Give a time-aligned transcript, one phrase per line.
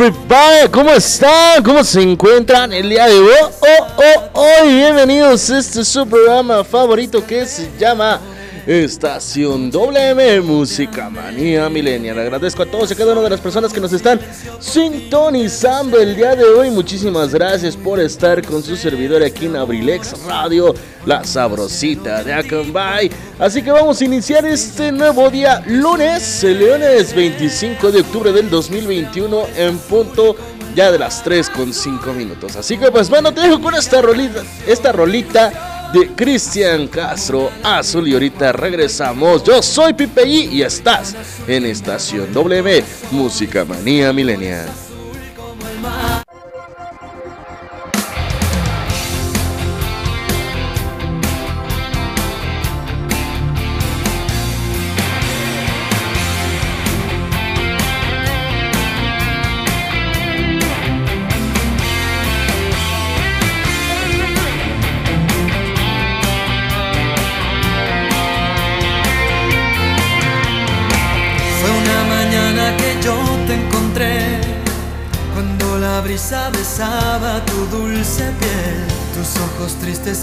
[0.00, 1.60] Everybody, ¿cómo están?
[1.64, 3.32] ¿Cómo se encuentran el día de hoy?
[3.42, 8.20] Oh, oh, hoy bienvenidos a este su programa favorito que se llama
[8.68, 12.18] Estación WM Música Manía Millennial.
[12.18, 14.20] Agradezco a todos y a cada una de las personas que nos están
[14.60, 16.68] sintonizando el día de hoy.
[16.68, 20.74] Muchísimas gracias por estar con su servidor aquí en Abrilex Radio,
[21.06, 23.10] la sabrosita de Acambay.
[23.38, 28.50] Así que vamos a iniciar este nuevo día, lunes, el lunes 25 de octubre del
[28.50, 30.36] 2021 en punto
[30.74, 32.54] ya de las 3 con 5 minutos.
[32.54, 38.08] Así que pues bueno, te dejo con esta rolita, esta rolita de Cristian Castro Azul
[38.08, 39.42] y ahorita regresamos.
[39.44, 41.14] Yo soy Pipe y estás
[41.46, 44.87] en Estación W Música Manía Milenial.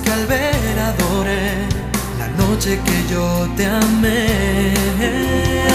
[0.05, 1.67] Que al ver adoré,
[2.19, 4.73] la noche que yo te amé.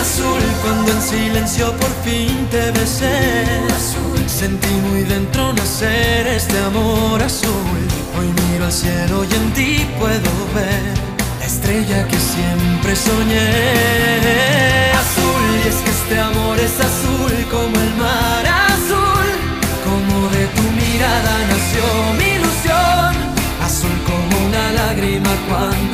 [0.00, 3.44] Azul cuando en silencio por fin te besé,
[3.76, 7.80] azul sentí muy dentro nacer este amor azul.
[8.18, 10.94] Hoy miro al cielo y en ti puedo ver
[11.40, 14.49] la estrella que siempre soñé.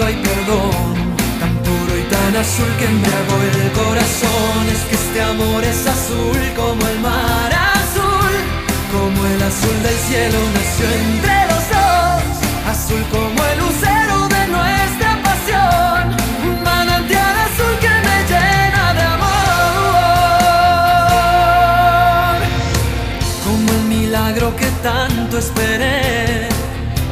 [0.05, 0.95] Hay perdón,
[1.41, 4.69] tan puro y tan azul que embriagó el corazón.
[4.75, 8.34] Es que este amor es azul como el mar azul,
[8.93, 12.23] como el azul del cielo nació entre los dos.
[12.73, 16.03] Azul como el lucero de nuestra pasión,
[16.49, 19.37] un manantial azul que me llena de amor.
[23.45, 26.46] Como el milagro que tanto esperé,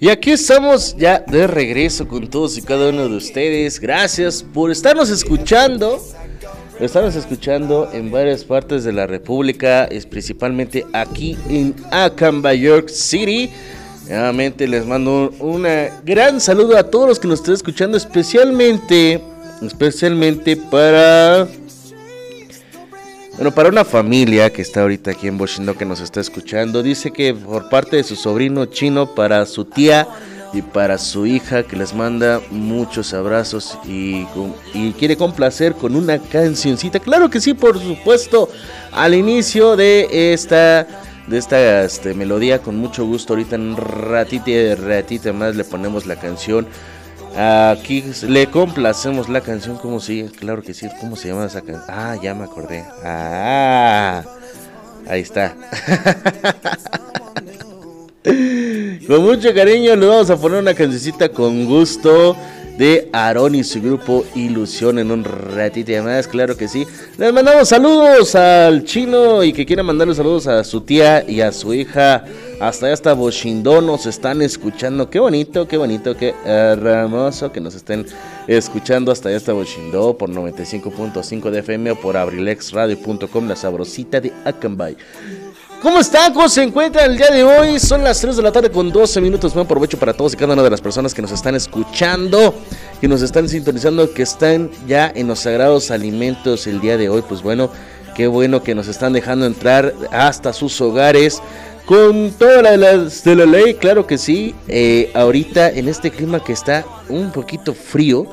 [0.00, 3.78] Y aquí estamos ya de regreso con todos y cada uno de ustedes.
[3.78, 6.00] Gracias por estarnos escuchando.
[6.80, 13.50] Estarnos escuchando en varias partes de la República, es principalmente aquí en Acamba, York City.
[14.08, 15.64] Nuevamente les mando un
[16.04, 19.22] gran saludo a todos los que nos estén escuchando, especialmente,
[19.62, 21.46] especialmente para
[23.42, 27.10] bueno, para una familia que está ahorita aquí en Bushindo que nos está escuchando, dice
[27.10, 30.06] que por parte de su sobrino chino, para su tía
[30.52, 34.28] y para su hija, que les manda muchos abrazos y,
[34.74, 37.00] y quiere complacer con una cancioncita.
[37.00, 38.48] Claro que sí, por supuesto,
[38.92, 40.86] al inicio de esta
[41.26, 43.32] de esta este, melodía con mucho gusto.
[43.32, 44.50] Ahorita en un ratito,
[44.86, 46.68] ratito más le ponemos la canción.
[47.36, 51.84] Aquí le complacemos la canción, como si, claro que sí, ¿cómo se llama esa canción?
[51.88, 52.84] Ah, ya me acordé.
[53.04, 54.22] Ah,
[55.08, 55.56] ahí está.
[59.06, 62.36] con mucho cariño le vamos a poner una cancioncita con gusto
[62.78, 66.86] de Aaron y su grupo Ilusión en un ratito más, claro que sí.
[67.18, 71.52] Les mandamos saludos al chino y que quiera mandarle saludos a su tía y a
[71.52, 72.24] su hija.
[72.60, 75.10] Hasta allá hasta Boshindo nos están escuchando.
[75.10, 78.06] Qué bonito, qué bonito, qué hermoso que nos estén
[78.46, 84.32] escuchando hasta allá hasta Boshindo por 95.5 de FM o por abrilexradio.com, la sabrosita de
[84.44, 84.96] Akanbay.
[85.82, 86.32] ¿Cómo están?
[86.32, 87.80] ¿Cómo se encuentran el día de hoy?
[87.80, 89.52] Son las 3 de la tarde con 12 minutos.
[89.52, 92.54] Buen provecho para todos y cada una de las personas que nos están escuchando,
[93.00, 97.22] que nos están sintonizando, que están ya en los sagrados alimentos el día de hoy.
[97.28, 97.68] Pues bueno,
[98.14, 101.42] qué bueno que nos están dejando entrar hasta sus hogares.
[101.84, 104.54] Con toda la, la- de la ley, claro que sí.
[104.68, 108.28] Eh, ahorita en este clima que está un poquito frío,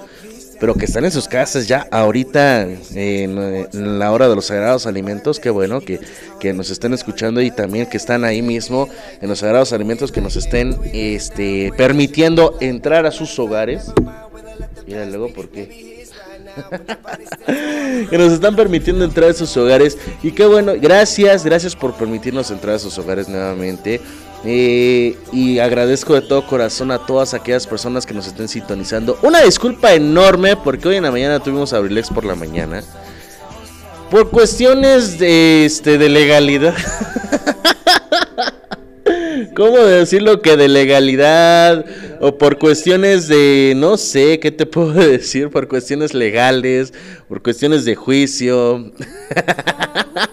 [0.60, 4.86] pero que están en sus casas ya ahorita en, en la hora de los sagrados
[4.86, 6.00] alimentos, qué bueno que,
[6.39, 8.89] que nos estén escuchando y también que están ahí mismo
[9.22, 13.92] en los sagrados alimentos, que nos estén este, permitiendo entrar a sus hogares.
[14.88, 15.89] Mira luego por qué.
[18.10, 19.98] que nos están permitiendo entrar a sus hogares.
[20.24, 24.01] Y qué bueno, gracias, gracias por permitirnos entrar a sus hogares nuevamente.
[24.46, 29.19] Eh, y agradezco de todo corazón a todas aquellas personas que nos estén sintonizando.
[29.22, 32.81] Una disculpa enorme porque hoy en la mañana tuvimos Abrilex por la mañana.
[34.10, 36.74] Por cuestiones de, este, de legalidad.
[39.55, 40.41] ¿Cómo decirlo?
[40.41, 41.86] Que de legalidad
[42.22, 45.50] o por cuestiones de, no sé, ¿qué te puedo decir?
[45.50, 46.93] Por cuestiones legales,
[47.27, 48.91] por cuestiones de juicio.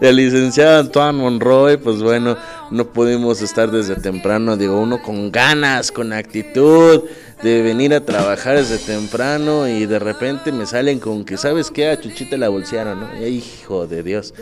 [0.00, 2.36] El licenciado Antoine Monroy, pues bueno,
[2.70, 7.02] no pudimos estar desde temprano, digo, uno con ganas, con actitud,
[7.42, 11.88] de venir a trabajar desde temprano y de repente me salen con que, ¿sabes qué?
[11.90, 13.26] A Chuchita la bolsearon, ¿no?
[13.26, 14.32] Hijo de Dios.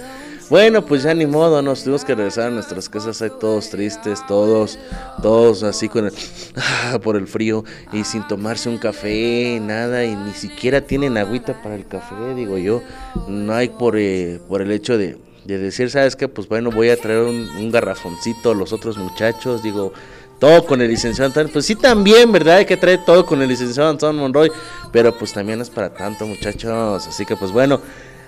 [0.51, 4.27] Bueno, pues ya ni modo, nos tuvimos que regresar a nuestras casas ahí todos tristes,
[4.27, 4.81] todos,
[5.23, 6.13] todos así con el,
[6.57, 11.63] ah, por el frío y sin tomarse un café, nada, y ni siquiera tienen agüita
[11.63, 12.83] para el café, digo yo.
[13.29, 16.29] No hay por, eh, por el hecho de, de decir, ¿sabes qué?
[16.29, 19.93] Pues bueno, voy a traer un, garrafoncito a los otros muchachos, digo,
[20.39, 21.53] todo con el licenciado Antonio.
[21.53, 22.59] Pues sí, también, ¿verdad?
[22.59, 24.51] Hay que traer todo con el licenciado Antonio Monroy.
[24.93, 27.07] Pero pues también es para tanto, muchachos.
[27.07, 27.81] Así que pues bueno.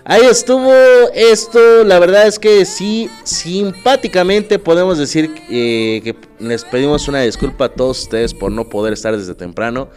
[0.04, 0.72] Ahí estuvo
[1.14, 7.66] esto, la verdad es que sí, simpáticamente podemos decir eh, que les pedimos una disculpa
[7.66, 9.90] a todos ustedes por no poder estar desde temprano.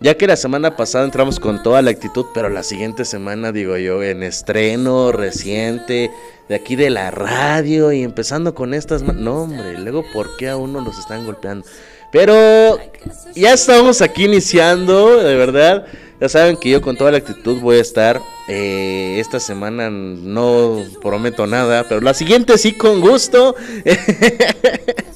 [0.00, 3.76] Ya que la semana pasada entramos con toda la actitud, pero la siguiente semana, digo
[3.76, 6.10] yo, en estreno reciente,
[6.48, 9.02] de aquí de la radio y empezando con estas...
[9.02, 11.66] No, hombre, luego, ¿por qué a uno los están golpeando?
[12.12, 12.78] Pero
[13.34, 15.86] ya estamos aquí iniciando, de verdad.
[16.20, 18.22] Ya saben que yo con toda la actitud voy a estar.
[18.48, 23.54] Eh, esta semana no prometo nada, pero la siguiente sí con gusto.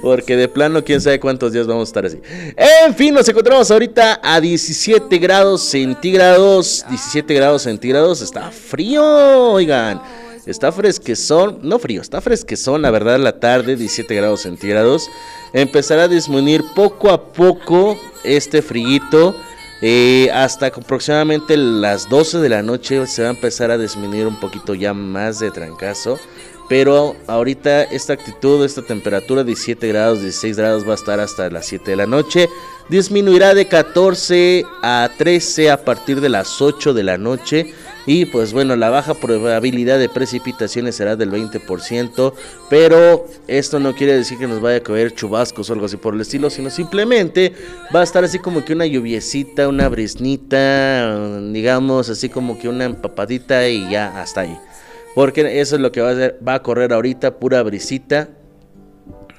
[0.00, 2.20] Porque de plano, quién sabe cuántos días vamos a estar así.
[2.56, 6.84] En fin, nos encontramos ahorita a 17 grados centígrados.
[6.88, 8.22] 17 grados centígrados.
[8.22, 10.00] Está frío, oigan.
[10.50, 15.08] Está fresquezón, no frío, está fresquezón, la verdad, la tarde, 17 grados centígrados.
[15.52, 19.36] Empezará a disminuir poco a poco este frío.
[19.80, 24.40] Eh, hasta aproximadamente las 12 de la noche se va a empezar a disminuir un
[24.40, 26.18] poquito ya más de trancazo.
[26.68, 31.66] Pero ahorita esta actitud, esta temperatura 17 grados, 16 grados va a estar hasta las
[31.66, 32.48] 7 de la noche.
[32.88, 37.72] Disminuirá de 14 a 13 a partir de las 8 de la noche.
[38.06, 42.32] Y pues bueno, la baja probabilidad de precipitaciones será del 20%,
[42.68, 46.14] pero esto no quiere decir que nos vaya a caer chubascos o algo así por
[46.14, 47.52] el estilo, sino simplemente
[47.94, 52.84] va a estar así como que una lluviecita, una brisnita, digamos así como que una
[52.84, 54.58] empapadita y ya hasta ahí.
[55.14, 58.28] Porque eso es lo que va a hacer, va a correr ahorita, pura brisita.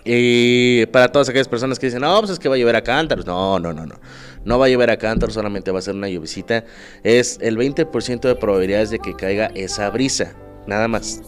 [0.04, 2.84] Y para todas aquellas personas que dicen, no, pues es que va a llover a
[2.84, 3.26] cántaros.
[3.26, 3.96] No, no, no, no.
[4.44, 6.64] No va a llover a cántaros, solamente va a ser una lluvisita.
[7.04, 10.34] Es el 20% de probabilidades de que caiga esa brisa.
[10.68, 11.22] Nada más.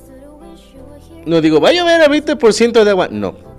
[1.26, 3.08] No digo, va a llover a 20% de agua.
[3.10, 3.54] No.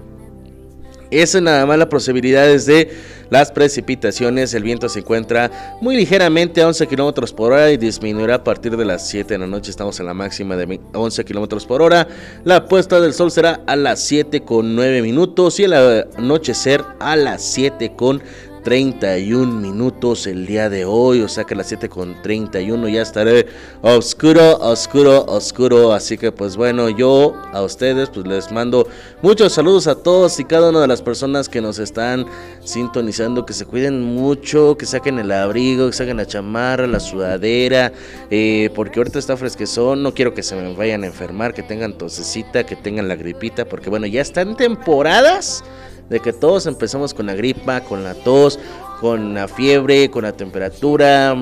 [1.10, 2.90] Esa es nada más la posibilidad de
[3.30, 4.52] las precipitaciones.
[4.52, 8.76] El viento se encuentra muy ligeramente a 11 kilómetros por hora y disminuirá a partir
[8.76, 9.70] de las 7 de la noche.
[9.70, 12.08] Estamos en la máxima de 11 kilómetros por hora.
[12.42, 17.14] La puesta del sol será a las 7 con 9 minutos y el anochecer a
[17.14, 18.20] las 7 con
[18.64, 23.02] 31 minutos el día de hoy, o sea que a las 7 con 31 ya
[23.02, 23.46] estaré
[23.82, 25.92] oscuro, oscuro, oscuro.
[25.92, 28.88] Así que pues bueno, yo a ustedes pues les mando
[29.20, 32.26] muchos saludos a todos y cada una de las personas que nos están
[32.64, 37.92] sintonizando, que se cuiden mucho, que saquen el abrigo, que saquen la chamarra, la sudadera,
[38.30, 41.98] eh, porque ahorita está fresquezón, no quiero que se me vayan a enfermar, que tengan
[41.98, 45.62] tosecita, que tengan la gripita, porque bueno, ya están temporadas
[46.08, 48.58] de que todos empezamos con la gripa, con la tos,
[49.00, 51.36] con la fiebre, con la temperatura,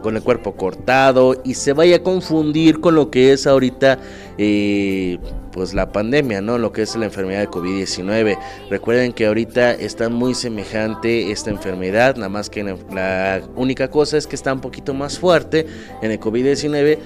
[0.00, 3.98] con el cuerpo cortado y se vaya a confundir con lo que es ahorita
[4.38, 5.18] eh,
[5.52, 6.58] pues la pandemia, ¿no?
[6.58, 8.38] Lo que es la enfermedad de COVID-19.
[8.70, 14.26] Recuerden que ahorita está muy semejante esta enfermedad, nada más que la única cosa es
[14.26, 15.66] que está un poquito más fuerte
[16.02, 16.98] en el COVID-19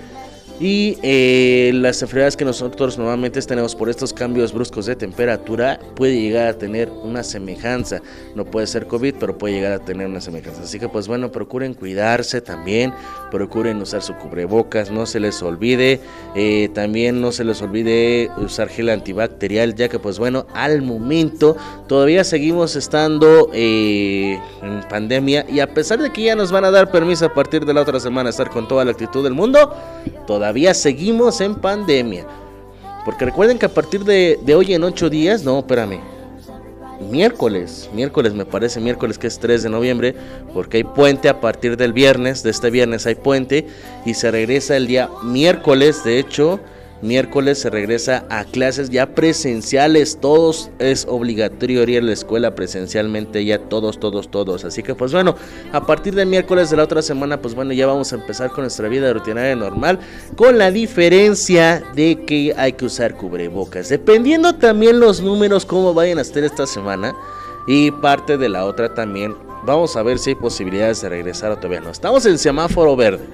[0.60, 6.20] y eh, las enfermedades que nosotros normalmente tenemos por estos cambios bruscos de temperatura puede
[6.20, 8.00] llegar a tener una semejanza.
[8.36, 10.62] No puede ser COVID, pero puede llegar a tener una semejanza.
[10.62, 12.94] Así que pues bueno, procuren cuidarse también,
[13.32, 16.00] procuren usar su cubrebocas, no se les olvide.
[16.36, 21.56] Eh, también no se les olvide usar gel antibacterial, ya que pues bueno, al momento
[21.88, 26.70] todavía seguimos estando eh, en pandemia y a pesar de que ya nos van a
[26.70, 29.74] dar permiso a partir de la otra semana estar con toda la actitud del mundo,
[30.28, 30.43] todavía
[30.74, 32.26] seguimos en pandemia.
[33.04, 36.00] Porque recuerden que a partir de, hoy en ocho días, no, espérame,
[37.10, 40.14] miércoles, miércoles me parece, miércoles que es 3 de noviembre,
[40.54, 43.66] porque hay puente a partir del viernes, de este viernes hay puente,
[44.06, 46.60] y se regresa el día miércoles, de hecho,
[47.04, 53.44] miércoles se regresa a clases ya presenciales, todos es obligatorio ir a la escuela presencialmente,
[53.44, 54.64] ya todos, todos, todos.
[54.64, 55.36] Así que pues bueno,
[55.72, 58.62] a partir del miércoles de la otra semana, pues bueno, ya vamos a empezar con
[58.62, 60.00] nuestra vida rutinaria normal,
[60.36, 66.18] con la diferencia de que hay que usar cubrebocas, dependiendo también los números, cómo vayan
[66.18, 67.14] a estar esta semana.
[67.66, 69.34] Y parte de la otra también,
[69.64, 71.90] vamos a ver si hay posibilidades de regresar o todavía no.
[71.90, 73.24] Estamos en semáforo verde.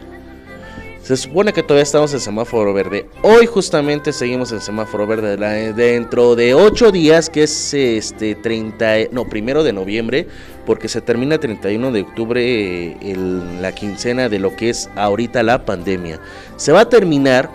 [1.02, 3.06] Se supone que todavía estamos en semáforo verde.
[3.22, 5.72] Hoy justamente seguimos en semáforo verde.
[5.72, 10.26] Dentro de 8 días, que es este 30, no, primero de noviembre,
[10.66, 13.16] porque se termina 31 de octubre eh,
[13.60, 16.20] la quincena de lo que es ahorita la pandemia.
[16.56, 17.50] Se va a terminar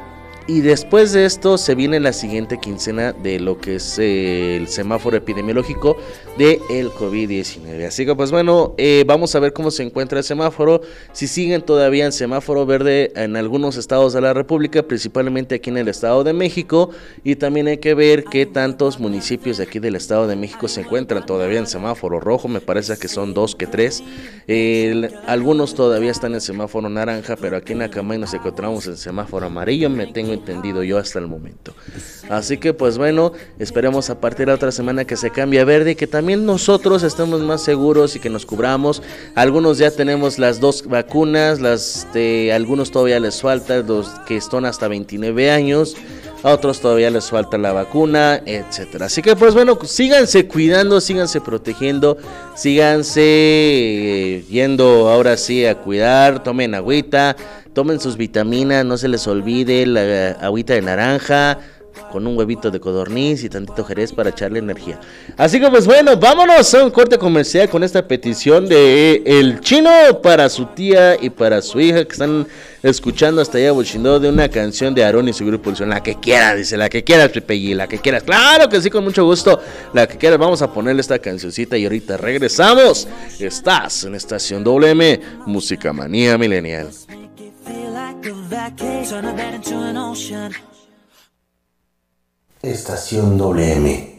[0.47, 4.67] y después de esto se viene la siguiente quincena de lo que es eh, el
[4.67, 5.97] semáforo epidemiológico
[6.37, 7.87] de el COVID-19.
[7.87, 10.81] Así que pues bueno, eh, vamos a ver cómo se encuentra el semáforo.
[11.13, 15.77] Si siguen todavía en semáforo verde en algunos estados de la República, principalmente aquí en
[15.77, 16.91] el Estado de México.
[17.23, 20.81] Y también hay que ver qué tantos municipios de aquí del Estado de México se
[20.81, 22.47] encuentran todavía en semáforo rojo.
[22.47, 24.03] Me parece que son dos que tres.
[25.25, 29.89] Algunos todavía están en semáforo naranja, pero aquí en Acamay nos encontramos en semáforo amarillo.
[29.89, 31.73] Me tengo entendido yo hasta el momento.
[32.29, 35.91] Así que pues bueno, esperemos a partir de otra semana que se cambie a verde
[35.91, 39.01] y que también nosotros estemos más seguros y que nos cubramos.
[39.35, 44.65] Algunos ya tenemos las dos vacunas, las de algunos todavía les falta, los que están
[44.65, 45.95] hasta 29 años.
[46.43, 49.07] A otros todavía les falta la vacuna, etcétera.
[49.07, 52.17] Así que pues bueno, síganse cuidando, síganse protegiendo,
[52.55, 57.35] síganse eh, yendo ahora sí a cuidar, tomen agüita,
[57.75, 61.59] tomen sus vitaminas, no se les olvide la eh, agüita de naranja
[62.11, 64.99] con un huevito de codorniz y tantito jerez para echarle energía.
[65.35, 69.91] Así que pues bueno, vámonos a un corte comercial con esta petición de el chino
[70.23, 72.47] para su tía y para su hija que están
[72.81, 76.15] escuchando hasta allá Bushindo de una canción de Aaron y su grupo Pulsión, la que
[76.15, 78.23] quieras, dice, la que quieras, Pepe la que quieras.
[78.23, 79.59] Claro que sí, con mucho gusto,
[79.93, 80.39] la que quieras.
[80.39, 83.07] Vamos a ponerle esta cancioncita y ahorita regresamos.
[83.39, 86.87] Estás en Estación WM, Música Manía Milenial.
[88.55, 90.53] Vacation, turn a bed into an ocean.
[92.63, 94.15] Estación WM.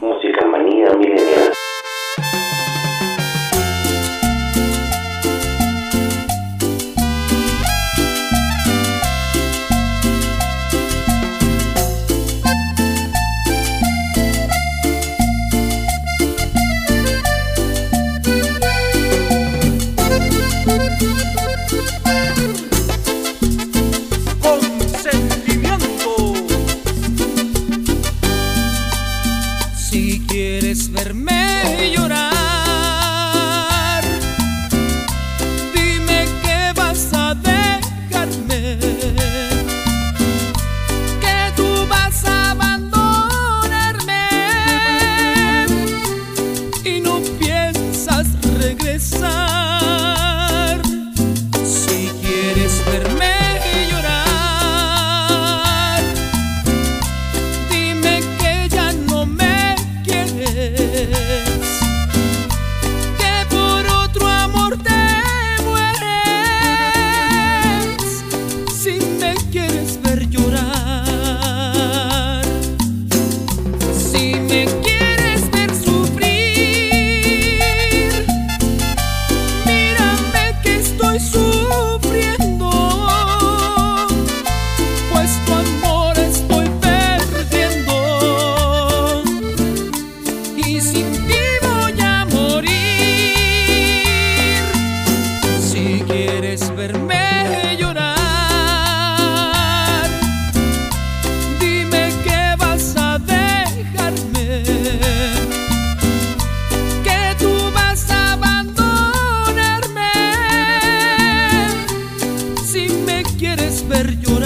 [113.89, 114.46] Ver llorar.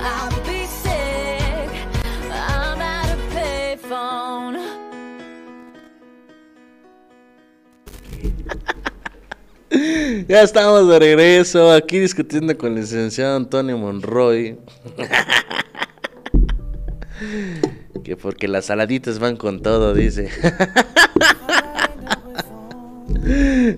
[0.00, 1.70] I'll be sick.
[2.30, 4.58] I'm at a payphone.
[10.28, 14.58] Ya estamos de regreso aquí discutiendo con el licenciado Antonio Monroy.
[18.22, 20.30] Porque las saladitas van con todo, dice.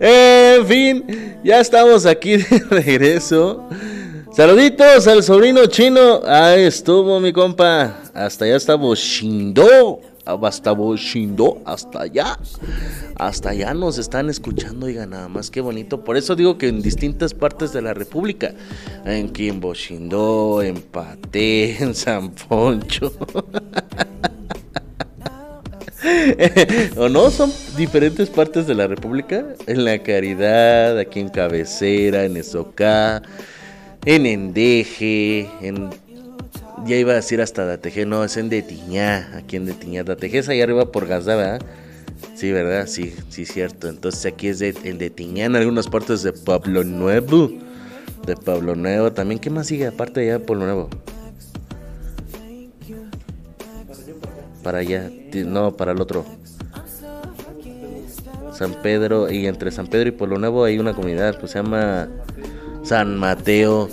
[0.01, 1.05] en fin,
[1.43, 3.67] ya estamos aquí de regreso.
[4.37, 6.21] Saluditos al sobrino chino.
[6.27, 8.03] Ahí estuvo mi compa.
[8.13, 10.01] Hasta allá está Boshindo.
[10.25, 11.61] Hasta Boshindo.
[11.65, 12.39] Hasta allá.
[13.17, 14.87] Hasta allá nos están escuchando.
[14.87, 16.03] Oiga, nada más que bonito.
[16.05, 18.55] Por eso digo que en distintas partes de la República.
[19.05, 23.13] En Quimboshindó, en Paté, en San Poncho.
[26.97, 27.31] ¿O no?
[27.31, 29.45] Son diferentes partes de la República.
[29.67, 33.23] En La Caridad, aquí en Cabecera, en Esocá,
[34.05, 35.91] en Endeje, en...
[36.87, 40.05] Ya iba a decir hasta Dateje, no, es en Detiñá, aquí en Detiñá.
[40.05, 41.63] Dateje es ahí arriba por Gaza, ¿verdad?
[42.35, 42.87] Sí, ¿verdad?
[42.87, 43.89] Sí, sí, cierto.
[43.89, 47.51] Entonces aquí es de, en Detiñá, en algunas partes de Pablo Nuevo.
[48.27, 49.41] De Pablo Nuevo también.
[49.41, 50.91] ¿Qué más sigue aparte de allá de Pablo Nuevo?
[54.63, 55.11] Para allá,
[55.47, 56.25] no, para el otro.
[58.53, 62.09] San Pedro, y entre San Pedro y Pueblo Nuevo hay una comunidad que se llama
[62.83, 63.89] San Mateo.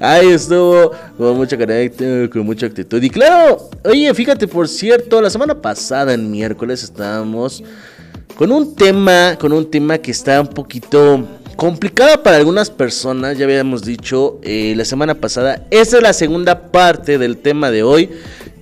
[0.00, 3.02] Ahí estuvo, con mucha carácter, con mucha actitud.
[3.02, 7.62] Y claro, oye, fíjate, por cierto, la semana pasada, en miércoles, estábamos
[8.36, 11.26] con un tema, con un tema que está un poquito
[11.58, 15.66] complicado para algunas personas, ya habíamos dicho eh, la semana pasada.
[15.72, 18.10] Esta es la segunda parte del tema de hoy,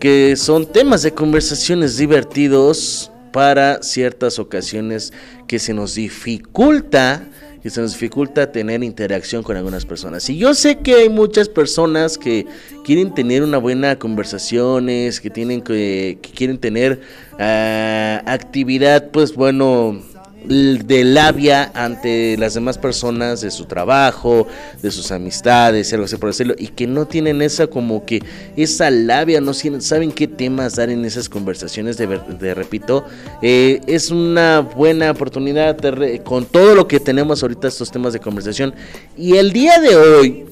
[0.01, 5.13] que son temas de conversaciones divertidos para ciertas ocasiones
[5.47, 7.23] que se nos dificulta
[7.63, 10.31] que se nos dificulta tener interacción con algunas personas.
[10.31, 12.47] Y yo sé que hay muchas personas que
[12.85, 17.01] quieren tener una buena conversaciones, que tienen que, que quieren tener
[17.41, 20.01] ah, actividad, pues bueno,
[20.49, 24.47] de labia ante las demás personas de su trabajo,
[24.83, 28.23] de sus amistades, algo así por decirlo, y que no tienen esa como que
[28.57, 33.05] esa labia, no saben qué temas dar en esas conversaciones, de, repito,
[33.43, 35.77] eh, es una buena oportunidad
[36.23, 38.75] con todo lo que tenemos ahorita estos temas de conversación.
[39.17, 40.47] Y el día de hoy,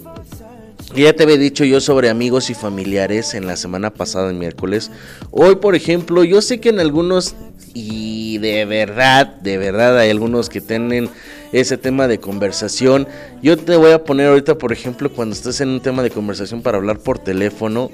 [1.03, 4.91] ya te había dicho yo sobre amigos y familiares en la semana pasada, el miércoles.
[5.31, 7.35] Hoy, por ejemplo, yo sé que en algunos,
[7.75, 11.09] y de verdad, de verdad, hay algunos que tienen
[11.53, 13.07] ese tema de conversación.
[13.43, 16.63] Yo te voy a poner ahorita, por ejemplo, cuando estés en un tema de conversación
[16.63, 17.91] para hablar por teléfono.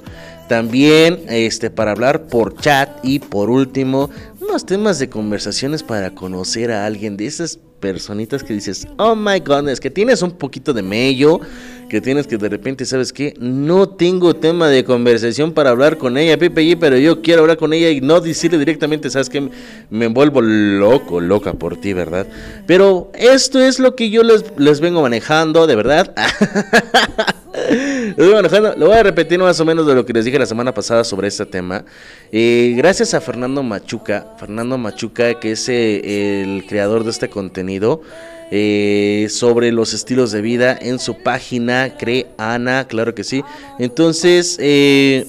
[0.48, 2.90] También este, para hablar por chat.
[3.02, 4.10] Y por último,
[4.40, 9.40] unos temas de conversaciones para conocer a alguien de esas personitas que dices, oh my
[9.40, 11.40] goodness, que tienes un poquito de mello,
[11.88, 13.34] que tienes que de repente, ¿sabes qué?
[13.40, 17.56] No tengo tema de conversación para hablar con ella, Pipe G, pero yo quiero hablar
[17.56, 19.50] con ella y no decirle directamente, ¿sabes qué?
[19.90, 22.26] Me vuelvo loco, loca por ti, ¿verdad?
[22.66, 26.14] Pero esto es lo que yo les, les vengo manejando, de verdad.
[28.16, 30.46] bueno, bueno, lo voy a repetir más o menos de lo que les dije la
[30.46, 31.84] semana pasada sobre este tema.
[32.32, 38.02] Eh, gracias a Fernando Machuca, Fernando Machuca, que es eh, el creador de este contenido.
[38.50, 43.44] eh, sobre los estilos de vida en su página Creana, claro que sí.
[43.78, 45.26] Entonces, eh,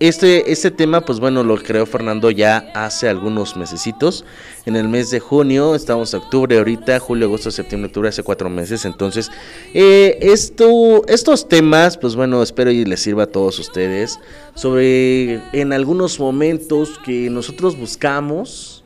[0.00, 4.24] este, este tema, pues bueno, lo creó Fernando ya hace algunos mesecitos.
[4.64, 8.48] En el mes de junio, estamos en octubre ahorita, julio, agosto, septiembre, octubre, hace cuatro
[8.48, 8.86] meses.
[8.86, 9.30] Entonces,
[9.74, 14.18] eh, esto, estos temas, pues bueno, espero y les sirva a todos ustedes.
[14.54, 18.79] Sobre en algunos momentos que nosotros buscamos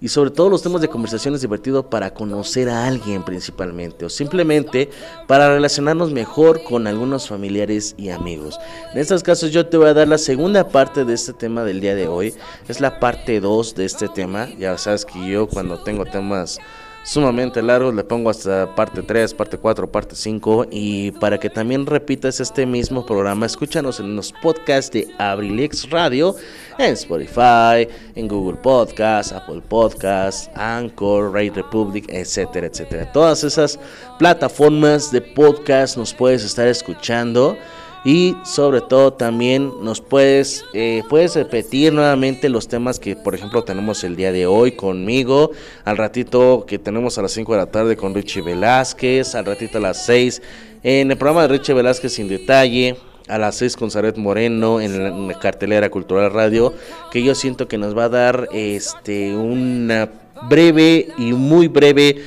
[0.00, 4.08] y sobre todo los temas de conversación es divertido para conocer a alguien principalmente o
[4.08, 4.90] simplemente
[5.26, 8.58] para relacionarnos mejor con algunos familiares y amigos.
[8.92, 11.80] En estos casos yo te voy a dar la segunda parte de este tema del
[11.80, 12.34] día de hoy.
[12.68, 14.48] Es la parte 2 de este tema.
[14.58, 16.58] Ya sabes que yo cuando tengo temas
[17.08, 21.86] sumamente largos le pongo hasta parte 3, parte 4, parte 5 y para que también
[21.86, 26.36] repitas este mismo programa, escúchanos en los podcasts de Abrilix Radio
[26.76, 33.10] en Spotify, en Google Podcast, Apple Podcast, Anchor, Radio Republic, etcétera, etcétera.
[33.10, 33.80] Todas esas
[34.18, 37.56] plataformas de podcast nos puedes estar escuchando
[38.04, 43.64] y sobre todo también nos puedes eh, puedes repetir nuevamente los temas que por ejemplo
[43.64, 45.50] tenemos el día de hoy conmigo.
[45.84, 49.78] Al ratito que tenemos a las 5 de la tarde con Richie Velázquez al ratito
[49.78, 50.42] a las 6
[50.82, 52.96] en el programa de Richie Velázquez sin detalle
[53.28, 56.72] a las 6 con Saret Moreno en la, cartelera Cultural Radio,
[57.12, 60.08] que yo siento que nos va a dar este una
[60.48, 62.24] breve y muy breve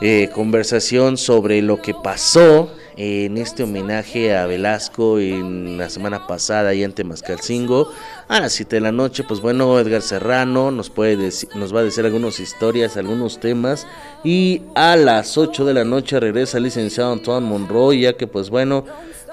[0.00, 6.72] eh, conversación sobre lo que pasó en este homenaje a Velasco en la semana pasada
[6.72, 7.88] y en Temascalcingo
[8.28, 11.80] a las 7 de la noche pues bueno Edgar Serrano nos puede deci- nos va
[11.80, 13.86] a decir algunas historias algunos temas
[14.24, 18.48] y a las 8 de la noche regresa el licenciado Antoine Monroy ya que pues
[18.48, 18.84] bueno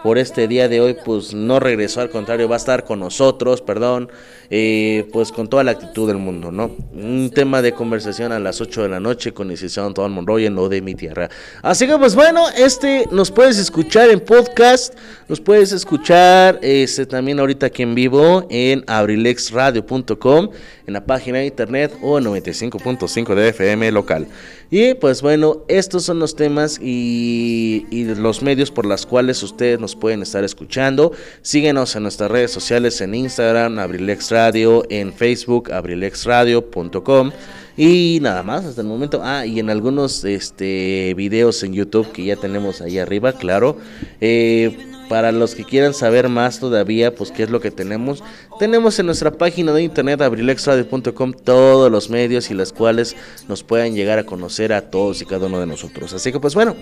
[0.03, 3.61] por este día de hoy pues no regresó al contrario va a estar con nosotros
[3.61, 4.11] perdón
[4.49, 8.61] eh, pues con toda la actitud del mundo no un tema de conversación a las
[8.61, 11.29] 8 de la noche con licenciado Antoine Monroy en lo de mi tierra.
[11.61, 14.93] Así que pues bueno este nos puedes escuchar en podcast
[15.27, 20.49] nos puedes escuchar este también ahorita aquí en vivo en abrilexradio.com
[20.85, 24.27] en la página de internet o en 95.5 de FM local
[24.75, 29.79] y pues bueno, estos son los temas y, y los medios por los cuales ustedes
[29.79, 31.11] nos pueden estar escuchando.
[31.43, 37.31] Síguenos en nuestras redes sociales en Instagram, Abrilex Radio, en Facebook, abrilexradio.com.
[37.77, 39.21] Y nada más hasta el momento.
[39.23, 43.77] Ah, y en algunos este, videos en YouTube que ya tenemos ahí arriba, claro.
[44.21, 48.23] Eh, para los que quieran saber más todavía, pues qué es lo que tenemos,
[48.57, 53.15] tenemos en nuestra página de internet abrilexradio.com todos los medios y las cuales
[53.47, 56.13] nos puedan llegar a conocer a todos y cada uno de nosotros.
[56.13, 56.75] Así que pues bueno,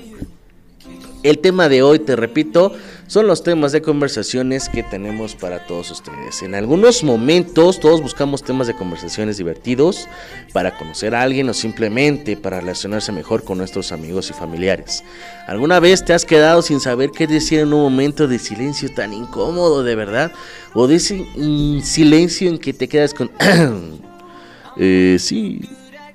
[1.23, 2.73] el tema de hoy, te repito,
[3.07, 6.41] son los temas de conversaciones que tenemos para todos ustedes.
[6.41, 10.07] En algunos momentos todos buscamos temas de conversaciones divertidos
[10.53, 15.03] para conocer a alguien o simplemente para relacionarse mejor con nuestros amigos y familiares.
[15.47, 19.13] ¿Alguna vez te has quedado sin saber qué decir en un momento de silencio tan
[19.13, 20.31] incómodo de verdad?
[20.73, 23.29] ¿O de ese mm, silencio en que te quedas con...
[24.77, 25.61] eh, sí.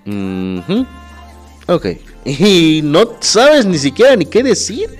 [0.06, 0.86] ujú,
[1.66, 1.86] Ok.
[2.40, 4.90] Y no sabes ni siquiera ni qué decir.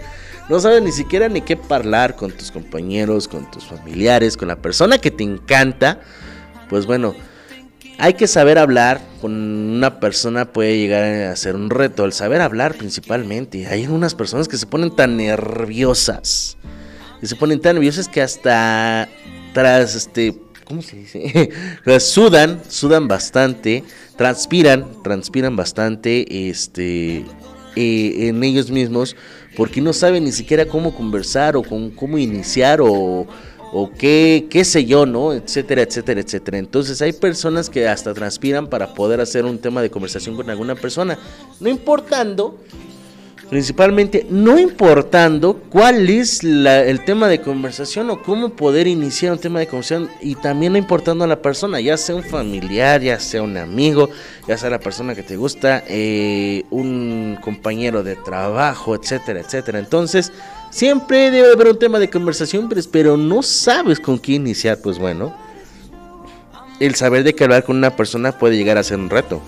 [0.49, 4.57] No sabes ni siquiera ni qué hablar con tus compañeros, con tus familiares, con la
[4.57, 6.01] persona que te encanta.
[6.71, 7.17] Pues bueno,
[7.99, 9.01] hay que saber hablar.
[9.21, 12.05] Con una persona puede llegar a ser un reto.
[12.05, 13.67] El saber hablar principalmente.
[13.67, 16.57] Hay unas personas que se ponen tan nerviosas.
[17.21, 19.09] Que se ponen tan nerviosas que hasta
[19.53, 20.37] tras este...
[20.65, 21.51] ¿Cómo se dice?
[22.01, 23.85] sudan, sudan bastante,
[24.17, 27.25] transpiran, transpiran bastante, este,
[27.77, 29.17] eh, en ellos mismos,
[29.57, 33.27] porque no saben ni siquiera cómo conversar o con cómo iniciar o,
[33.73, 35.33] o qué, qué sé yo, ¿no?
[35.33, 36.59] Etcétera, etcétera, etcétera.
[36.59, 40.75] Entonces hay personas que hasta transpiran para poder hacer un tema de conversación con alguna
[40.75, 41.19] persona,
[41.61, 42.59] no importando
[43.51, 49.39] principalmente no importando cuál es la- el tema de conversación o cómo poder iniciar un
[49.39, 53.21] tema de conversación y también no importando a la persona, ya sea un familiar, ya
[53.21, 54.11] sea un amigo,
[54.49, 59.79] ya sea la persona que te gusta, eh, un compañero de trabajo, etcétera, etcétera.
[59.79, 60.33] Entonces,
[60.71, 64.99] siempre debe haber un tema de conversación, pero, pero no sabes con qué iniciar, pues
[64.99, 65.35] bueno,
[66.81, 69.41] el saber de qué hablar con una persona puede llegar a ser un reto.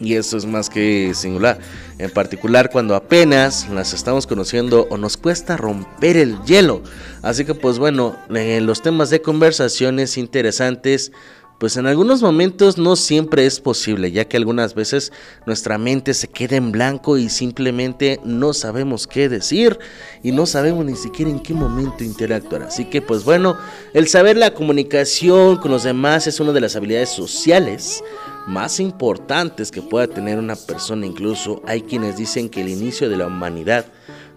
[0.00, 1.58] Y eso es más que singular.
[1.98, 6.82] En particular cuando apenas las estamos conociendo o nos cuesta romper el hielo.
[7.22, 11.12] Así que pues bueno, eh, los temas de conversaciones interesantes
[11.60, 15.12] pues en algunos momentos no siempre es posible, ya que algunas veces
[15.44, 19.78] nuestra mente se queda en blanco y simplemente no sabemos qué decir
[20.22, 22.62] y no sabemos ni siquiera en qué momento interactuar.
[22.62, 23.58] Así que pues bueno,
[23.92, 28.02] el saber la comunicación con los demás es una de las habilidades sociales
[28.46, 31.06] más importantes que pueda tener una persona.
[31.06, 33.86] Incluso hay quienes dicen que el inicio de la humanidad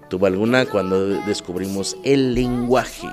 [0.10, 3.10] tuvo alguna cuando descubrimos el lenguaje.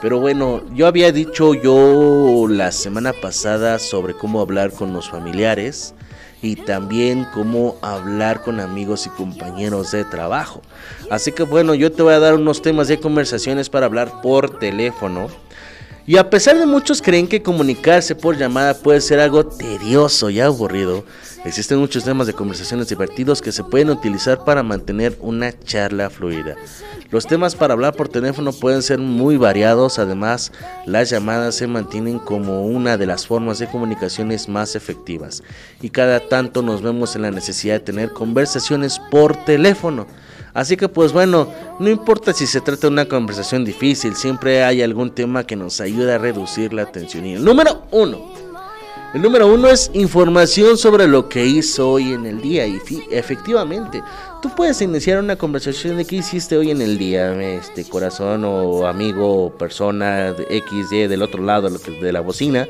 [0.00, 5.94] Pero bueno, yo había dicho yo la semana pasada sobre cómo hablar con los familiares
[6.42, 10.60] y también cómo hablar con amigos y compañeros de trabajo.
[11.08, 14.58] Así que bueno, yo te voy a dar unos temas de conversaciones para hablar por
[14.58, 15.28] teléfono.
[16.04, 20.40] Y a pesar de muchos creen que comunicarse por llamada puede ser algo tedioso y
[20.40, 21.04] aburrido,
[21.44, 26.56] existen muchos temas de conversaciones divertidos que se pueden utilizar para mantener una charla fluida.
[27.12, 30.50] Los temas para hablar por teléfono pueden ser muy variados, además
[30.86, 35.44] las llamadas se mantienen como una de las formas de comunicaciones más efectivas
[35.80, 40.08] y cada tanto nos vemos en la necesidad de tener conversaciones por teléfono.
[40.54, 44.82] Así que pues bueno, no importa si se trata de una conversación difícil, siempre hay
[44.82, 47.24] algún tema que nos ayuda a reducir la tensión.
[47.24, 48.32] Y el número uno,
[49.14, 52.66] el número uno es información sobre lo que hizo hoy en el día.
[52.66, 52.78] Y
[53.10, 54.02] efectivamente,
[54.40, 58.86] tú puedes iniciar una conversación de qué hiciste hoy en el día, este corazón o
[58.86, 62.66] amigo o persona de X, del otro lado de la bocina.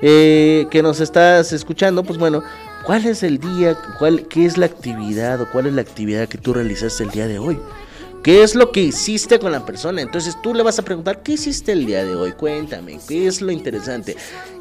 [0.00, 2.42] Eh, que nos estás escuchando, pues bueno,
[2.84, 3.76] ¿Cuál es el día?
[3.98, 7.28] Cuál, ¿Qué es la actividad o cuál es la actividad que tú realizaste el día
[7.28, 7.58] de hoy?
[8.22, 10.00] ¿Qué es lo que hiciste con la persona?
[10.00, 12.32] Entonces tú le vas a preguntar, ¿qué hiciste el día de hoy?
[12.32, 14.16] Cuéntame, ¿qué es lo interesante?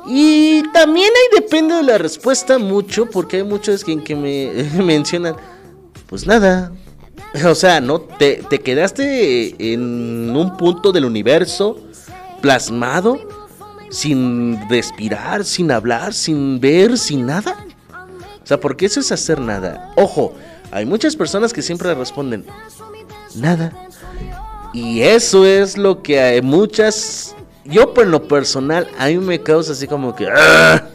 [0.08, 4.52] Y también ahí depende de la respuesta mucho, porque hay muchos que, me
[4.84, 5.36] mencionan,
[6.08, 6.72] pues nada.
[7.46, 11.80] O sea, no te, te quedaste en un punto del universo
[12.42, 13.20] plasmado,
[13.92, 17.64] sin respirar, sin hablar, sin ver, sin nada.
[18.44, 19.94] O sea, porque eso es hacer nada.
[19.96, 20.34] Ojo,
[20.72, 22.46] hay muchas personas que siempre responden,
[23.36, 23.72] nada.
[24.74, 27.36] Y eso es lo que hay muchas...
[27.66, 30.28] Yo por lo personal, a mí me causa así como que...
[30.28, 30.88] ¡ah!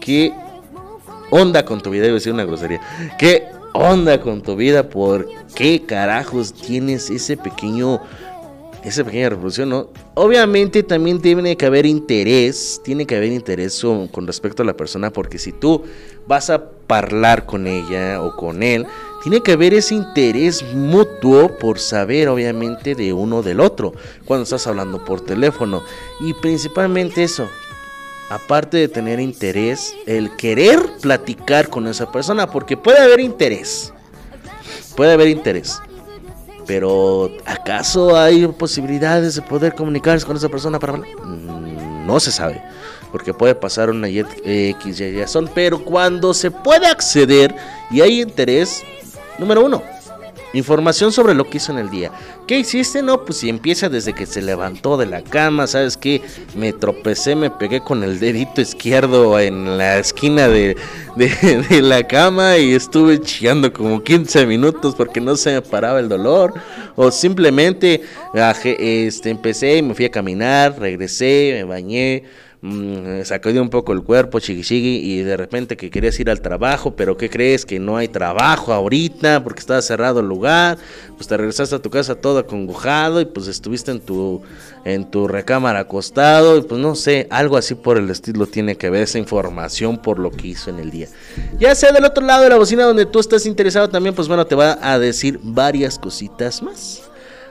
[0.00, 0.32] ¿Qué
[1.30, 2.06] onda con tu vida?
[2.06, 2.80] Iba a decir una grosería.
[3.18, 4.88] ¿Qué onda con tu vida?
[4.88, 8.00] ¿Por qué carajos tienes ese pequeño
[8.84, 9.88] esa pequeña revolución, ¿no?
[10.14, 15.12] Obviamente también tiene que haber interés, tiene que haber interés con, respecto a la persona,
[15.12, 15.84] porque si tú
[16.26, 18.86] vas a hablar con ella o con él,
[19.22, 23.92] tiene que haber ese interés mutuo por saber, obviamente, de uno del otro,
[24.24, 25.82] cuando estás hablando por teléfono.
[26.20, 27.48] Y principalmente eso,
[28.30, 33.92] aparte de tener interés, el querer platicar con esa persona, porque puede haber interés,
[34.96, 35.80] puede haber interés
[36.70, 41.08] pero ¿acaso hay posibilidades de poder comunicarse con esa persona para hablar?
[41.24, 42.62] Mm, no se sabe,
[43.10, 47.54] porque puede pasar una X, Y razón, pero cuando se puede acceder
[47.90, 48.82] y hay interés,
[49.38, 49.82] número uno,
[50.52, 52.10] Información sobre lo que hizo en el día.
[52.48, 53.02] ¿Qué hiciste?
[53.02, 56.22] No, pues si empieza desde que se levantó de la cama, ¿sabes qué?
[56.56, 60.76] Me tropecé, me pegué con el dedito izquierdo en la esquina de,
[61.14, 66.08] de, la cama y estuve chillando como 15 minutos porque no se me paraba el
[66.08, 66.54] dolor.
[66.96, 68.02] O simplemente
[68.64, 72.24] este, empecé y me fui a caminar, regresé, me bañé
[72.62, 76.94] mmm, sacudí un poco el cuerpo, chiqui y de repente que querías ir al trabajo,
[76.94, 77.64] pero ¿qué crees?
[77.64, 80.78] Que no hay trabajo ahorita porque estaba cerrado el lugar,
[81.16, 84.42] pues te regresaste a tu casa todo acongojado y pues estuviste en tu,
[84.84, 88.90] en tu recámara acostado y pues no sé, algo así por el estilo tiene que
[88.90, 91.08] ver esa información por lo que hizo en el día.
[91.58, 94.46] Ya sea del otro lado de la bocina donde tú estás interesado también, pues bueno,
[94.46, 97.02] te va a decir varias cositas más.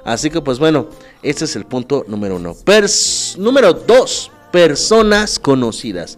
[0.03, 0.87] Así que pues bueno,
[1.21, 2.55] este es el punto número uno.
[2.65, 6.17] Pers número dos personas conocidas.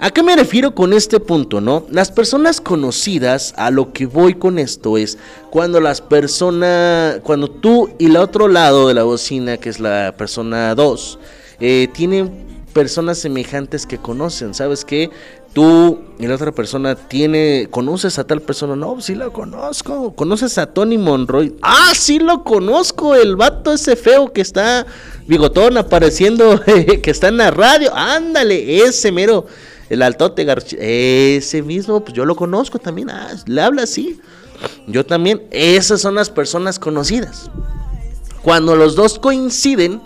[0.00, 1.84] ¿A qué me refiero con este punto, no?
[1.90, 5.18] Las personas conocidas, a lo que voy con esto es
[5.50, 10.14] cuando las personas, cuando tú y el otro lado de la bocina, que es la
[10.16, 11.18] persona 2,
[11.58, 12.30] eh, tienen
[12.72, 15.10] personas semejantes que conocen, ¿sabes qué?
[15.58, 20.56] Tú y la otra persona tiene, conoces a tal persona, no, sí lo conozco, conoces
[20.56, 24.86] a Tony Monroy, ah, sí lo conozco, el vato ese feo que está
[25.26, 26.62] bigotón apareciendo,
[27.02, 27.92] que está en la radio.
[27.92, 29.46] Ándale, ese mero,
[29.90, 33.10] el altote García, ese mismo, pues yo lo conozco también.
[33.10, 34.20] Ah, le habla así.
[34.86, 35.42] Yo también.
[35.50, 37.50] Esas son las personas conocidas.
[38.42, 40.02] Cuando los dos coinciden,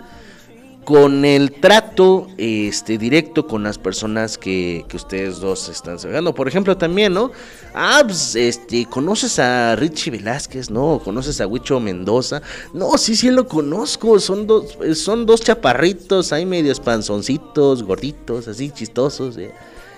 [0.83, 6.33] con el trato este directo con las personas que, que ustedes dos están celebrando.
[6.33, 7.31] Por ejemplo, también, ¿no?
[7.73, 10.69] Ah, pues, este, ¿conoces a Richie Velázquez?
[10.69, 12.41] No, ¿conoces a Huicho Mendoza?
[12.73, 14.19] No, sí, sí lo conozco.
[14.19, 19.51] Son dos, son dos chaparritos, ahí medios panzoncitos, gorditos, así chistosos, ¿eh?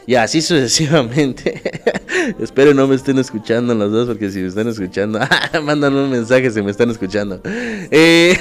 [0.08, 1.62] Y así sucesivamente.
[2.40, 5.20] Espero no me estén escuchando los dos, porque si me están escuchando,
[5.64, 7.42] mandan un mensaje si me están escuchando.
[7.44, 8.38] Eh,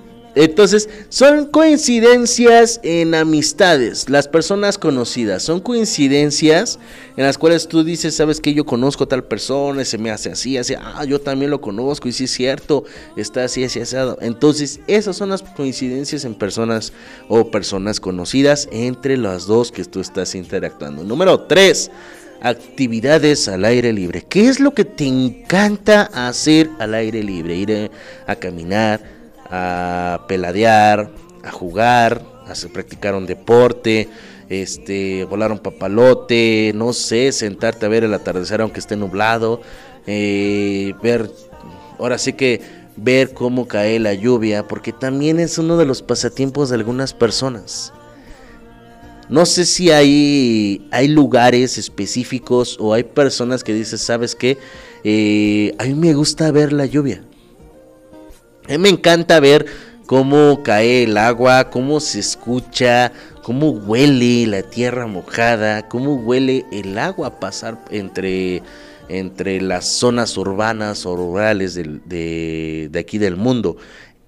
[0.34, 6.78] Entonces, son coincidencias en amistades, las personas conocidas, son coincidencias
[7.16, 10.30] en las cuales tú dices, sabes que yo conozco a tal persona, se me hace
[10.30, 12.84] así, así, ah, yo también lo conozco y sí es cierto,
[13.16, 14.18] está así, así, asado.
[14.20, 16.92] Entonces, esas son las coincidencias en personas
[17.28, 21.02] o personas conocidas entre las dos que tú estás interactuando.
[21.02, 21.90] Número 3
[22.40, 24.24] actividades al aire libre.
[24.28, 27.56] ¿Qué es lo que te encanta hacer al aire libre?
[27.56, 27.90] Ir
[28.26, 29.19] a caminar,
[29.50, 31.10] a peladear,
[31.42, 34.08] a jugar, a practicar un deporte,
[34.48, 39.60] este, volar un papalote, no sé, sentarte a ver el atardecer aunque esté nublado,
[40.06, 41.30] eh, ver,
[41.98, 42.60] ahora sí que
[42.96, 47.92] ver cómo cae la lluvia, porque también es uno de los pasatiempos de algunas personas.
[49.28, 54.58] No sé si hay, hay lugares específicos o hay personas que dicen, ¿sabes qué?
[55.04, 57.22] Eh, a mí me gusta ver la lluvia.
[58.68, 59.66] A mí me encanta ver
[60.06, 66.98] cómo cae el agua, cómo se escucha, cómo huele la tierra mojada, cómo huele el
[66.98, 68.62] agua pasar entre,
[69.08, 73.76] entre las zonas urbanas o rurales de, de aquí del mundo.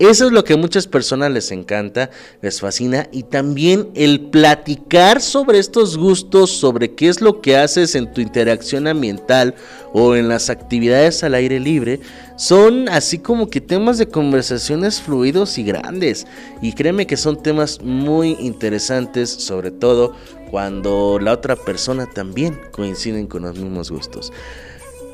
[0.03, 5.21] Eso es lo que a muchas personas les encanta, les fascina y también el platicar
[5.21, 9.55] sobre estos gustos, sobre qué es lo que haces en tu interacción ambiental
[9.93, 12.01] o en las actividades al aire libre,
[12.35, 16.27] son así como que temas de conversaciones fluidos y grandes.
[16.61, 20.17] Y créeme que son temas muy interesantes, sobre todo
[20.51, 24.33] cuando la otra persona también coinciden con los mismos gustos.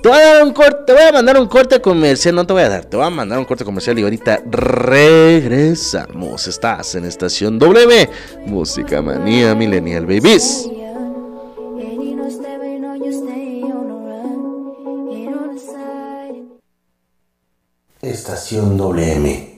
[0.03, 2.53] Te voy a dar un corte, te voy a mandar un corte comercial, no te
[2.53, 6.47] voy a dar, te voy a mandar un corte comercial y ahorita regresamos.
[6.47, 8.09] Estás en estación W,
[8.47, 10.69] Música Manía Millennial Babies.
[18.01, 19.58] And you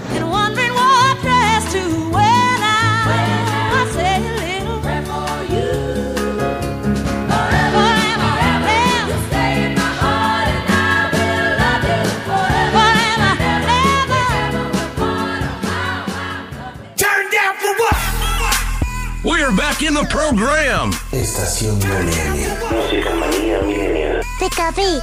[19.55, 20.91] Back in the program.
[21.11, 22.47] Estación WM.
[22.71, 24.21] Música manía milenial.
[24.39, 25.01] Pikachu,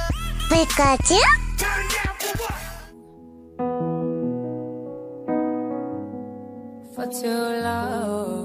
[0.49, 1.19] Pikachu.
[6.95, 8.39] For too long.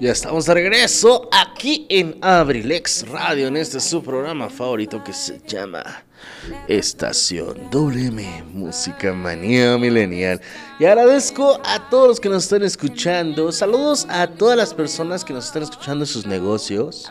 [0.00, 5.40] Ya estamos de regreso aquí en Abrilex Radio, en este su programa favorito que se
[5.46, 6.04] llama
[6.68, 10.40] Estación WM Música Manía Milenial.
[10.78, 13.52] Y agradezco a todos los que nos están escuchando.
[13.52, 17.10] Saludos a todas las personas que nos están escuchando en sus negocios.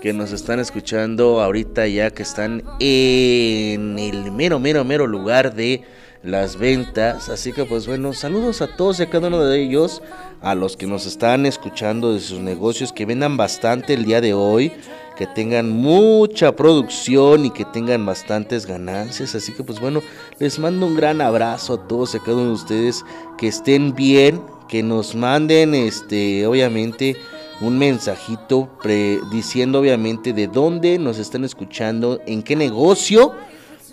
[0.00, 5.84] Que nos están escuchando ahorita ya que están en el mero, mero, mero lugar de
[6.22, 7.28] las ventas.
[7.28, 10.02] Así que pues bueno, saludos a todos y a cada uno de ellos.
[10.40, 14.34] A los que nos están escuchando de sus negocios, que vendan bastante el día de
[14.34, 14.72] hoy.
[15.16, 19.34] Que tengan mucha producción y que tengan bastantes ganancias.
[19.34, 20.00] Así que pues bueno,
[20.38, 23.04] les mando un gran abrazo a todos y a cada uno de ustedes.
[23.38, 27.16] Que estén bien, que nos manden este, obviamente
[27.60, 33.34] un mensajito pre- diciendo obviamente de dónde nos están escuchando, en qué negocio,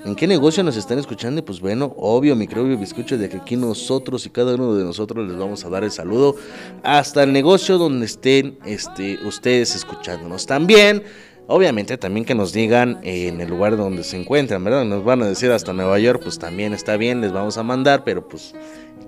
[0.06, 4.26] en qué negocio nos están escuchando pues bueno, obvio, microbio bizcocho de que aquí nosotros
[4.26, 6.36] y cada uno de nosotros les vamos a dar el saludo
[6.84, 10.46] hasta el negocio donde estén este, ustedes escuchándonos.
[10.46, 11.04] También
[11.52, 14.86] Obviamente también que nos digan eh, en el lugar donde se encuentran, ¿verdad?
[14.86, 18.04] Nos van a decir hasta Nueva York, pues también está bien, les vamos a mandar,
[18.04, 18.54] pero pues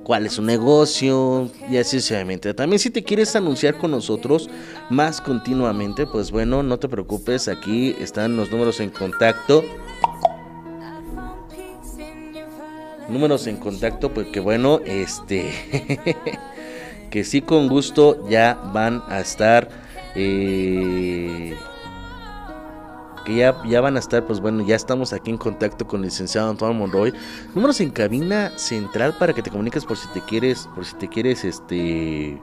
[0.04, 2.56] cuál es su negocio y así sucesivamente.
[2.56, 4.50] También si te quieres anunciar con nosotros
[4.89, 9.64] más continuamente, pues bueno, no te preocupes, aquí están los números en contacto.
[13.12, 15.51] Números en contacto, porque bueno, este
[17.09, 19.70] que sí con gusto ya van a estar
[20.16, 21.55] eh,
[23.26, 26.05] que ya, ya van a estar, pues bueno, ya estamos aquí en contacto con el
[26.05, 27.14] licenciado Antoine Monroy.
[27.53, 31.07] Números en cabina central para que te comuniques por si te quieres, por si te
[31.07, 32.41] quieres, este...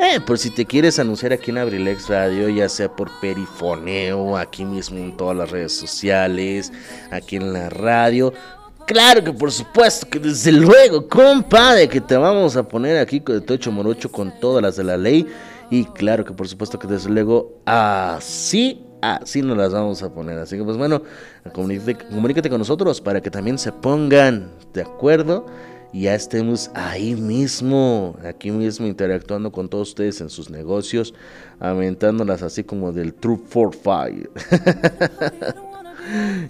[0.00, 4.64] Eh, por si te quieres anunciar aquí en Abrilex Radio, ya sea por perifoneo, aquí
[4.64, 6.72] mismo en todas las redes sociales,
[7.10, 8.34] aquí en la radio.
[8.86, 13.36] Claro que por supuesto que desde luego, compadre, que te vamos a poner aquí con
[13.36, 15.26] el Tocho Morocho con todas las de la ley.
[15.70, 20.38] Y claro que por supuesto que desde luego así, así nos las vamos a poner.
[20.38, 21.02] Así que pues bueno,
[21.54, 25.46] comunícate, comunícate con nosotros para que también se pongan de acuerdo.
[25.94, 31.14] Y ya estemos ahí mismo, aquí mismo interactuando con todos ustedes en sus negocios,
[31.60, 34.28] aventándolas así como del True for Fire.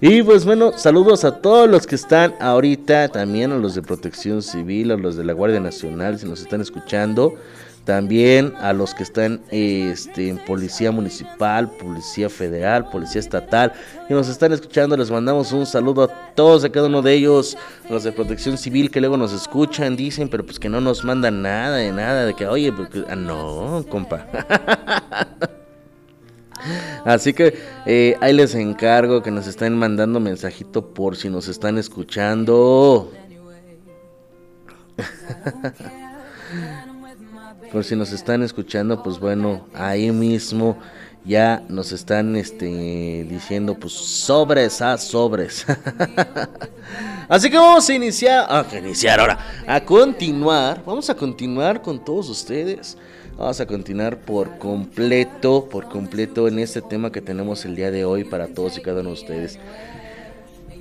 [0.01, 4.43] Y pues bueno, saludos a todos los que están ahorita, también a los de Protección
[4.43, 7.35] Civil, a los de la Guardia Nacional, si nos están escuchando,
[7.85, 13.73] también a los que están este, en Policía Municipal, Policía Federal, Policía Estatal,
[14.09, 17.57] y nos están escuchando, les mandamos un saludo a todos, a cada uno de ellos,
[17.89, 21.05] a los de Protección Civil que luego nos escuchan, dicen, pero pues que no nos
[21.05, 24.27] mandan nada de nada, de que, oye, porque, ah, no, compa.
[27.05, 31.79] Así que eh, ahí les encargo que nos estén mandando mensajito por si nos están
[31.79, 33.13] escuchando.
[37.73, 40.79] por si nos están escuchando, pues bueno, ahí mismo
[41.25, 45.67] ya nos están este diciendo pues sobres a sobres.
[47.29, 52.29] Así que vamos a iniciar, a iniciar ahora, a continuar, vamos a continuar con todos
[52.29, 52.97] ustedes.
[53.37, 58.05] Vamos a continuar por completo, por completo en este tema que tenemos el día de
[58.05, 59.59] hoy para todos y cada uno de ustedes.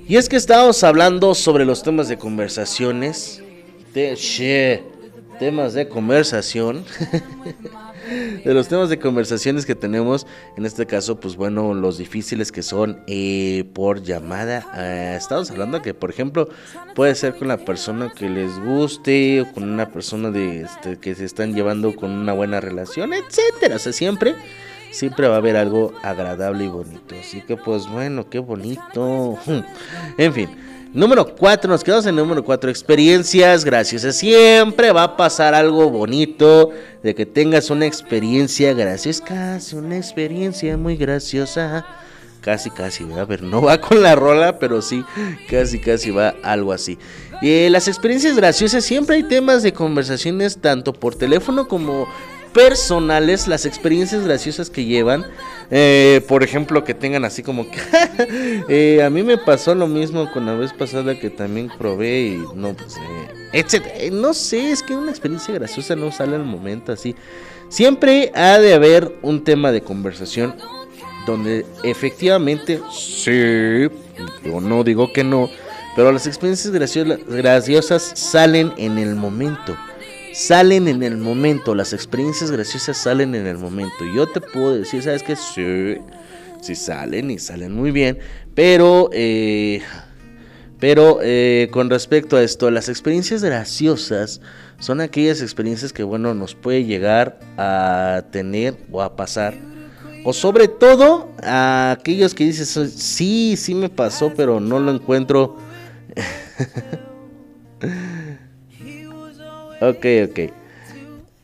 [0.06, 3.42] Y es que estamos hablando sobre los temas de conversaciones,
[3.92, 4.84] de she,
[5.38, 6.84] temas de conversación.
[8.44, 10.26] de los temas de conversaciones que tenemos,
[10.56, 14.66] en este caso, pues bueno, los difíciles que son eh, por llamada.
[14.76, 16.48] Eh, estamos hablando que, por ejemplo,
[16.94, 21.14] puede ser con la persona que les guste o con una persona de este, que
[21.14, 23.76] se están llevando con una buena relación, etcétera.
[23.76, 24.34] O sea, siempre,
[24.90, 27.14] siempre va a haber algo agradable y bonito.
[27.18, 29.38] Así que, pues bueno, qué bonito.
[30.18, 30.73] en fin.
[30.94, 34.14] Número 4, nos quedamos en número 4, experiencias graciosas.
[34.14, 36.70] Siempre va a pasar algo bonito
[37.02, 41.84] de que tengas una experiencia graciosa, casi una experiencia muy graciosa.
[42.40, 45.04] Casi, casi, a ver, no va con la rola, pero sí,
[45.50, 46.96] casi, casi va algo así.
[47.42, 52.06] Eh, las experiencias graciosas, siempre hay temas de conversaciones tanto por teléfono como
[52.52, 55.26] personales, las experiencias graciosas que llevan.
[55.70, 57.78] Eh, por ejemplo, que tengan así como que
[58.68, 62.44] eh, a mí me pasó lo mismo con la vez pasada que también probé y
[62.54, 63.94] no, pues, eh, etcétera.
[63.96, 67.14] Eh, No sé, es que una experiencia graciosa no sale al momento así.
[67.68, 70.54] Siempre ha de haber un tema de conversación
[71.26, 73.88] donde efectivamente, sí,
[74.44, 75.48] yo no digo que no,
[75.96, 76.72] pero las experiencias
[77.26, 79.76] graciosas salen en el momento
[80.34, 84.04] salen en el momento, las experiencias graciosas salen en el momento.
[84.14, 85.36] Yo te puedo decir, ¿sabes qué?
[85.36, 85.96] Sí,
[86.60, 88.18] sí salen y salen muy bien,
[88.54, 89.80] pero, eh,
[90.80, 94.40] pero eh, con respecto a esto, las experiencias graciosas
[94.80, 99.54] son aquellas experiencias que, bueno, nos puede llegar a tener o a pasar.
[100.24, 105.56] O sobre todo aquellos que dices, sí, sí me pasó, pero no lo encuentro.
[109.88, 110.52] Ok, ok.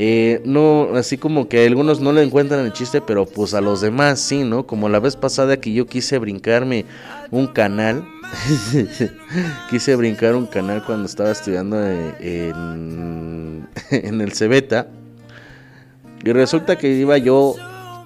[0.02, 3.82] Eh, no, así como que algunos no le encuentran el chiste, pero pues a los
[3.82, 4.66] demás sí, ¿no?
[4.66, 6.86] Como la vez pasada que yo quise brincarme
[7.30, 8.08] un canal.
[9.70, 14.88] quise brincar un canal cuando estaba estudiando eh, en, en el Cebeta.
[16.24, 17.56] Y resulta que iba yo,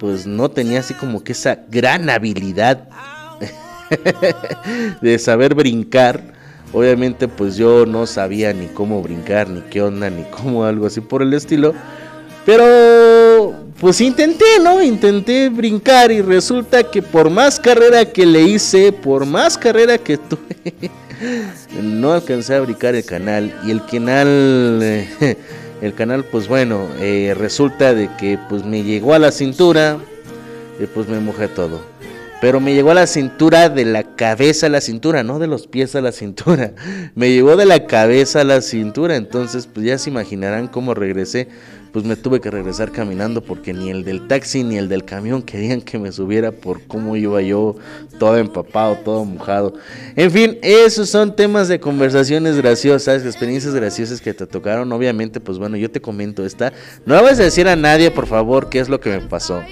[0.00, 2.88] pues no tenía así como que esa gran habilidad
[5.00, 6.33] de saber brincar.
[6.74, 11.00] Obviamente pues yo no sabía ni cómo brincar, ni qué onda, ni cómo algo así
[11.00, 11.72] por el estilo.
[12.44, 14.82] Pero pues intenté, ¿no?
[14.82, 20.18] Intenté brincar y resulta que por más carrera que le hice, por más carrera que
[20.18, 20.90] tuve,
[21.80, 23.54] no alcancé a brincar el canal.
[23.64, 24.82] Y el canal,
[25.80, 29.98] el canal pues bueno, eh, resulta de que pues me llegó a la cintura
[30.80, 31.80] y pues me mojé todo.
[32.44, 35.66] Pero me llegó a la cintura de la cabeza a la cintura, no de los
[35.66, 36.74] pies a la cintura.
[37.14, 39.16] Me llegó de la cabeza a la cintura.
[39.16, 41.48] Entonces, pues ya se imaginarán cómo regresé.
[41.94, 45.42] Pues me tuve que regresar caminando porque ni el del taxi ni el del camión
[45.42, 47.76] querían que me subiera por cómo iba yo
[48.18, 49.74] todo empapado, todo mojado.
[50.16, 54.90] En fin, esos son temas de conversaciones graciosas, experiencias graciosas que te tocaron.
[54.90, 56.72] Obviamente, pues bueno, yo te comento esta.
[57.06, 59.62] No vas a decir a nadie, por favor, qué es lo que me pasó.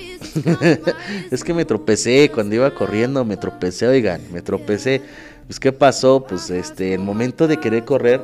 [1.33, 5.03] es que me tropecé cuando iba corriendo, me tropecé, oigan, me tropecé.
[5.49, 8.21] Pues qué pasó, pues este, el momento de querer correr,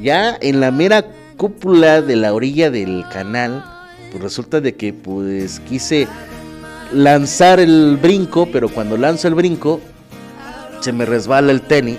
[0.00, 1.04] ya en la mera
[1.36, 3.64] cúpula de la orilla del canal,
[4.10, 6.08] pues resulta de que pues quise
[6.92, 9.80] lanzar el brinco, pero cuando lanzo el brinco
[10.80, 11.98] se me resbala el tenis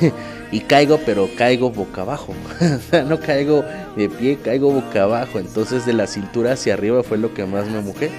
[0.52, 2.34] y caigo, pero caigo boca abajo.
[3.08, 3.64] no caigo
[3.96, 5.38] de pie, caigo boca abajo.
[5.38, 8.10] Entonces de la cintura hacia arriba fue lo que más me mojé.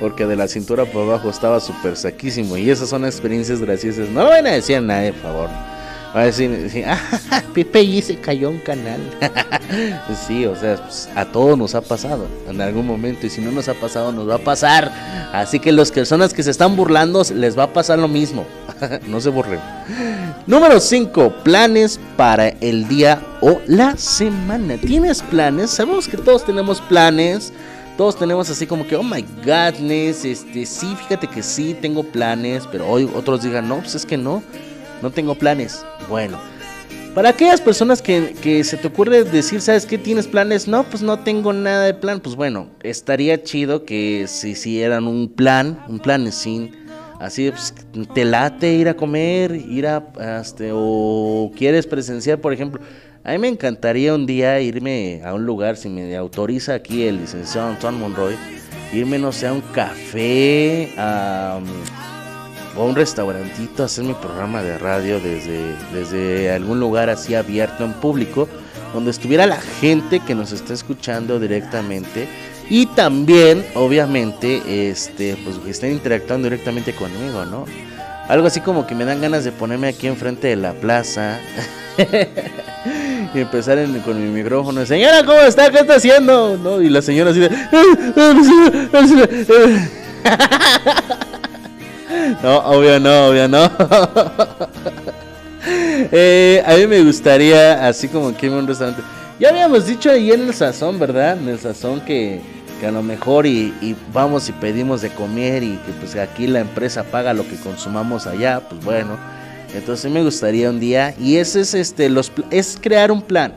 [0.00, 2.56] Porque de la cintura por abajo estaba súper saquísimo.
[2.56, 4.08] Y esas son experiencias graciosas.
[4.08, 5.73] No lo van a decir a nadie, por favor.
[6.14, 9.00] Va a decir, ah, Pepe se cayó un canal.
[10.26, 13.26] sí, o sea, pues, a todos nos ha pasado en algún momento.
[13.26, 14.92] Y si no nos ha pasado, nos va a pasar.
[15.32, 18.46] Así que las personas que se están burlando, les va a pasar lo mismo.
[19.08, 19.58] no se burlen.
[20.46, 21.42] Número 5.
[21.42, 24.76] Planes para el día o la semana.
[24.76, 25.70] ¿Tienes planes?
[25.70, 27.52] Sabemos que todos tenemos planes.
[27.96, 32.64] Todos tenemos así como que, oh my godness, este, sí, fíjate que sí, tengo planes,
[32.70, 34.42] pero hoy otros digan, no, pues es que no,
[35.04, 35.84] no tengo planes.
[36.08, 36.40] Bueno,
[37.14, 39.98] Para aquellas personas que, que se te ocurre decir, ¿sabes qué?
[39.98, 40.66] ¿Tienes planes?
[40.66, 42.18] No, pues no tengo nada de plan.
[42.18, 46.72] Pues bueno, estaría chido que se hicieran un plan, un plan sin
[47.20, 47.74] así, pues,
[48.14, 50.02] te late ir a comer, ir a,
[50.40, 52.80] este, o quieres presenciar, por ejemplo.
[53.22, 57.18] A mí me encantaría un día irme a un lugar, si me autoriza aquí el
[57.18, 58.36] licenciado Antoine Monroy,
[58.92, 61.60] irme, no sé, a un café, a,
[62.76, 67.34] o a un restaurantito, a hacer mi programa de radio desde, desde algún lugar así
[67.34, 68.48] abierto en público,
[68.92, 72.28] donde estuviera la gente que nos está escuchando directamente
[72.68, 77.66] y también, obviamente, este, pues estén interactuando directamente conmigo, ¿no?
[78.28, 81.38] Algo así como que me dan ganas de ponerme aquí enfrente de la plaza
[83.34, 84.86] y empezar con mi micrófono.
[84.86, 85.70] Señora, ¿cómo está?
[85.70, 86.56] ¿Qué está haciendo?
[86.56, 86.80] ¿No?
[86.80, 87.50] Y la señora así de...
[92.42, 93.70] No, obvio no, obvio no.
[95.66, 99.02] Eh, a mí me gustaría, así como que un restaurante.
[99.40, 101.38] Ya habíamos dicho ahí en el sazón, ¿verdad?
[101.38, 102.40] En el sazón que,
[102.78, 106.46] que a lo mejor y, y vamos y pedimos de comer y que pues aquí
[106.46, 109.16] la empresa paga lo que consumamos allá, pues bueno.
[109.74, 113.54] Entonces me gustaría un día y ese es este los es crear un plan.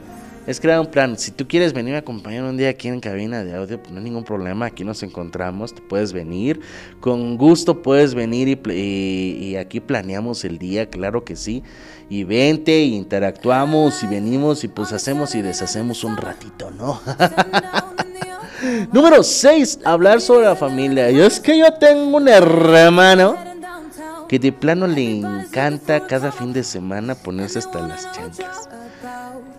[0.48, 1.18] Es crear un plan.
[1.18, 3.98] Si tú quieres venir a acompañar un día aquí en cabina de audio, pues no
[3.98, 4.68] hay ningún problema.
[4.68, 5.76] Aquí nos encontramos.
[5.76, 6.62] Te puedes venir.
[7.02, 11.64] Con gusto puedes venir y, y aquí planeamos el día, claro que sí.
[12.10, 17.02] Y vente, y interactuamos y venimos y pues hacemos y deshacemos un ratito, ¿no?
[18.94, 19.80] Número 6.
[19.84, 21.12] Hablar sobre la familia.
[21.12, 23.36] Yo es que yo tengo un hermano
[24.30, 28.70] que de plano le encanta cada fin de semana ponerse hasta las chanclas.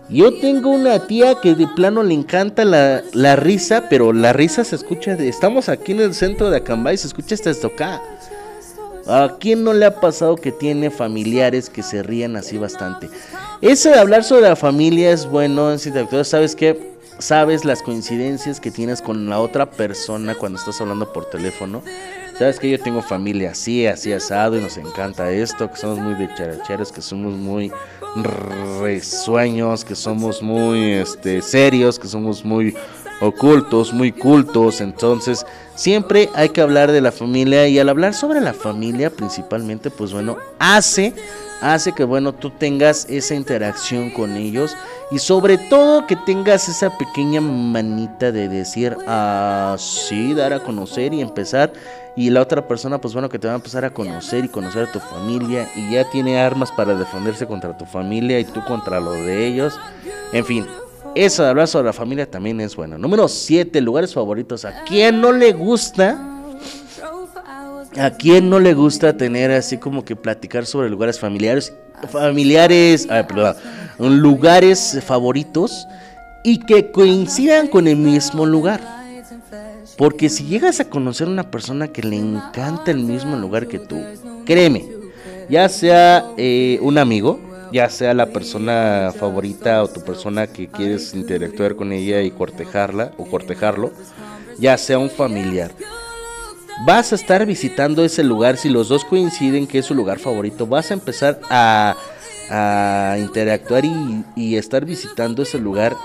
[0.09, 4.63] Yo tengo una tía que de plano le encanta la, la risa, pero la risa
[4.63, 5.29] se escucha de...
[5.29, 8.01] Estamos aquí en el centro de Acambay, se escucha hasta esto acá.
[9.07, 13.09] ¿A quién no le ha pasado que tiene familiares que se rían así bastante?
[13.61, 16.93] Eso de hablar sobre la familia es bueno, en interactuar, ¿sabes qué?
[17.17, 21.81] Sabes las coincidencias que tienes con la otra persona cuando estás hablando por teléfono.
[22.39, 26.13] Sabes que yo tengo familia así, así asado y nos encanta esto, que somos muy
[26.13, 27.69] de characheros, que somos muy
[28.81, 32.77] risueños, que somos muy este, serios, que somos muy
[33.21, 34.81] ocultos, muy cultos.
[34.81, 35.45] Entonces,
[35.75, 40.13] siempre hay que hablar de la familia y al hablar sobre la familia principalmente, pues
[40.13, 41.13] bueno, hace
[41.61, 44.75] hace que bueno, tú tengas esa interacción con ellos
[45.11, 51.13] y sobre todo que tengas esa pequeña manita de decir, ah, sí, dar a conocer
[51.13, 51.73] y empezar
[52.15, 54.87] y la otra persona pues bueno que te va a empezar a conocer y conocer
[54.87, 58.99] a tu familia y ya tiene armas para defenderse contra tu familia y tú contra
[58.99, 59.79] lo de ellos.
[60.31, 60.65] En fin,
[61.15, 62.97] eso de hablar sobre la familia también es bueno.
[62.97, 64.65] Número 7, lugares favoritos.
[64.65, 66.39] ¿A quién no le gusta?
[67.97, 71.73] ¿A quién no le gusta tener así como que platicar sobre lugares familiares?
[72.09, 73.55] Familiares, ah, perdón,
[74.21, 75.87] lugares favoritos
[76.43, 78.79] y que coincidan con el mismo lugar.
[79.97, 83.79] Porque si llegas a conocer a una persona que le encanta el mismo lugar que
[83.79, 84.01] tú,
[84.45, 84.85] créeme,
[85.49, 87.39] ya sea eh, un amigo,
[87.71, 93.11] ya sea la persona favorita o tu persona que quieres interactuar con ella y cortejarla
[93.17, 93.91] o cortejarlo,
[94.57, 95.71] ya sea un familiar.
[96.85, 100.65] Vas a estar visitando ese lugar, si los dos coinciden que es su lugar favorito,
[100.65, 101.95] vas a empezar a,
[103.19, 105.95] interactuar y, y estar visitando ese lugar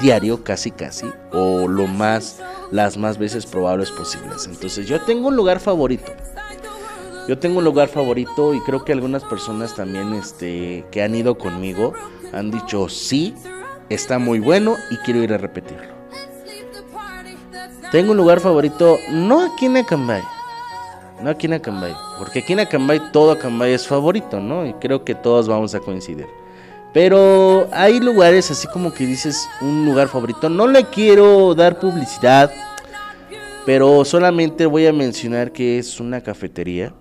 [0.00, 2.40] diario casi casi o lo más
[2.70, 4.46] las más veces probables posibles.
[4.46, 6.12] Entonces yo tengo un lugar favorito.
[7.28, 11.38] Yo tengo un lugar favorito y creo que algunas personas también este que han ido
[11.38, 11.92] conmigo
[12.32, 13.34] han dicho sí,
[13.88, 15.92] está muy bueno y quiero ir a repetirlo.
[17.92, 20.22] Tengo un lugar favorito no aquí en Acambay.
[21.22, 24.66] No aquí en Acambay, porque aquí en Acambay todo Acambay es favorito, ¿no?
[24.66, 26.26] Y creo que todos vamos a coincidir.
[26.92, 30.48] Pero hay lugares así como que dices un lugar favorito.
[30.48, 32.50] No le quiero dar publicidad,
[33.64, 36.92] pero solamente voy a mencionar que es una cafetería.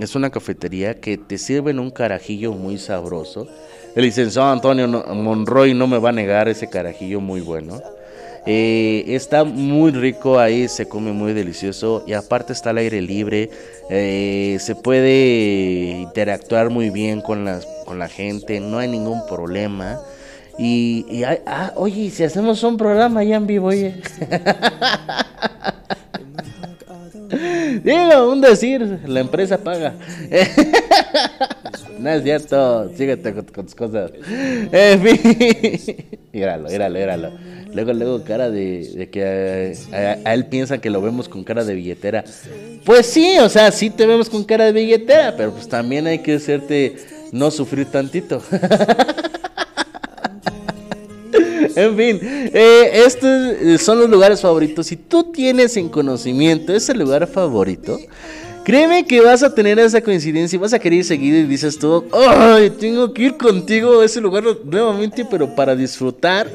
[0.00, 3.46] Es una cafetería que te sirven un carajillo muy sabroso.
[3.94, 7.80] El licenciado Antonio Monroy no me va a negar ese carajillo muy bueno.
[8.46, 13.50] Eh, está muy rico ahí, se come muy delicioso y aparte está al aire libre.
[13.90, 20.00] eh, se puede interactuar muy bien con, las, con la gente, no hay ningún problema.
[20.58, 23.94] Y, y hay- ah, oye, ¿y si hacemos un programa ya en vivo, oye.
[27.84, 29.94] Digo, un decir, la empresa paga.
[31.98, 34.10] no es cierto, síguete con, con tus cosas.
[34.72, 35.96] En fin,
[36.32, 37.30] míralo, míralo, míralo.
[37.72, 39.74] Luego, luego, cara de, de que eh,
[40.24, 42.24] a, a él piensan que lo vemos con cara de billetera.
[42.84, 46.18] Pues sí, o sea, sí te vemos con cara de billetera, pero pues también hay
[46.18, 46.96] que hacerte
[47.32, 48.42] no sufrir tantito.
[51.76, 54.86] En fin, eh, estos son los lugares favoritos.
[54.86, 57.98] Si tú tienes en conocimiento ese lugar favorito,
[58.64, 62.04] créeme que vas a tener esa coincidencia y vas a querer seguir y dices tú,
[62.12, 62.70] ¡ay!
[62.70, 66.48] Tengo que ir contigo a ese lugar nuevamente, pero para disfrutar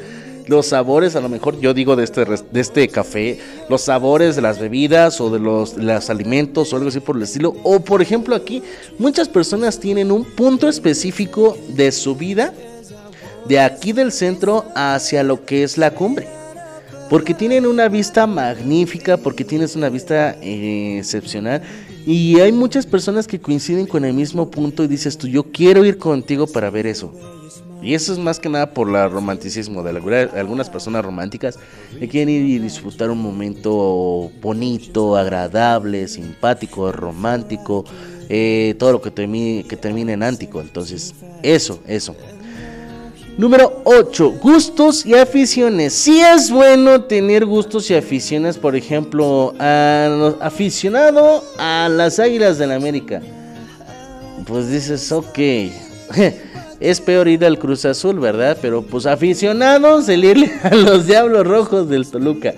[0.47, 3.39] los sabores, a lo mejor yo digo de este, de este café,
[3.69, 7.23] los sabores de las bebidas o de los, los alimentos o algo así por el
[7.23, 7.55] estilo.
[7.63, 8.61] O por ejemplo aquí,
[8.99, 12.53] muchas personas tienen un punto específico de su vida
[13.47, 16.27] de aquí del centro hacia lo que es la cumbre.
[17.09, 21.61] Porque tienen una vista magnífica, porque tienes una vista eh, excepcional.
[22.05, 25.85] Y hay muchas personas que coinciden con el mismo punto y dices tú, yo quiero
[25.85, 27.13] ir contigo para ver eso.
[27.81, 31.59] Y eso es más que nada por el romanticismo de alguna- algunas personas románticas
[31.99, 37.85] que quieren ir y disfrutar un momento bonito, agradable, simpático, romántico,
[38.29, 40.61] eh, todo lo que que termine en ántico.
[40.61, 42.15] Entonces, eso, eso.
[43.37, 44.35] Número 8.
[44.41, 45.93] Gustos y aficiones.
[45.93, 53.21] Si es bueno tener gustos y aficiones, por ejemplo, aficionado a las Águilas del América.
[54.45, 55.39] Pues dices, ok.
[56.77, 58.57] Es peor ir al Cruz Azul, ¿verdad?
[58.61, 62.53] Pero pues aficionados el irle a los Diablos Rojos del Toluca.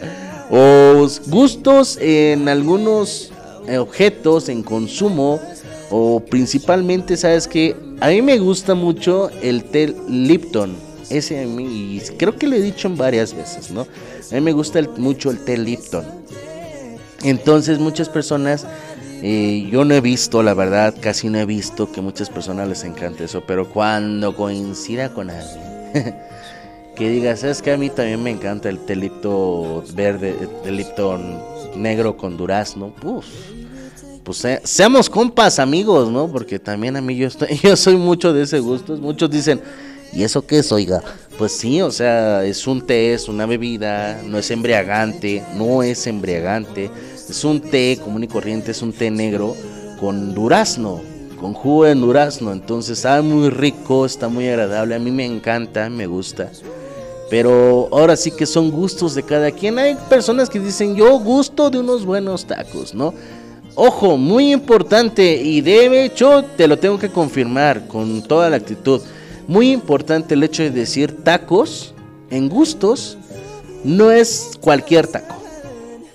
[0.49, 3.31] O gustos en algunos
[3.67, 5.39] eh, objetos, en consumo.
[5.89, 10.75] O principalmente, ¿sabes que A mí me gusta mucho el té Lipton.
[11.09, 11.63] Ese a mí,
[11.95, 13.81] y creo que lo he dicho varias veces, ¿no?
[13.81, 16.05] A mí me gusta mucho el té Lipton.
[17.23, 18.67] Entonces muchas personas,
[19.23, 22.83] eh, yo no he visto, la verdad, casi no he visto que muchas personas les
[22.83, 26.15] encante eso, pero cuando coincida con alguien,
[26.95, 30.35] que diga, sabes que a mí también me encanta el té Lipton verde,
[30.65, 31.41] el Lipton
[31.75, 33.25] negro con durazno, uf,
[34.27, 36.27] pues se- seamos compas, amigos, ¿no?
[36.27, 38.97] Porque también a mí yo estoy, yo soy mucho de ese gusto.
[38.97, 39.61] Muchos dicen,
[40.11, 41.01] ¿y eso qué es, oiga?
[41.37, 46.05] Pues sí, o sea, es un té, es una bebida, no es embriagante, no es
[46.07, 46.91] embriagante.
[47.29, 49.55] Es un té común y corriente, es un té negro
[49.97, 50.99] con durazno,
[51.39, 52.51] con jugo de durazno.
[52.51, 54.95] Entonces sabe muy rico, está muy agradable.
[54.95, 56.51] A mí me encanta, me gusta.
[57.29, 59.79] Pero ahora sí que son gustos de cada quien.
[59.79, 63.13] Hay personas que dicen, yo gusto de unos buenos tacos, ¿no?
[63.79, 69.01] Ojo, muy importante y de hecho te lo tengo que confirmar con toda la actitud.
[69.47, 71.93] Muy importante el hecho de decir tacos
[72.31, 73.19] en gustos
[73.83, 75.35] no es cualquier taco.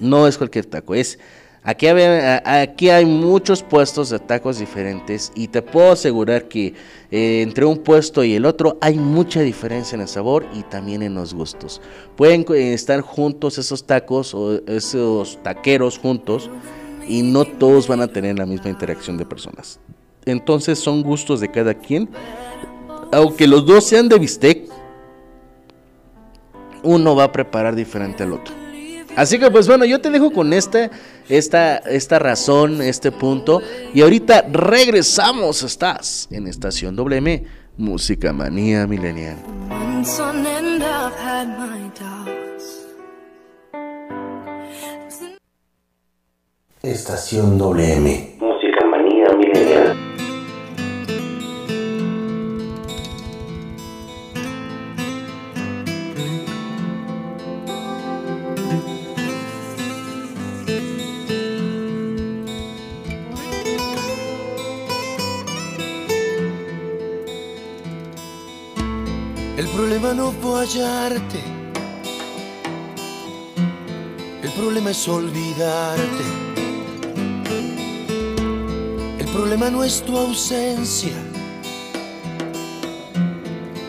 [0.01, 1.21] No es cualquier taco, es
[1.63, 6.75] aquí, a- aquí hay muchos puestos de tacos diferentes y te puedo asegurar que
[7.13, 11.03] eh, entre un puesto y el otro hay mucha diferencia en el sabor y también
[11.03, 11.81] en los gustos.
[12.17, 16.51] Pueden eh, estar juntos esos tacos o esos taqueros juntos
[17.09, 19.81] y no todos van a tener la misma interacción de personas.
[20.25, 22.09] Entonces son gustos de cada quien.
[23.13, 24.69] Aunque los dos sean de bistec,
[26.83, 28.55] uno va a preparar diferente al otro.
[29.15, 30.91] Así que pues bueno, yo te dejo con esta,
[31.29, 33.61] esta, esta razón, este punto.
[33.93, 35.63] Y ahorita regresamos.
[35.63, 37.45] Estás en Estación WM,
[37.77, 39.37] Música Manía Milenial.
[46.85, 48.39] Estación WM.
[48.41, 49.97] Música manía milenial.
[69.57, 71.39] El problema no fue hallarte.
[74.43, 76.52] El problema es olvidarte.
[79.33, 81.15] El problema no es tu ausencia.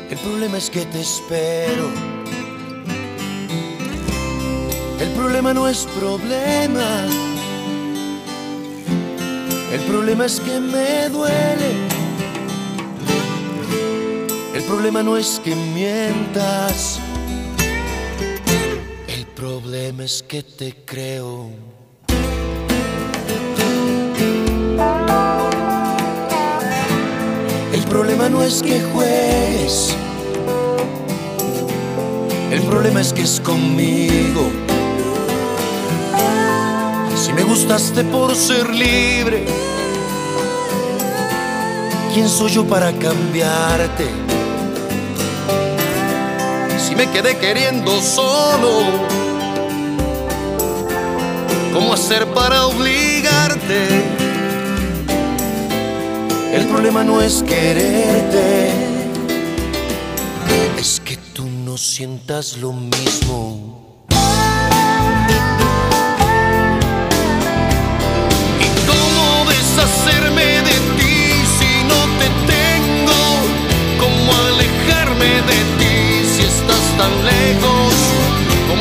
[0.10, 1.90] El problema es que te espero.
[5.02, 7.06] El problema no es problema.
[9.74, 11.72] El problema es que me duele.
[14.56, 17.02] El problema no es que mientas.
[19.10, 21.74] El problema es que te creo.
[27.94, 29.96] El problema no es que juegues.
[32.50, 34.50] El problema es que es conmigo.
[37.16, 39.46] Si me gustaste por ser libre,
[42.16, 44.08] ¿quién soy yo para cambiarte?
[46.80, 48.86] Si me quedé queriendo solo,
[51.72, 54.23] ¿cómo hacer para obligarte?
[56.54, 58.70] El problema no es quererte,
[60.78, 64.06] es que tú no sientas lo mismo.
[68.62, 73.20] ¿Y cómo deshacerme de ti si no te tengo?
[74.00, 77.73] ¿Cómo alejarme de ti si estás tan lejos?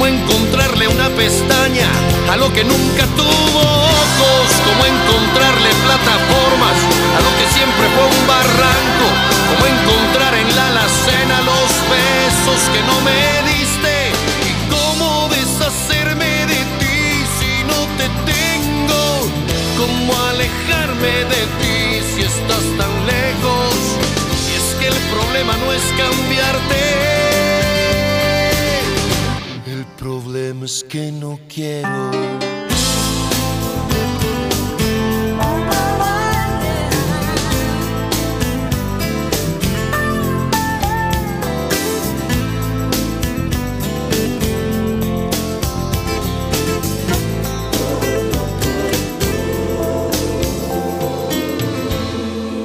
[0.03, 1.87] ¿Cómo encontrarle una pestaña
[2.29, 4.47] a lo que nunca tuvo ojos?
[4.67, 6.77] ¿Cómo encontrarle plataformas
[7.17, 9.07] a lo que siempre fue un barranco?
[9.47, 14.11] ¿Cómo encontrar en la alacena los besos que no me diste?
[14.51, 19.31] ¿Y cómo deshacerme de ti si no te tengo?
[19.79, 23.75] ¿Cómo alejarme de ti si estás tan lejos?
[24.51, 27.42] Y es que el problema no es cambiarte.
[30.33, 32.11] El problema es que no quiero.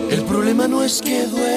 [0.09, 1.56] El problema no es que duela.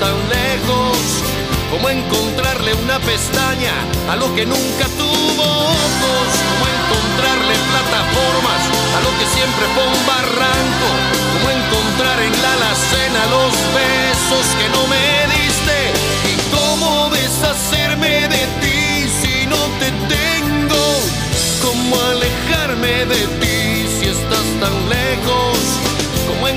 [0.00, 0.96] Tan lejos?
[1.70, 3.74] ¿Cómo encontrarle una pestaña
[4.08, 6.28] a lo que nunca tuvo ojos?
[6.48, 8.60] ¿Cómo encontrarle plataformas
[8.96, 10.88] a lo que siempre fue un barranco?
[11.32, 15.76] ¿Cómo encontrar en la alacena los besos que no me diste?
[16.32, 20.82] ¿Y cómo deshacerme de ti si no te tengo?
[21.62, 25.58] ¿Cómo alejarme de ti si estás tan lejos?
[26.26, 26.48] ¿Cómo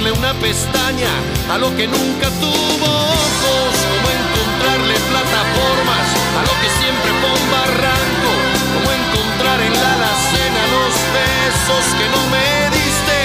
[0.00, 1.10] encontrarle una pestaña
[1.50, 3.72] a lo que nunca tuvo ojos?
[3.90, 6.06] ¿Cómo encontrarle plataformas
[6.38, 8.30] a lo que siempre fue un barranco?
[8.74, 13.18] ¿Cómo encontrar en la alacena los besos que no me diste?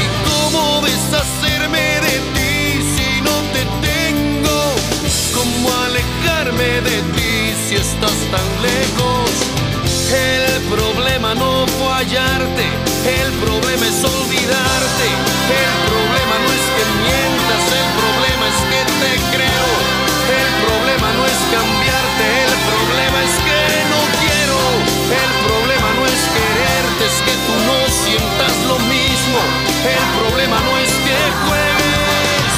[0.00, 4.56] ¿Y cómo deshacerme de ti si no te tengo?
[5.34, 9.71] ¿Cómo alejarme de ti si estás tan lejos?
[10.12, 12.64] El problema no fue hallarte,
[13.08, 15.06] el problema es olvidarte.
[15.48, 19.68] El problema no es que mientas, el problema es que te creo.
[20.28, 24.60] El problema no es cambiarte, el problema es que no quiero.
[25.16, 29.40] El problema no es quererte, es que tú no sientas lo mismo.
[29.96, 32.52] El problema no es que juegues.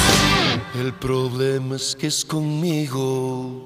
[0.75, 3.65] El problema es que es conmigo.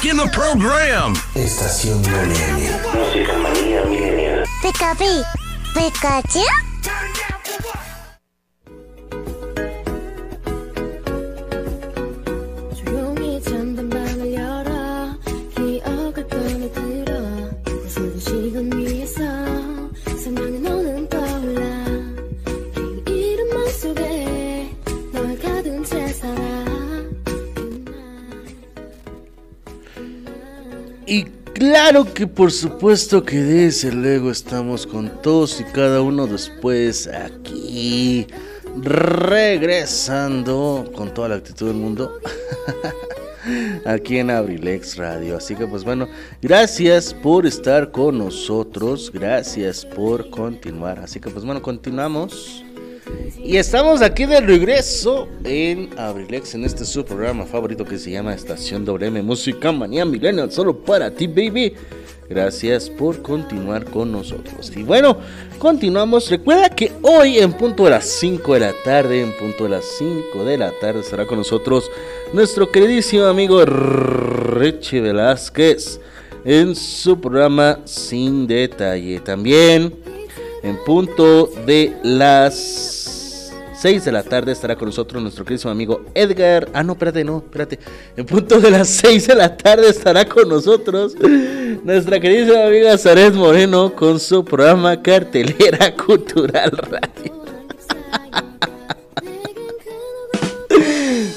[0.00, 1.14] back in the program.
[1.34, 2.70] Estación WM.
[2.94, 3.82] Música manía
[4.94, 5.22] Pi,
[5.74, 6.69] Pikachu.
[31.90, 38.28] Claro que por supuesto que desde luego estamos con todos y cada uno después aquí
[38.80, 42.20] regresando con toda la actitud del mundo
[43.84, 45.38] aquí en Abrilex Radio.
[45.38, 46.06] Así que pues bueno,
[46.40, 51.00] gracias por estar con nosotros, gracias por continuar.
[51.00, 52.64] Así que pues bueno, continuamos.
[53.36, 58.34] Y estamos aquí de regreso en Abrilex, en este su programa favorito que se llama
[58.34, 61.74] Estación WM Música Manía Millennial, solo para ti, baby.
[62.28, 64.70] Gracias por continuar con nosotros.
[64.76, 65.16] Y bueno,
[65.58, 66.30] continuamos.
[66.30, 69.84] Recuerda que hoy en punto de las 5 de la tarde, en punto de las
[69.98, 71.90] 5 de la tarde estará con nosotros
[72.32, 75.98] nuestro queridísimo amigo Richie Velázquez
[76.44, 79.18] en su programa Sin Detalle.
[79.18, 79.92] También
[80.62, 82.99] en punto de las
[83.80, 86.68] 6 de la tarde estará con nosotros nuestro querido amigo Edgar.
[86.74, 87.78] Ah, no, espérate, no, espérate.
[88.14, 91.14] En punto de las 6 de la tarde estará con nosotros
[91.82, 97.40] nuestra querida amiga Zaret Moreno con su programa Cartelera Cultural Radio.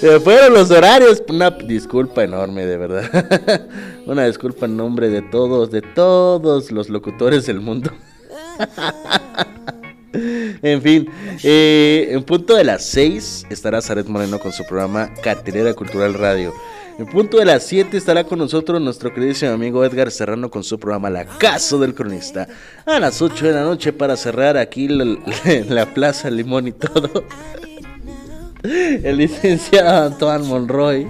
[0.02, 1.24] Se fueron los horarios.
[1.30, 3.70] Una disculpa enorme, de verdad.
[4.06, 7.90] Una disculpa en nombre de todos, de todos los locutores del mundo.
[10.64, 11.10] En fin,
[11.44, 16.54] eh, en punto de las 6 estará Zaret Moreno con su programa Cartelera Cultural Radio.
[16.98, 20.80] En punto de las 7 estará con nosotros nuestro queridísimo amigo Edgar Serrano con su
[20.80, 22.48] programa La Casa del Cronista.
[22.86, 25.18] A las 8 de la noche para cerrar aquí la,
[25.68, 27.26] la Plaza Limón y todo.
[28.64, 31.08] El licenciado Antoine Monroy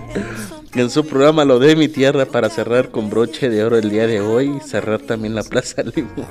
[0.73, 4.07] en su programa Lo de mi tierra para cerrar con broche de oro el día
[4.07, 6.25] de hoy cerrar también la Plaza Limón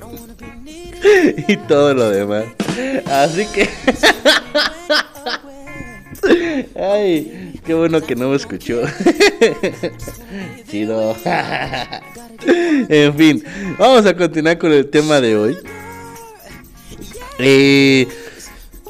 [1.49, 2.45] y todo lo demás.
[3.07, 3.69] Así que.
[6.79, 8.83] Ay, qué bueno que no me escuchó.
[10.69, 11.17] Chido.
[12.45, 13.45] en fin,
[13.79, 15.57] vamos a continuar con el tema de hoy.
[17.39, 18.07] Eh,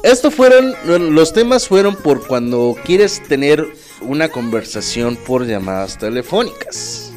[0.03, 3.65] estos fueron, los temas fueron por cuando quieres tener
[4.01, 7.13] una conversación por llamadas telefónicas.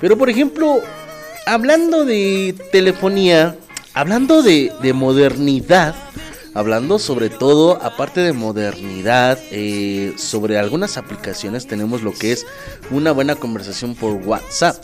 [0.00, 0.82] Pero por ejemplo,
[1.46, 3.56] hablando de telefonía,
[3.94, 5.94] hablando de, de modernidad,
[6.54, 12.46] hablando sobre todo, aparte de modernidad, eh, sobre algunas aplicaciones tenemos lo que es
[12.90, 14.82] una buena conversación por WhatsApp.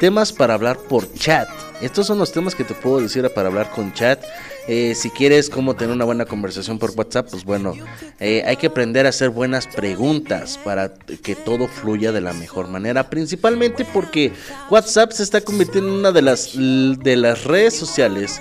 [0.00, 1.48] Temas para hablar por chat.
[1.80, 4.22] Estos son los temas que te puedo decir para hablar con chat.
[4.68, 7.74] Eh, si quieres cómo tener una buena conversación por WhatsApp, pues bueno,
[8.18, 12.68] eh, hay que aprender a hacer buenas preguntas para que todo fluya de la mejor
[12.68, 13.08] manera.
[13.08, 14.32] Principalmente porque
[14.70, 18.40] WhatsApp se está convirtiendo en una de las, de las redes sociales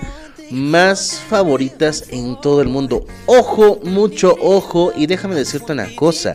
[0.50, 3.06] más favoritas en todo el mundo.
[3.28, 6.34] Ojo, mucho ojo, y déjame decirte una cosa.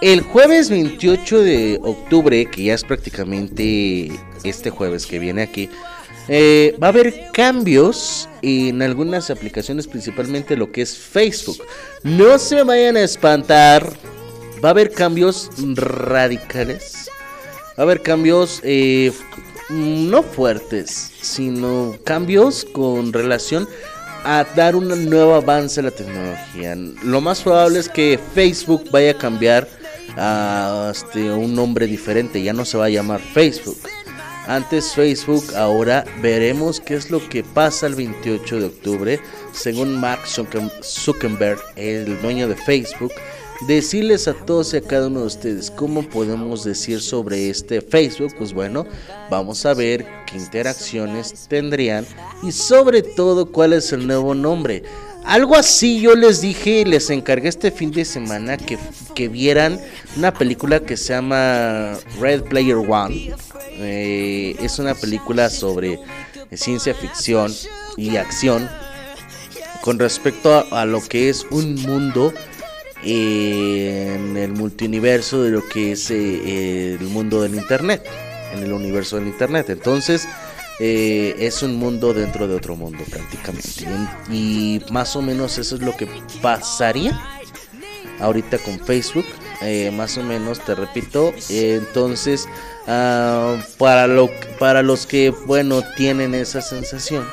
[0.00, 4.10] El jueves 28 de octubre, que ya es prácticamente
[4.42, 5.70] este jueves que viene aquí,
[6.28, 11.58] eh, va a haber cambios en algunas aplicaciones, principalmente lo que es Facebook.
[12.02, 13.92] No se vayan a espantar,
[14.64, 17.10] va a haber cambios radicales.
[17.76, 19.12] Va a haber cambios eh,
[19.68, 23.68] no fuertes, sino cambios con relación
[24.24, 26.74] a dar un nuevo avance a la tecnología.
[27.02, 29.68] Lo más probable es que Facebook vaya a cambiar
[30.16, 33.76] a este, un nombre diferente, ya no se va a llamar Facebook.
[34.46, 39.20] Antes Facebook, ahora veremos qué es lo que pasa el 28 de octubre.
[39.52, 40.20] Según Mark
[40.82, 43.12] Zuckerberg, el dueño de Facebook,
[43.66, 48.34] decirles a todos y a cada uno de ustedes cómo podemos decir sobre este Facebook.
[48.36, 48.84] Pues bueno,
[49.30, 52.04] vamos a ver qué interacciones tendrían
[52.42, 54.82] y sobre todo cuál es el nuevo nombre.
[55.24, 58.78] Algo así yo les dije, les encargué este fin de semana que,
[59.14, 59.80] que vieran
[60.16, 63.32] una película que se llama Red Player One.
[63.78, 65.98] Eh, es una película sobre
[66.52, 67.52] ciencia ficción
[67.96, 68.68] y acción
[69.80, 72.32] con respecto a, lo que es un mundo
[73.02, 78.02] en el multiuniverso de lo que es eh, el mundo del internet,
[78.54, 79.68] en el universo del internet.
[79.68, 80.26] Entonces,
[80.80, 83.86] eh, es un mundo dentro de otro mundo prácticamente.
[84.30, 86.08] Y, más o menos eso es lo que
[86.42, 87.18] pasaría
[88.20, 89.26] ahorita con Facebook.
[89.62, 91.32] Eh, más o menos, te repito.
[91.48, 92.48] entonces,
[92.86, 94.28] ah, para, lo,
[94.58, 97.24] para los que, bueno, tienen esa sensación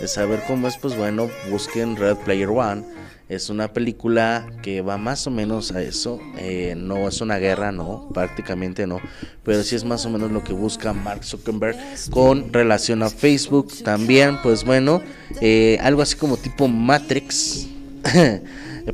[0.00, 2.95] de saber cómo es, pues bueno, busquen Red Player One
[3.28, 6.20] es una película que va más o menos a eso.
[6.38, 9.00] Eh, no es una guerra, no, prácticamente no.
[9.42, 11.76] Pero sí es más o menos lo que busca Mark Zuckerberg
[12.10, 13.72] con relación a Facebook.
[13.82, 15.02] También, pues bueno,
[15.40, 17.66] eh, algo así como tipo Matrix.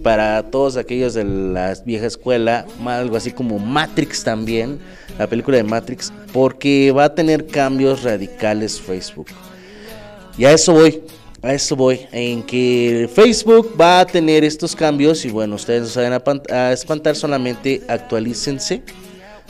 [0.03, 4.79] Para todos aquellos de la vieja escuela, algo así como Matrix también.
[5.19, 9.27] la película de Matrix, porque va a tener cambios radicales Facebook.
[10.39, 11.03] Y a eso voy,
[11.43, 15.89] a eso voy, en que Facebook va a tener estos cambios y bueno, ustedes no
[15.89, 16.23] saben a,
[16.55, 18.83] a espantar, solamente actualícense,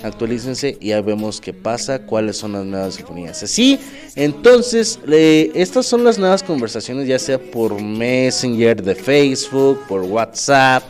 [0.03, 3.43] actualícense y ya vemos qué pasa, cuáles son las nuevas sinfonías.
[3.43, 3.79] Así,
[4.17, 10.83] entonces, eh, estas son las nuevas conversaciones, ya sea por Messenger de Facebook, por WhatsApp,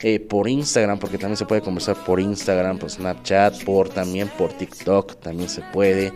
[0.00, 4.52] eh, por Instagram, porque también se puede conversar por Instagram, por Snapchat, por también por
[4.52, 6.12] TikTok, también se puede,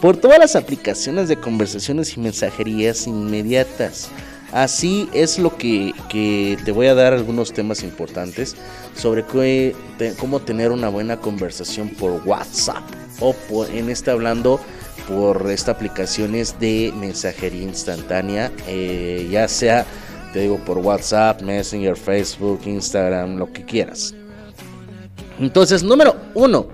[0.00, 4.10] por todas las aplicaciones de conversaciones y mensajerías inmediatas.
[4.52, 8.54] Así es lo que, que te voy a dar algunos temas importantes
[8.94, 9.24] sobre
[10.18, 12.82] cómo tener una buena conversación por WhatsApp
[13.20, 14.60] o por, en este hablando
[15.08, 19.86] por esta aplicaciones de mensajería instantánea, eh, ya sea
[20.32, 24.14] te digo por WhatsApp, Messenger, Facebook, Instagram, lo que quieras.
[25.38, 26.66] Entonces, número uno.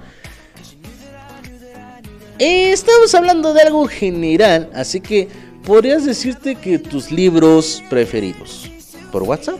[2.38, 5.28] Estamos hablando de algo general, así que
[5.64, 8.70] podrías decirte que tus libros preferidos
[9.10, 9.58] por WhatsApp,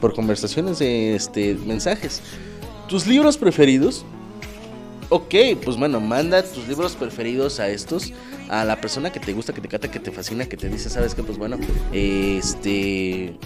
[0.00, 2.22] por conversaciones de este mensajes,
[2.88, 4.06] tus libros preferidos.
[5.08, 8.12] Ok, pues bueno, manda tus libros preferidos a estos,
[8.48, 10.90] a la persona que te gusta, que te cata, que te fascina, que te dice,
[10.90, 11.58] sabes que pues bueno,
[11.92, 13.38] este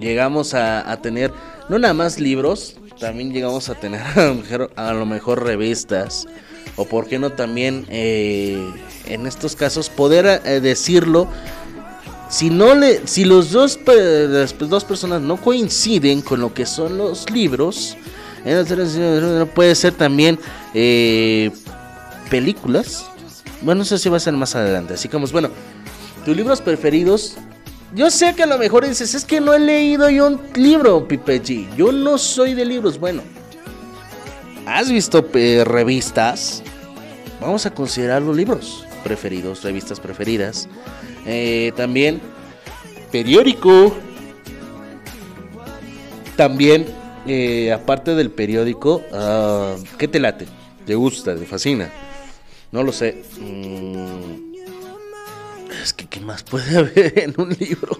[0.00, 1.32] llegamos a, tener
[1.68, 6.26] no nada más libros, también llegamos a tener a lo mejor, a lo mejor revistas
[6.74, 8.58] o por qué no también eh,
[9.06, 11.28] en estos casos poder eh, decirlo
[12.28, 16.98] si no le si los dos las dos personas no coinciden con lo que son
[16.98, 17.96] los libros
[19.54, 20.38] puede ser también
[20.74, 21.50] eh,
[22.30, 23.06] películas
[23.62, 25.50] bueno no sé si va a ser más adelante así como bueno
[26.24, 27.36] tus libros preferidos
[27.92, 31.08] yo sé que a lo mejor dices, es que no he leído yo un libro,
[31.08, 31.76] Pipe G.
[31.76, 33.00] Yo no soy de libros.
[33.00, 33.22] Bueno,
[34.64, 36.62] ¿has visto revistas?
[37.40, 40.68] Vamos a considerar los libros preferidos, revistas preferidas.
[41.26, 42.20] Eh, también
[43.10, 43.96] periódico.
[46.36, 46.86] También,
[47.32, 50.46] eh, aparte del periódico, ah, ¿qué te late?
[50.84, 51.36] ¿Te gusta?
[51.36, 51.90] ¿Te fascina?
[52.72, 53.22] No lo sé.
[53.38, 54.54] Mm,
[55.82, 57.98] es que, ¿qué más puede haber en un libro?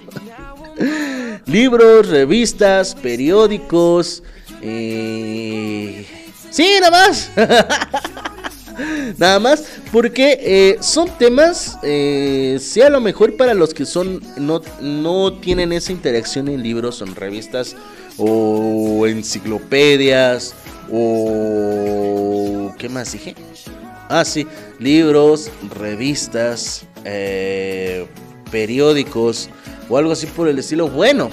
[1.46, 4.22] Libros, revistas, periódicos.
[4.62, 6.06] eh,
[6.50, 7.30] Sí, nada más.
[9.18, 9.64] nada más.
[9.92, 15.32] Porque eh, son temas, eh, sí, a lo mejor para los que son no, no
[15.34, 17.76] tienen esa interacción en libros o en revistas
[18.18, 20.54] o enciclopedias
[20.92, 22.72] o...
[22.78, 23.34] ¿Qué más dije?
[24.08, 24.46] Ah, sí,
[24.78, 28.06] libros, revistas, eh,
[28.50, 29.48] periódicos
[29.88, 30.88] o algo así por el estilo.
[30.88, 31.30] Bueno,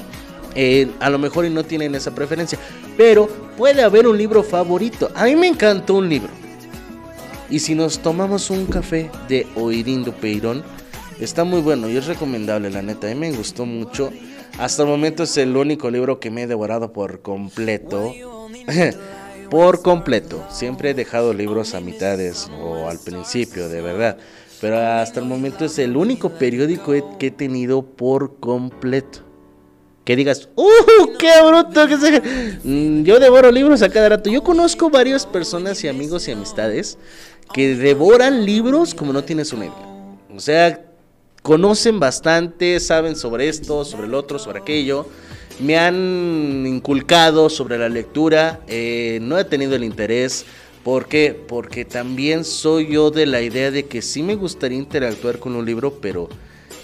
[0.56, 2.60] eh, a lo mejor no tienen esa preferencia,
[2.98, 3.28] pero
[3.58, 5.12] puede haber un libro favorito.
[5.16, 6.30] A mí me encantó un libro.
[7.50, 10.64] Y si nos tomamos un café de Oirindo Peirón,
[11.20, 13.08] está muy bueno y es recomendable, la neta.
[13.08, 14.12] A mí me gustó mucho.
[14.58, 18.12] Hasta el momento es el único libro que me he devorado por completo.
[19.52, 20.44] por completo.
[20.50, 24.18] Siempre he dejado libros a mitades o al principio, de verdad.
[24.60, 29.20] Pero hasta el momento es el único periódico que he tenido por completo.
[30.04, 31.18] Que digas, ¡uh!
[31.20, 31.88] ¡Qué bruto!
[31.88, 32.22] Que se...
[32.64, 34.32] Mm, Yo devoro libros a cada rato.
[34.32, 36.98] Yo conozco varias personas y amigos y amistades
[37.54, 40.18] que devoran libros como no tienes una idea.
[40.36, 40.87] O sea,
[41.48, 45.08] conocen bastante, saben sobre esto, sobre el otro, sobre aquello.
[45.62, 48.60] Me han inculcado sobre la lectura.
[48.68, 50.44] eh, no he tenido el interés.
[50.84, 51.34] ¿Por qué?
[51.48, 55.66] Porque también soy yo de la idea de que sí me gustaría interactuar con un
[55.66, 56.28] libro, pero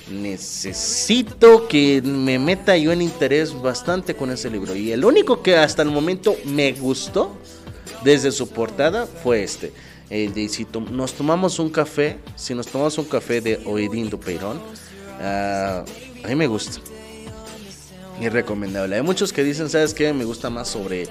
[0.09, 4.77] necesito que me meta yo en interés bastante con ese libro.
[4.77, 7.35] Y el único que hasta el momento me gustó
[8.05, 9.73] desde su portada fue este.
[10.09, 14.19] El de si tom- nos tomamos un café, si nos tomamos un café de Oedindo
[14.19, 14.59] Peirón,
[15.21, 15.83] ah,
[16.23, 16.79] a mí me gusta.
[18.21, 18.95] Y recomendable.
[18.95, 20.13] Hay muchos que dicen, ¿sabes qué?
[20.13, 21.07] Me gusta más sobre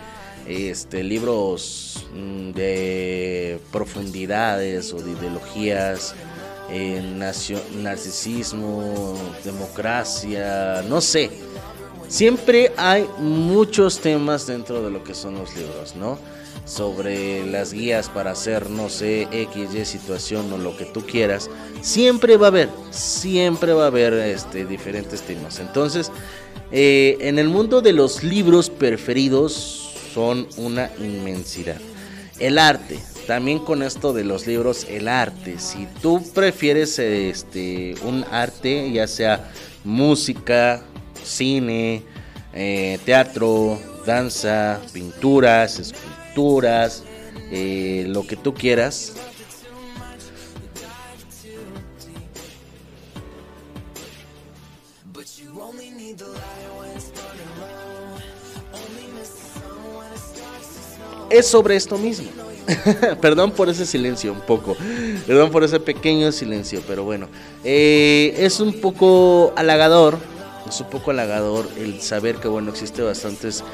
[0.46, 6.14] este libros mm, de profundidades o de ideologías,
[6.70, 7.02] eh,
[7.82, 9.14] narcisismo,
[9.44, 11.30] democracia, no sé.
[12.08, 16.18] Siempre hay muchos temas dentro de lo que son los libros, ¿no?
[16.64, 21.50] Sobre las guías para hacer, no sé, X, Y situación o lo que tú quieras.
[21.80, 25.58] Siempre va a haber, siempre va a haber este, diferentes temas.
[25.58, 26.10] Entonces,
[26.70, 31.80] eh, en el mundo de los libros preferidos son una inmensidad.
[32.38, 35.58] El arte, también con esto de los libros, el arte.
[35.58, 39.50] Si tú prefieres este, un arte, ya sea
[39.84, 40.82] música,
[41.22, 42.02] cine,
[42.52, 45.94] eh, teatro, danza, pinturas,
[47.50, 49.14] eh, lo que tú quieras.
[61.30, 62.28] Es sobre esto mismo.
[63.20, 64.76] Perdón por ese silencio, un poco.
[65.26, 67.28] Perdón por ese pequeño silencio, pero bueno.
[67.64, 70.18] Eh, es un poco halagador.
[70.68, 73.64] Es un poco halagador el saber que, bueno, existe bastantes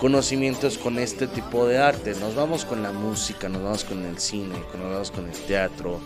[0.00, 2.14] conocimientos con este tipo de arte.
[2.18, 6.00] Nos vamos con la música, nos vamos con el cine, nos vamos con el teatro.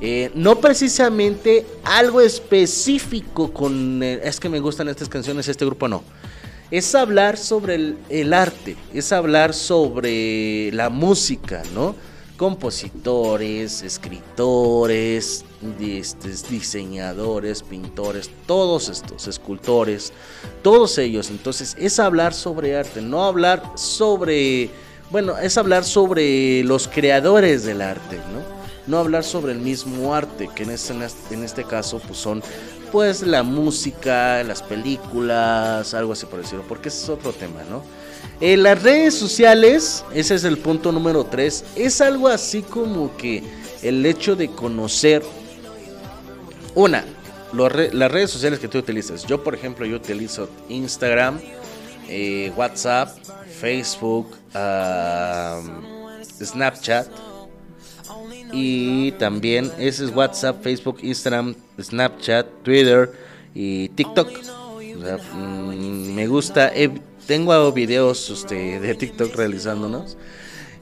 [0.00, 4.02] Eh, no precisamente algo específico con...
[4.02, 6.02] es que me gustan estas canciones, este grupo no.
[6.70, 11.96] Es hablar sobre el arte, es hablar sobre la música, ¿no?
[12.40, 15.44] Compositores, escritores,
[15.78, 20.14] este, diseñadores, pintores, todos estos, escultores,
[20.62, 21.28] todos ellos.
[21.28, 24.70] Entonces es hablar sobre arte, no hablar sobre,
[25.10, 28.40] bueno, es hablar sobre los creadores del arte, ¿no?
[28.86, 30.94] No hablar sobre el mismo arte, que en este,
[31.32, 32.42] en este caso pues son
[32.90, 37.82] pues la música, las películas, algo así por decirlo, porque ese es otro tema, ¿no?
[38.40, 43.42] En las redes sociales, ese es el punto número 3, es algo así como que
[43.82, 45.22] el hecho de conocer
[46.74, 47.04] una,
[47.52, 49.26] las redes sociales que tú utilizas.
[49.26, 51.38] Yo, por ejemplo, yo utilizo Instagram,
[52.08, 53.14] eh, WhatsApp,
[53.60, 54.36] Facebook,
[56.42, 57.08] Snapchat.
[58.52, 63.12] Y también ese es WhatsApp, Facebook, Instagram, Snapchat, Twitter
[63.54, 64.28] y TikTok.
[65.34, 66.90] Mm, me gusta, eh,
[67.30, 70.16] tengo videos este, de TikTok realizándonos.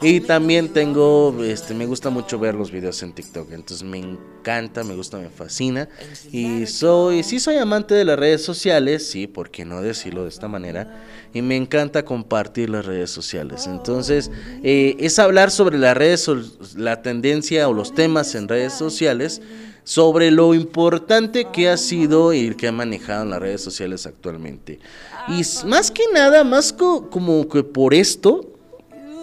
[0.01, 3.53] Y también tengo, este, me gusta mucho ver los videos en TikTok.
[3.53, 5.91] Entonces me encanta, me gusta, me fascina.
[6.33, 10.31] Y soy, sí soy amante de las redes sociales, sí, ¿por qué no decirlo de
[10.31, 11.05] esta manera?
[11.35, 13.67] Y me encanta compartir las redes sociales.
[13.67, 14.31] Entonces,
[14.63, 16.31] eh, es hablar sobre las redes,
[16.77, 19.43] la tendencia o los temas en redes sociales,
[19.89, 24.81] sobre lo importante que ha sido y que ha manejado en las redes sociales actualmente.
[25.29, 28.45] Y más que nada, más co- como que por esto,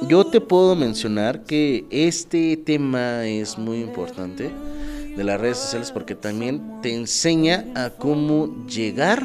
[0.10, 4.50] yo te puedo mencionar que este tema es muy importante
[5.16, 9.24] de las redes sociales porque también te enseña a cómo llegar,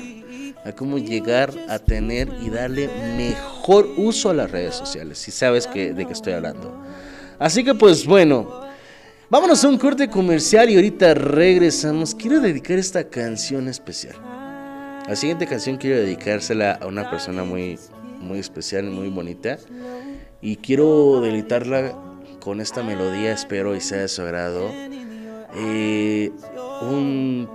[0.67, 5.67] a cómo llegar a tener y darle mejor uso a las redes sociales, si sabes
[5.67, 6.71] que, de qué estoy hablando.
[7.39, 8.69] Así que pues bueno,
[9.31, 12.15] vámonos a un corte comercial y ahorita regresamos.
[12.15, 14.16] Quiero dedicar esta canción especial.
[15.09, 17.78] La siguiente canción quiero dedicársela a una persona muy,
[18.20, 19.59] muy especial y muy bonita.
[20.43, 21.94] Y quiero deleitarla
[22.40, 24.70] con esta melodía, espero y sea de su agrado.
[25.57, 26.31] Eh,
[26.82, 27.48] un,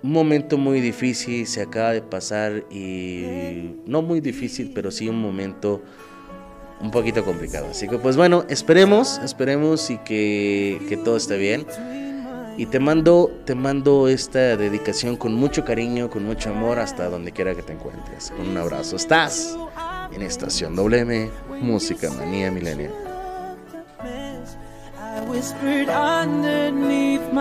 [0.00, 5.82] momento muy difícil se acaba de pasar y no muy difícil, pero sí un momento
[6.80, 7.68] un poquito complicado.
[7.70, 11.66] Así que pues bueno, esperemos, esperemos y que, que todo esté bien.
[12.56, 17.30] Y te mando, te mando esta dedicación con mucho cariño, con mucho amor, hasta donde
[17.30, 18.32] quiera que te encuentres.
[18.32, 18.96] Con un abrazo.
[18.96, 19.56] Estás
[20.12, 21.30] en Estación WM,
[21.60, 22.92] Música Manía Milenial.
[25.28, 27.32] Whispered underneath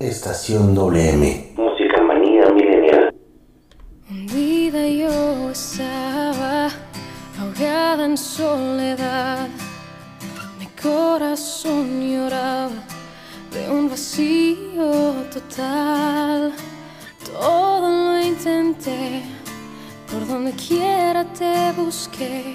[0.00, 1.54] Estación WM.
[1.56, 3.12] Música manía milenial.
[4.08, 6.68] Hundida yo estaba,
[7.40, 9.48] ahogada en soledad.
[10.60, 12.80] Mi corazón lloraba
[13.52, 16.52] de un vacío total.
[17.32, 19.24] Todo lo intenté,
[20.12, 22.54] por donde quiera te busqué.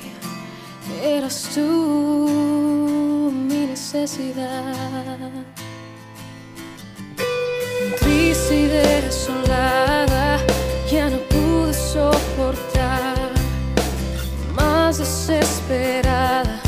[1.04, 5.44] Eras tú mi necesidad.
[8.00, 10.40] Triste y desolada,
[10.92, 13.32] ya no pude soportar.
[14.56, 16.62] Más desesperada,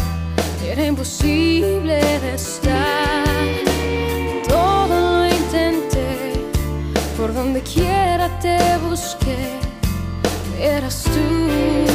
[0.63, 3.25] era imposible de estar.
[4.47, 6.33] Todo lo intenté,
[7.17, 8.57] por donde quiera te
[8.87, 9.59] busqué.
[10.59, 11.94] Eras tú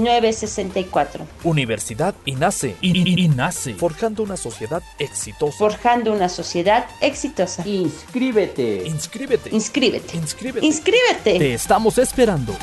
[0.01, 1.25] 1964.
[1.43, 2.75] Universidad INACE.
[2.81, 3.73] I- I- INACE.
[3.75, 5.57] Forjando una sociedad exitosa.
[5.57, 7.63] Forjando una sociedad exitosa.
[7.67, 8.83] Inscríbete.
[8.85, 9.49] Inscríbete.
[9.55, 10.17] Inscríbete.
[10.17, 10.65] Inscríbete.
[10.65, 11.39] Inscríbete.
[11.39, 12.55] Te estamos esperando.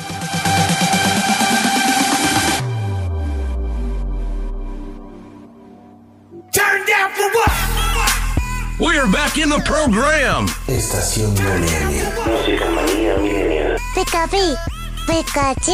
[6.52, 8.80] Turn down for what?
[8.80, 10.46] We're back in the program.
[10.68, 11.30] Estación.
[11.34, 13.76] Música manía milenial.
[13.94, 15.72] Pikachu,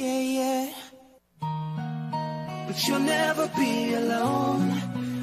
[0.00, 0.66] yeah, yeah.
[2.66, 4.72] But you'll never be alone.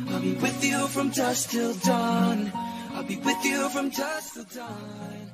[0.09, 2.51] I'll be with you from dusk till dawn.
[2.93, 5.27] I'll be with you from dusk till dawn.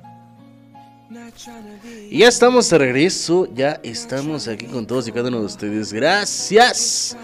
[2.10, 5.92] Ya estamos de regreso, ya estamos aquí con todos y cada uno de ustedes.
[5.92, 7.16] Gracias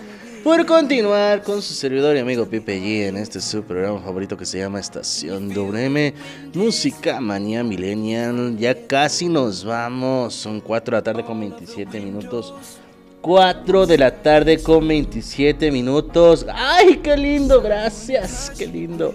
[0.43, 4.47] por continuar con su servidor y amigo Pipe G en este su programa favorito que
[4.47, 6.15] se llama Estación WM
[6.55, 8.57] Música Manía Millennial.
[8.59, 12.55] Ya casi nos vamos, son 4 de la tarde con 27 minutos.
[13.21, 16.47] 4 de la tarde con 27 minutos.
[16.55, 17.61] ¡Ay, qué lindo!
[17.61, 19.15] Gracias, qué lindo.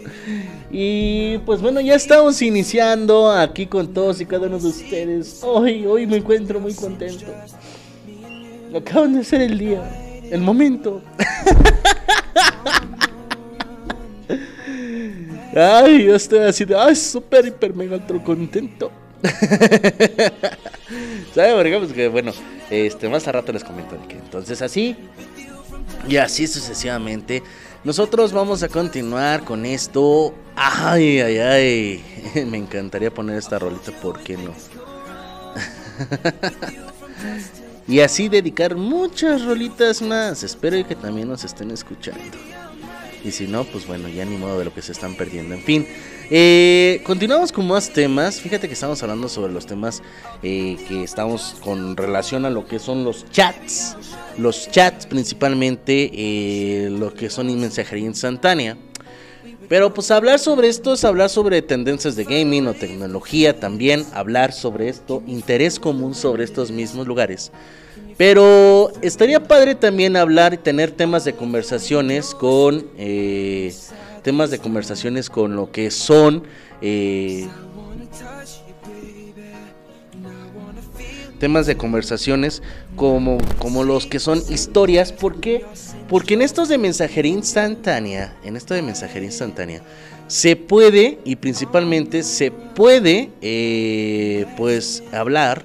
[0.70, 5.40] Y pues bueno, ya estamos iniciando aquí con todos y cada uno de ustedes.
[5.44, 7.26] Hoy, hoy me encuentro muy contento.
[8.76, 11.02] Acaban de ser el día, el momento.
[15.56, 18.92] Ay, yo estoy así de, ay, súper, hiper, mega, ultra contento.
[21.34, 22.34] ¿Sabe que bueno,
[22.70, 24.96] este, más a rato les comento de que entonces así,
[26.08, 27.42] Y así sucesivamente.
[27.86, 30.34] Nosotros vamos a continuar con esto.
[30.56, 32.04] Ay, ay, ay.
[32.46, 34.54] Me encantaría poner esta rolita, ¿por qué no?
[37.88, 40.44] y así dedicar muchas rolitas más.
[40.44, 42.38] Espero que también nos estén escuchando.
[43.24, 45.56] Y si no, pues bueno, ya ni modo de lo que se están perdiendo.
[45.56, 45.88] En fin,
[46.30, 48.40] eh, continuamos con más temas.
[48.40, 50.04] Fíjate que estamos hablando sobre los temas
[50.44, 53.98] eh, que estamos con relación a lo que son los chats.
[54.38, 58.78] Los chats principalmente, eh, lo que son en mensajería instantánea.
[59.68, 64.54] Pero pues hablar sobre esto es hablar sobre tendencias de gaming o tecnología también, hablar
[64.54, 67.52] sobre esto, interés común sobre estos mismos lugares.
[68.18, 73.74] Pero estaría padre también hablar y tener temas de conversaciones con eh,
[74.24, 76.44] temas de conversaciones con lo que son
[76.82, 77.48] eh,
[81.40, 82.62] temas de conversaciones
[82.96, 85.12] como, como los que son historias.
[85.12, 85.66] ¿Por qué?
[86.10, 89.82] Porque en estos de mensajería instantánea, en esto de mensajería instantánea,
[90.28, 95.64] se puede y principalmente se puede eh, pues hablar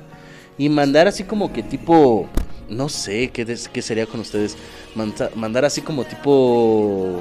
[0.57, 2.27] y mandar así como que tipo,
[2.71, 4.57] no sé, ¿qué, des- qué sería con ustedes?
[4.95, 7.21] Manda- mandar así como tipo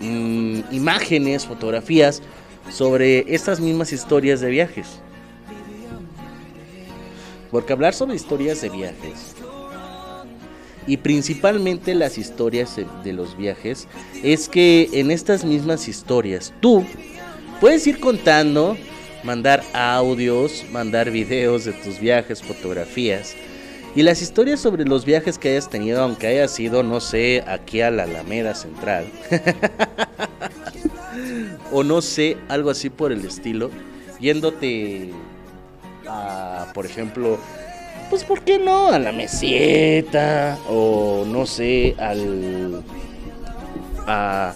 [0.00, 2.20] mm, imágenes, fotografías
[2.70, 4.86] sobre estas mismas historias de viajes.
[7.50, 9.34] Porque hablar sobre historias de viajes
[10.86, 13.86] y principalmente las historias de- los viajes
[14.22, 16.84] es que en estas mismas historias tú
[17.60, 18.76] puedes ir contando,
[19.22, 23.34] mandar audios, mandar videos de tus viajes, fotografías
[23.96, 27.80] y las historias sobre los viajes que hayas tenido, aunque haya sido, no sé, aquí
[27.80, 29.06] a la Alameda Central.
[31.72, 33.70] o no sé, algo así por el estilo,
[34.20, 35.10] yéndote
[36.74, 37.38] por ejemplo,
[38.10, 38.88] pues ¿por qué no?
[38.88, 42.82] A la meseta o no sé, al...
[44.06, 44.54] A,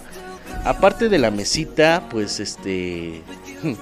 [0.65, 3.21] aparte de la mesita, pues este...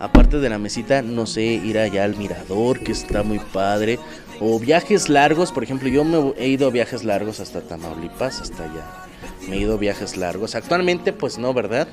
[0.00, 3.98] Aparte de la mesita, no sé, ir allá al mirador, que está muy padre.
[4.40, 8.64] O viajes largos, por ejemplo, yo me he ido a viajes largos hasta Tamaulipas, hasta
[8.64, 8.84] allá.
[9.48, 10.56] Me he ido a viajes largos.
[10.56, 11.88] Actualmente, pues no, ¿verdad?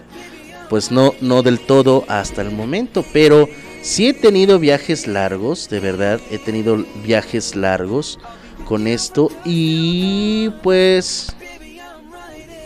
[0.69, 3.47] Pues no, no del todo hasta el momento, pero
[3.81, 8.19] sí he tenido viajes largos, de verdad, he tenido viajes largos
[8.65, 11.35] con esto y pues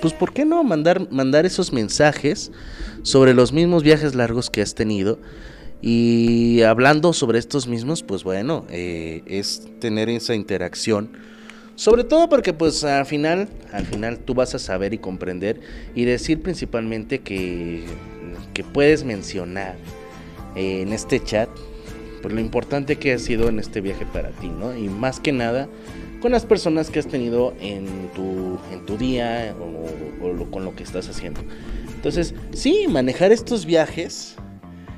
[0.02, 2.52] pues ¿por qué no mandar mandar esos mensajes
[3.02, 5.20] sobre los mismos viajes largos que has tenido?
[5.82, 11.12] Y hablando sobre estos mismos, pues bueno, eh, es tener esa interacción.
[11.76, 15.60] Sobre todo porque pues al final, al final tú vas a saber y comprender
[15.94, 17.84] y decir principalmente que,
[18.54, 19.76] que puedes mencionar
[20.56, 21.50] en este chat
[22.26, 24.76] por lo importante que ha sido en este viaje para ti, ¿no?
[24.76, 25.70] Y más que nada
[26.22, 30.76] con las personas que has tenido en tu, en tu día o, o con lo
[30.76, 31.42] que estás haciendo.
[31.94, 34.38] Entonces, sí, manejar estos viajes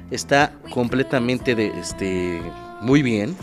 [0.09, 2.41] está completamente este,
[2.81, 3.35] muy bien.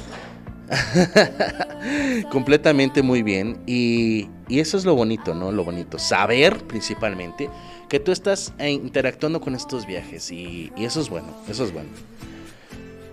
[2.32, 3.60] completamente muy bien.
[3.66, 5.52] Y eso es lo bonito, ¿no?
[5.52, 5.98] Lo bonito.
[5.98, 7.50] Saber principalmente
[7.88, 10.30] que tú estás eh, interactuando con estos viajes.
[10.30, 11.88] Y, eso es bueno, eso es bueno.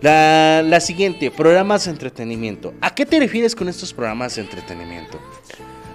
[0.02, 2.74] La, la siguiente, programas de entretenimiento.
[2.82, 5.20] ¿A qué te refieres con estos programas de entretenimiento?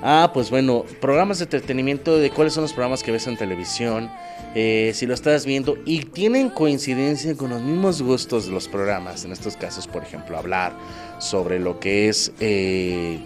[0.03, 4.11] Ah, pues bueno, programas de entretenimiento de cuáles son los programas que ves en televisión,
[4.55, 9.25] eh, si lo estás viendo y tienen coincidencia con los mismos gustos de los programas.
[9.25, 10.75] En estos casos, por ejemplo, hablar
[11.19, 13.19] sobre lo que es, eh,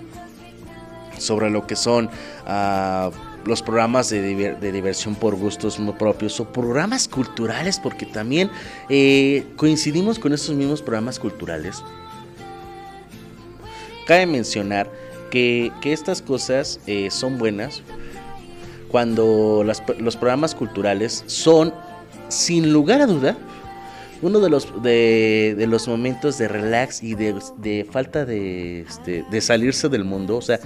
[1.19, 2.09] sobre lo que son
[2.47, 3.11] ah,
[3.45, 8.51] los programas de, de diversión por gustos muy propios o programas culturales, porque también
[8.89, 11.83] eh, coincidimos con estos mismos programas culturales.
[14.07, 14.91] Cabe mencionar
[15.31, 17.83] que, que estas cosas eh, son buenas
[18.89, 21.73] cuando las- los programas culturales son,
[22.29, 23.37] sin lugar a duda,
[24.23, 29.25] uno de los, de, de los momentos de relax y de, de falta de, este,
[29.31, 30.37] de salirse del mundo.
[30.37, 30.59] O sea,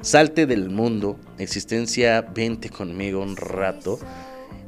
[0.00, 3.98] salte del mundo, existencia, vente conmigo un rato.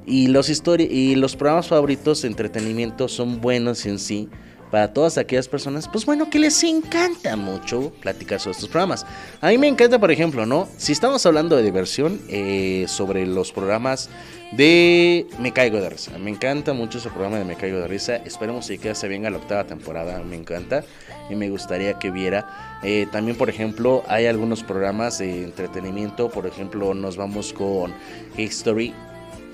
[0.07, 0.48] Y los,
[0.78, 4.28] y los programas favoritos de entretenimiento son buenos en sí
[4.70, 9.05] para todas aquellas personas, pues bueno, que les encanta mucho platicar sobre estos programas.
[9.40, 10.69] A mí me encanta, por ejemplo, ¿no?
[10.77, 14.09] Si estamos hablando de diversión, eh, sobre los programas
[14.52, 16.16] de Me Caigo de Risa.
[16.19, 18.16] Me encanta mucho ese programa de Me Caigo de Risa.
[18.16, 20.85] Esperemos que ya se venga la octava temporada, me encanta.
[21.28, 22.70] Y me gustaría que viera.
[22.82, 26.31] Eh, también, por ejemplo, hay algunos programas de entretenimiento.
[26.31, 27.93] Por ejemplo, nos vamos con
[28.36, 28.94] History.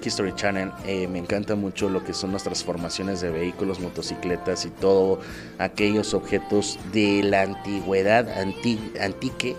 [0.04, 4.68] History Channel, eh, me encanta mucho lo que son las transformaciones de vehículos, motocicletas y
[4.68, 5.18] todo
[5.58, 9.56] aquellos objetos de la antigüedad, anti- antique,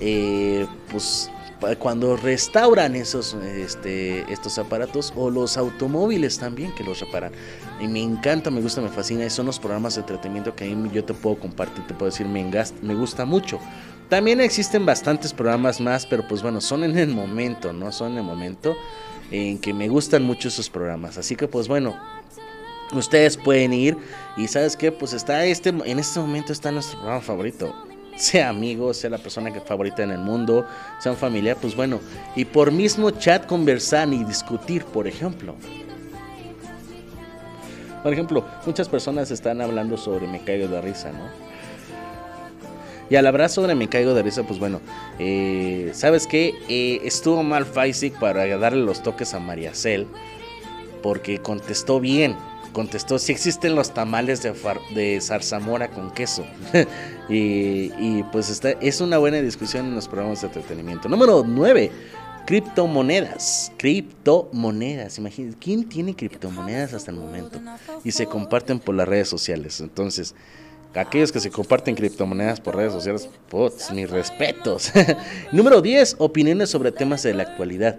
[0.00, 1.28] eh, pues
[1.78, 7.32] cuando restauran esos este, estos aparatos o los automóviles también que los reparan
[7.80, 9.24] y me encanta me gusta me fascina.
[9.24, 12.10] Y son los programas de entretenimiento que a mí yo te puedo compartir te puedo
[12.10, 12.44] decir me,
[12.82, 13.58] me gusta mucho.
[14.08, 18.18] También existen bastantes programas más pero pues bueno son en el momento no son en
[18.18, 18.76] el momento
[19.30, 21.18] en que me gustan mucho esos programas.
[21.18, 21.96] Así que pues bueno
[22.92, 23.96] ustedes pueden ir
[24.36, 27.74] y sabes qué pues está este en este momento está nuestro programa favorito.
[28.16, 30.66] Sea amigo, sea la persona que favorita en el mundo,
[30.98, 32.00] sea un familiar, pues bueno,
[32.36, 35.54] y por mismo chat conversar y discutir, por ejemplo.
[38.02, 41.50] Por ejemplo, muchas personas están hablando sobre me caigo de risa, ¿no?
[43.10, 44.80] Y al hablar sobre me caigo de risa, pues bueno,
[45.18, 46.54] eh, ¿sabes qué?
[46.68, 50.06] Eh, estuvo mal Faisik para darle los toques a María Cel,
[51.02, 52.36] porque contestó bien.
[52.72, 56.46] Contestó si existen los tamales de zarzamora con queso.
[57.28, 61.08] y, y, pues está, es una buena discusión en los programas de entretenimiento.
[61.08, 61.90] Número 9.
[62.46, 63.72] Criptomonedas.
[63.76, 65.18] Criptomonedas.
[65.18, 67.60] Imagínense, ¿quién tiene criptomonedas hasta el momento?
[68.04, 69.80] Y se comparten por las redes sociales.
[69.80, 70.34] Entonces,
[70.94, 74.92] aquellos que se comparten criptomonedas por redes sociales, putz, mis respetos.
[75.52, 76.16] Número 10.
[76.18, 77.98] Opiniones sobre temas de la actualidad.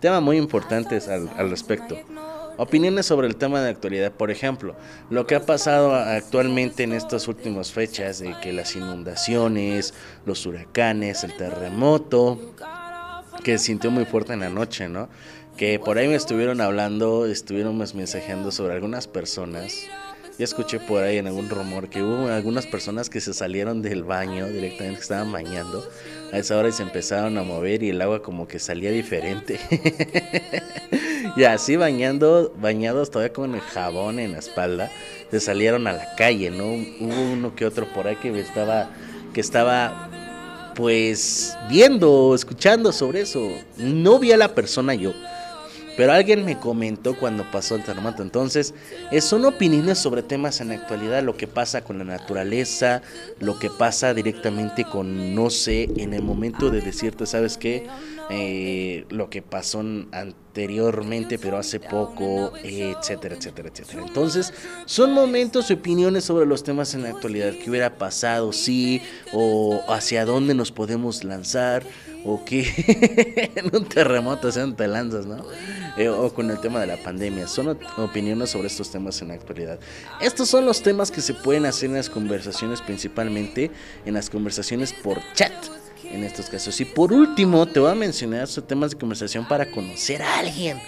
[0.00, 1.96] Tema muy importante al, al respecto.
[2.56, 4.76] Opiniones sobre el tema de actualidad, por ejemplo,
[5.10, 9.92] lo que ha pasado actualmente en estas últimas fechas, de que las inundaciones,
[10.24, 12.54] los huracanes, el terremoto,
[13.42, 15.08] que sintió muy fuerte en la noche, ¿no?
[15.56, 19.88] Que por ahí me estuvieron hablando, estuvieron mensajeando sobre algunas personas.
[20.36, 24.02] Ya escuché por ahí en algún rumor que hubo algunas personas que se salieron del
[24.02, 25.88] baño directamente, que estaban bañando
[26.32, 29.60] a esa hora y se empezaron a mover y el agua como que salía diferente.
[31.36, 34.90] y así bañando, bañados todavía con el jabón en la espalda,
[35.30, 36.64] se salieron a la calle, ¿no?
[36.64, 38.90] Hubo uno que otro por ahí que estaba,
[39.32, 40.10] que estaba
[40.74, 43.48] pues viendo, escuchando sobre eso.
[43.76, 45.12] No vi a la persona yo,
[45.96, 48.22] pero alguien me comentó cuando pasó el terremoto.
[48.22, 48.74] Entonces,
[49.10, 53.02] eh, son opiniones sobre temas en la actualidad, lo que pasa con la naturaleza,
[53.40, 57.86] lo que pasa directamente con, no sé, en el momento de decirte, ¿sabes qué?
[58.30, 64.02] Eh, lo que pasó en- anteriormente, pero hace poco, etcétera, etcétera, etcétera.
[64.06, 64.52] Entonces,
[64.86, 69.02] son momentos y opiniones sobre los temas en la actualidad, qué hubiera pasado, sí,
[69.32, 71.84] o hacia dónde nos podemos lanzar,
[72.24, 75.44] o que en un terremoto sean te lanzas, ¿no?
[75.96, 77.46] Eh, o con el tema de la pandemia.
[77.46, 79.78] Son op- opiniones sobre estos temas en la actualidad.
[80.20, 83.70] Estos son los temas que se pueden hacer en las conversaciones, principalmente
[84.04, 85.52] en las conversaciones por chat.
[86.10, 86.80] En estos casos.
[86.80, 90.78] Y por último, te voy a mencionar esos temas de conversación para conocer a alguien.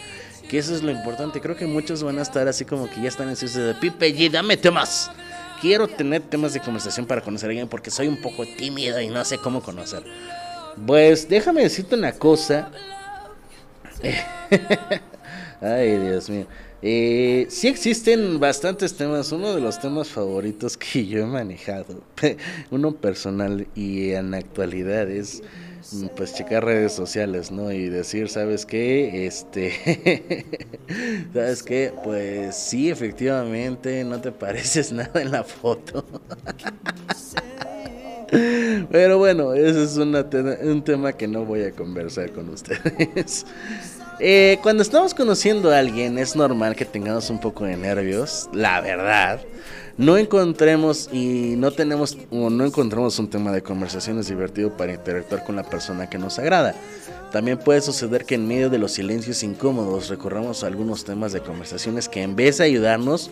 [0.48, 1.40] Que eso es lo importante.
[1.40, 4.30] Creo que muchos van a estar así como que ya están en de Pipe G,
[4.30, 5.10] dame temas.
[5.60, 9.08] Quiero tener temas de conversación para conocer a alguien porque soy un poco tímido y
[9.08, 10.04] no sé cómo conocer.
[10.84, 12.70] Pues déjame decirte una cosa.
[15.60, 16.46] Ay, Dios mío.
[16.82, 19.32] Eh, sí existen bastantes temas.
[19.32, 22.02] Uno de los temas favoritos que yo he manejado,
[22.70, 25.42] uno personal y en actualidad es
[25.92, 27.72] mm, pues checar redes sociales, ¿no?
[27.72, 29.26] Y decir, ¿sabes qué?
[29.26, 30.44] Este,
[31.32, 31.92] ¿sabes qué?
[32.04, 36.04] Pues sí, efectivamente, no te pareces nada en la foto.
[38.90, 43.46] Pero bueno, ese es un tema que no voy a conversar con ustedes.
[44.18, 48.80] Eh, cuando estamos conociendo a alguien es normal que tengamos un poco de nervios, la
[48.80, 49.40] verdad.
[49.98, 55.44] No encontremos y no tenemos o no encontramos un tema de conversaciones divertido para interactuar
[55.44, 56.74] con la persona que nos agrada.
[57.30, 62.08] También puede suceder que en medio de los silencios incómodos recorramos algunos temas de conversaciones
[62.08, 63.30] que en vez de ayudarnos,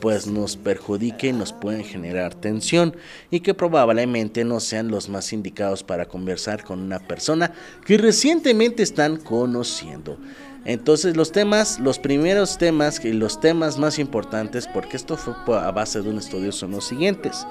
[0.00, 2.96] pues nos perjudiquen y nos pueden generar tensión
[3.30, 7.52] y que probablemente no sean los más indicados para conversar con una persona
[7.84, 10.18] que recientemente están conociendo.
[10.64, 15.70] Entonces los temas, los primeros temas y los temas más importantes, porque esto fue a
[15.70, 17.46] base de un estudio, son los siguientes.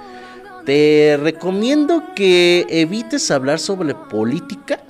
[0.65, 4.81] Te recomiendo que evites hablar sobre política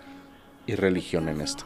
[0.67, 1.65] y religión en esto.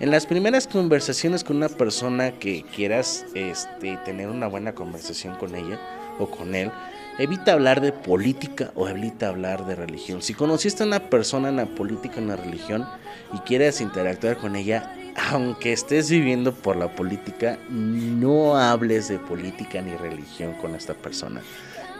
[0.00, 5.54] En las primeras conversaciones con una persona que quieras este, tener una buena conversación con
[5.54, 5.78] ella
[6.18, 6.72] o con él,
[7.18, 10.20] evita hablar de política o evita hablar de religión.
[10.20, 12.84] Si conociste a una persona en la política o en la religión
[13.32, 14.92] y quieres interactuar con ella,
[15.30, 21.40] aunque estés viviendo por la política, no hables de política ni religión con esta persona.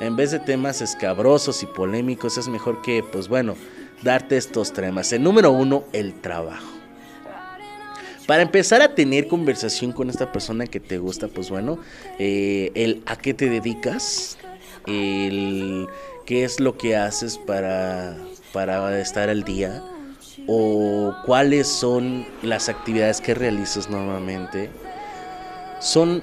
[0.00, 3.54] En vez de temas escabrosos y polémicos, es mejor que, pues bueno,
[4.02, 5.12] darte estos temas.
[5.12, 6.73] El número uno, el trabajo.
[8.26, 11.78] Para empezar a tener conversación con esta persona que te gusta, pues bueno,
[12.18, 14.38] eh, el a qué te dedicas,
[14.86, 15.86] el
[16.24, 18.16] qué es lo que haces para,
[18.52, 19.82] para estar al día,
[20.46, 24.70] o cuáles son las actividades que realizas normalmente,
[25.80, 26.22] son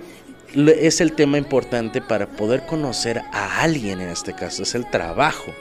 [0.56, 5.54] es el tema importante para poder conocer a alguien en este caso, es el trabajo.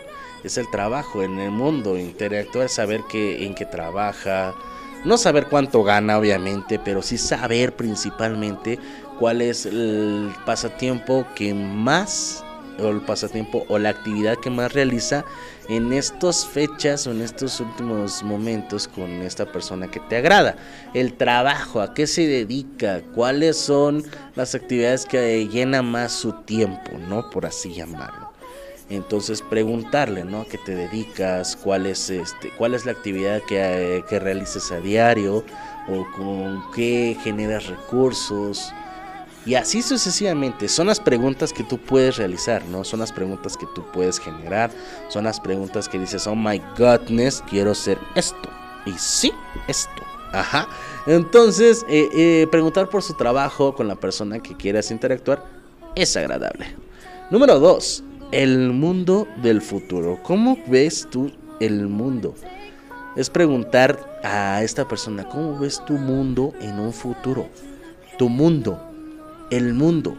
[0.43, 4.55] Es el trabajo en el mundo, interactuar, saber qué, en qué trabaja,
[5.05, 8.79] no saber cuánto gana obviamente, pero sí saber principalmente
[9.19, 12.45] cuál es el pasatiempo que más,
[12.79, 15.25] o el pasatiempo o la actividad que más realiza
[15.69, 20.57] en estas fechas o en estos últimos momentos con esta persona que te agrada.
[20.95, 24.03] El trabajo, a qué se dedica, cuáles son
[24.35, 27.31] las actividades que llenan más su tiempo, ¿no?
[27.31, 28.30] Por así llamarlo.
[28.91, 30.43] Entonces preguntarle, ¿no?
[30.43, 31.57] ¿A qué te dedicas?
[31.57, 35.45] ¿Cuál es, este, cuál es la actividad que, eh, que realizas a diario?
[35.89, 38.73] ¿O con qué generas recursos?
[39.47, 40.69] Y así sucesivamente.
[40.69, 42.85] Son las preguntas que tú puedes realizar, ¿no?
[42.85, 44.71] Son las preguntas que tú puedes generar.
[45.09, 48.51] Son las preguntas que dices, oh my godness, quiero hacer esto.
[48.85, 49.33] Y sí,
[49.69, 50.03] esto.
[50.33, 50.69] Ajá.
[51.07, 55.45] Entonces, eh, eh, preguntar por su trabajo con la persona que quieras interactuar
[55.95, 56.75] es agradable.
[57.31, 58.05] Número 2.
[58.33, 60.21] El mundo del futuro.
[60.23, 62.37] ¿Cómo ves tú el mundo?
[63.17, 67.49] Es preguntar a esta persona, ¿cómo ves tu mundo en un futuro?
[68.19, 68.81] Tu mundo,
[69.51, 70.17] el mundo.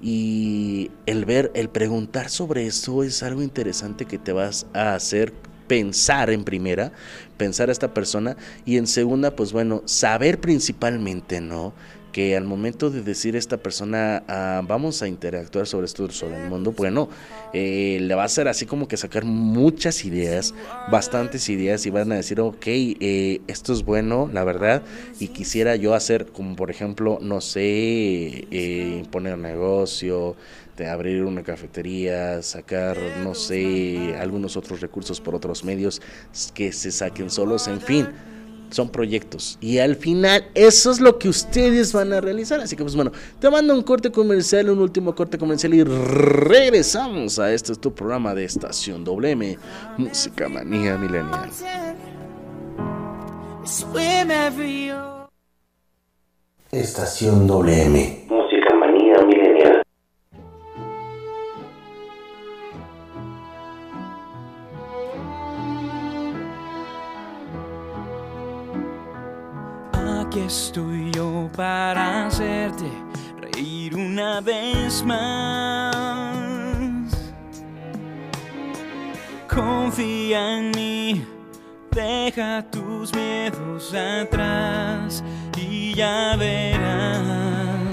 [0.00, 5.32] Y el ver, el preguntar sobre eso es algo interesante que te vas a hacer
[5.66, 6.92] pensar en primera,
[7.36, 11.74] pensar a esta persona y en segunda, pues bueno, saber principalmente, ¿no?
[12.12, 16.48] Que al momento de decir esta persona, ah, vamos a interactuar sobre esto, sobre el
[16.48, 17.08] mundo, bueno,
[17.52, 20.54] eh, le va a hacer así como que sacar muchas ideas,
[20.90, 24.82] bastantes ideas y van a decir, ok, eh, esto es bueno, la verdad,
[25.20, 30.36] y quisiera yo hacer como por ejemplo, no sé, eh, poner un negocio,
[30.78, 36.00] de abrir una cafetería, sacar, no sé, algunos otros recursos por otros medios
[36.54, 38.08] que se saquen solos, en fin,
[38.70, 39.58] son proyectos.
[39.60, 42.60] Y al final, eso es lo que ustedes van a realizar.
[42.60, 47.38] Así que, pues bueno, te mando un corte comercial, un último corte comercial y regresamos
[47.38, 49.56] a este es tu programa de Estación WM,
[49.96, 51.50] Música Manía Milenial.
[56.70, 58.28] Estación WM.
[70.28, 72.84] Aquí estoy yo para hacerte
[73.40, 76.36] reír una vez más.
[79.48, 81.26] Confía en mí,
[81.90, 85.24] deja tus miedos atrás
[85.56, 87.88] y ya verás.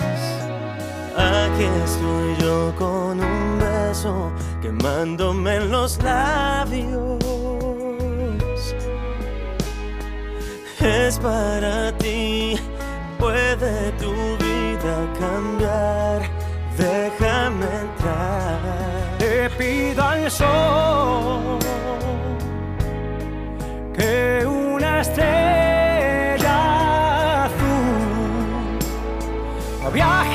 [1.15, 4.29] Aquí estoy yo con un beso
[4.61, 7.34] quemándome en los labios.
[10.85, 12.59] Es para ti,
[13.17, 16.21] puede tu vida cambiar.
[16.77, 18.59] Déjame entrar.
[19.17, 21.57] Te pido al sol
[23.97, 26.55] que una estrella
[27.45, 28.77] azul
[29.91, 30.34] viaje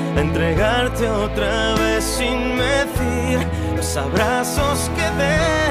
[0.19, 5.70] entregarte otra vez sin medir los abrazos que des.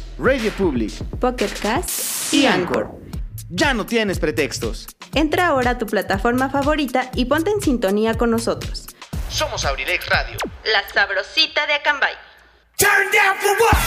[0.21, 2.91] Radio Public Pocket Cast y Anchor.
[3.49, 4.87] Ya no tienes pretextos.
[5.15, 8.85] Entra ahora a tu plataforma favorita y ponte en sintonía con nosotros.
[9.29, 10.37] Somos Abrilex Radio.
[10.63, 12.13] La sabrosita de Acambay.
[12.77, 13.77] Turn down for what?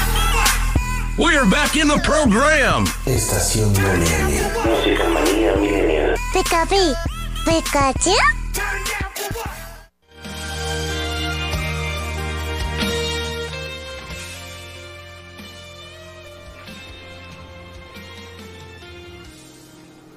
[1.17, 2.85] We're back in the program.
[3.07, 4.51] Estación Millennial.
[4.65, 6.17] Música manía millennial.
[6.33, 8.13] Pikachu.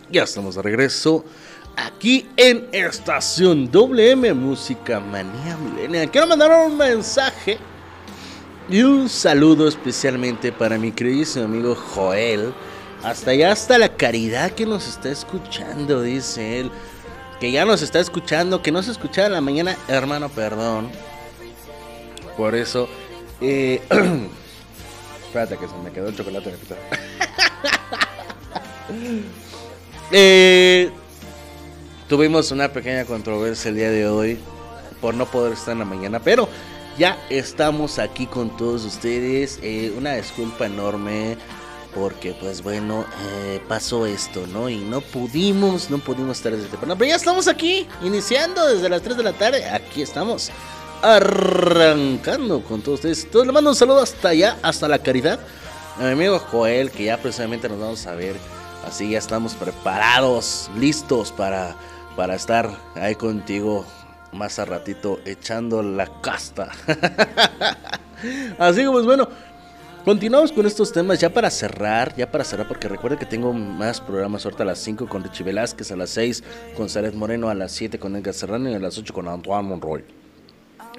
[0.09, 1.25] Ya estamos de regreso
[1.75, 6.09] aquí en Estación WM Música Manía Milenial.
[6.09, 7.57] Quiero mandar un mensaje
[8.69, 12.53] y un saludo especialmente para mi queridísimo amigo Joel.
[13.03, 16.71] Hasta allá, hasta la caridad que nos está escuchando, dice él.
[17.41, 20.89] Que ya nos está escuchando, que no se escuchaba en la mañana, hermano, perdón.
[22.37, 22.87] Por eso,
[23.41, 23.81] eh,
[25.27, 26.55] espérate que se me quedó el chocolate en
[28.95, 29.37] el.
[30.11, 30.89] Eh,
[32.07, 34.39] tuvimos una pequeña controversia el día de hoy
[35.01, 36.47] por no poder estar en la mañana, pero
[36.97, 39.59] ya estamos aquí con todos ustedes.
[39.61, 41.37] Eh, una disculpa enorme
[41.93, 44.69] porque pues bueno, eh, pasó esto, ¿no?
[44.69, 49.01] Y no pudimos, no pudimos estar desde temprano, pero ya estamos aquí, iniciando desde las
[49.01, 49.65] 3 de la tarde.
[49.65, 50.51] Aquí estamos.
[51.01, 53.23] Arrancando con todos ustedes.
[53.25, 55.39] Entonces le mando un saludo hasta allá, hasta la caridad.
[55.97, 58.35] A mi amigo Joel, que ya precisamente nos vamos a ver
[58.87, 61.75] Así ya estamos preparados, listos para,
[62.15, 63.85] para estar ahí contigo
[64.31, 66.69] más a ratito echando la casta.
[68.57, 69.27] Así que pues bueno,
[70.05, 73.99] continuamos con estos temas ya para cerrar, ya para cerrar porque recuerda que tengo más
[73.99, 76.43] programas ahorita a las 5 con Richie Velázquez, a las 6
[76.77, 79.67] con Saret Moreno, a las 7 con Edgar Serrano y a las 8 con Antoine
[79.67, 80.05] Monroy.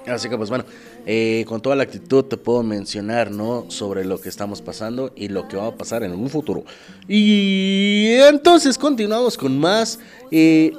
[0.09, 0.65] Así que pues bueno,
[1.07, 3.67] eh, con toda la actitud te puedo mencionar, ¿no?
[3.69, 6.65] Sobre lo que estamos pasando y lo que va a pasar en un futuro.
[7.07, 9.99] Y entonces continuamos con más.
[10.31, 10.73] eh,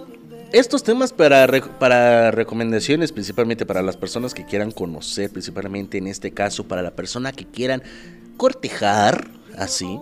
[0.51, 1.47] estos temas para,
[1.77, 6.91] para recomendaciones, principalmente para las personas que quieran conocer, principalmente en este caso para la
[6.91, 7.84] persona que quieran
[8.35, 9.99] cortejar, así.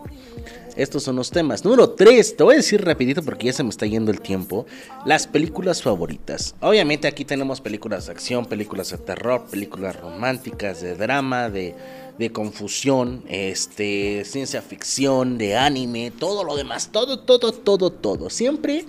[0.78, 1.66] Estos son los temas.
[1.66, 4.68] Número 3, te voy a decir rapidito porque ya se me está yendo el tiempo.
[5.06, 6.54] Las películas favoritas.
[6.62, 11.74] Obviamente aquí tenemos películas de acción, películas de terror, películas románticas, de drama, de,
[12.20, 16.90] de confusión, este, ciencia ficción, de anime, todo lo demás.
[16.92, 18.30] Todo, todo, todo, todo.
[18.30, 18.86] Siempre,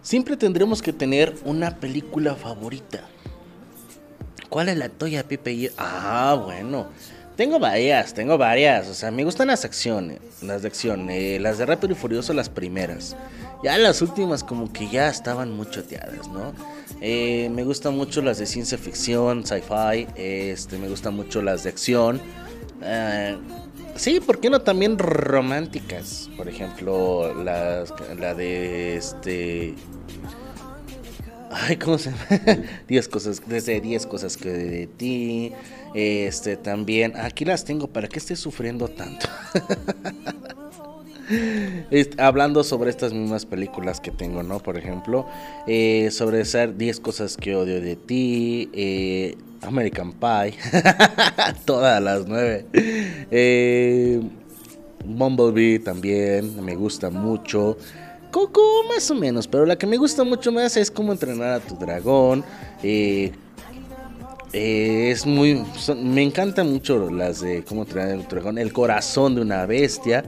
[0.00, 3.04] siempre tendremos que tener una película favorita.
[4.48, 4.90] ¿Cuál es la?
[5.06, 5.70] Y yo?
[5.76, 6.88] Ah, bueno.
[7.40, 8.86] Tengo varias, tengo varias.
[8.88, 12.34] O sea, me gustan las acciones, las de acción, eh, las de Rápido y Furioso,
[12.34, 13.16] las primeras.
[13.64, 16.52] Ya las últimas como que ya estaban muy choteadas, ¿no?
[17.00, 21.70] Eh, me gustan mucho las de ciencia ficción, sci-fi, este, me gustan mucho las de
[21.70, 22.20] acción.
[22.82, 23.38] Eh,
[23.96, 26.28] sí, ¿por qué no también románticas?
[26.36, 29.76] Por ejemplo, las, la de este...
[31.50, 32.62] Ay, ¿cómo se llama?
[32.88, 35.52] 10 cosas, desde 10 cosas que de ti.
[35.94, 39.26] Este también, aquí las tengo, ¿para qué estés sufriendo tanto?
[42.18, 44.60] Hablando sobre estas mismas películas que tengo, ¿no?
[44.60, 45.26] Por ejemplo,
[45.66, 50.54] eh, sobre ser 10 cosas que odio de ti, eh, American Pie,
[51.64, 52.66] todas las 9.
[52.72, 54.20] Eh,
[55.04, 57.76] Bumblebee también, me gusta mucho.
[58.30, 61.60] Coco, más o menos, pero la que me gusta mucho más es cómo entrenar a
[61.60, 62.44] tu dragón.
[62.82, 63.32] eh,
[64.52, 65.64] eh, es muy.
[65.96, 68.58] me encantan mucho las de cómo entrenar a tu dragón.
[68.58, 70.24] El corazón de una bestia.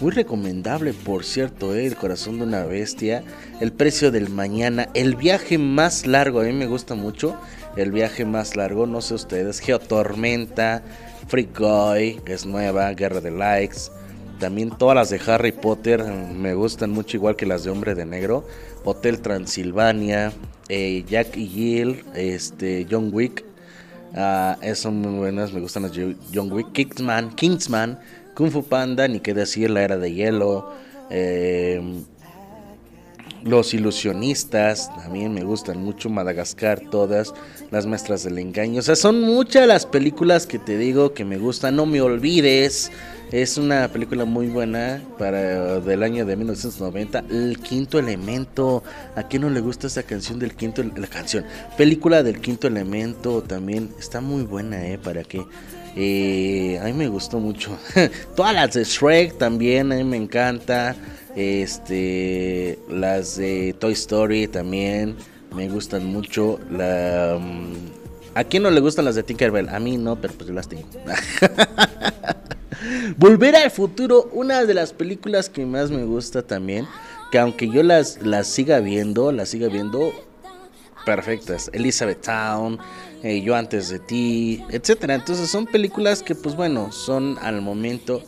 [0.00, 3.24] Muy recomendable, por cierto, eh, el corazón de una bestia.
[3.60, 4.88] El precio del mañana.
[4.94, 6.40] El viaje más largo.
[6.40, 7.36] A mí me gusta mucho.
[7.76, 8.86] El viaje más largo.
[8.86, 9.58] No sé ustedes.
[9.60, 10.82] Geotormenta.
[11.26, 12.20] Free Guy.
[12.24, 12.92] Que es nueva.
[12.92, 13.90] Guerra de Likes.
[14.38, 17.94] También todas las de Harry Potter mm, me gustan mucho, igual que las de Hombre
[17.94, 18.46] de Negro.
[18.84, 20.32] Hotel Transilvania,
[20.68, 23.44] eh, Jack y Jill, este, John Wick.
[24.62, 26.72] Esas son muy buenas, me gustan las de John Wick.
[26.72, 27.98] Kingsman, Kingsman,
[28.34, 30.72] Kung Fu Panda, ni qué decir, La Era de Hielo.
[31.10, 31.80] eh,
[33.44, 37.34] los ilusionistas, también me gustan mucho, Madagascar, todas,
[37.70, 38.80] Las Maestras del Engaño.
[38.80, 41.76] O sea, son muchas las películas que te digo que me gustan.
[41.76, 42.90] No me olvides,
[43.42, 47.24] es una película muy buena para del año de 1990.
[47.28, 48.84] El Quinto Elemento.
[49.16, 51.44] ¿A quién no le gusta esa canción del Quinto la canción?
[51.76, 54.98] Película del Quinto Elemento también está muy buena, ¿eh?
[54.98, 55.44] Para que
[55.96, 57.76] eh, a mí me gustó mucho.
[58.36, 60.94] Todas las de Shrek también, a mí me encanta.
[61.34, 65.16] Este, las de Toy Story también
[65.52, 66.60] me gustan mucho.
[66.70, 69.70] La, mm, ¿A quién no le gustan las de Tinkerbell?
[69.70, 70.84] A mí no, pero pues yo las tengo.
[73.16, 76.86] Volver al futuro, una de las películas que más me gusta también,
[77.30, 80.12] que aunque yo las, las siga viendo, las siga viendo
[81.04, 81.70] perfectas.
[81.72, 82.78] Elizabeth Town,
[83.22, 85.14] eh, Yo antes de ti, etcétera.
[85.14, 88.22] Entonces son películas que pues bueno, son al momento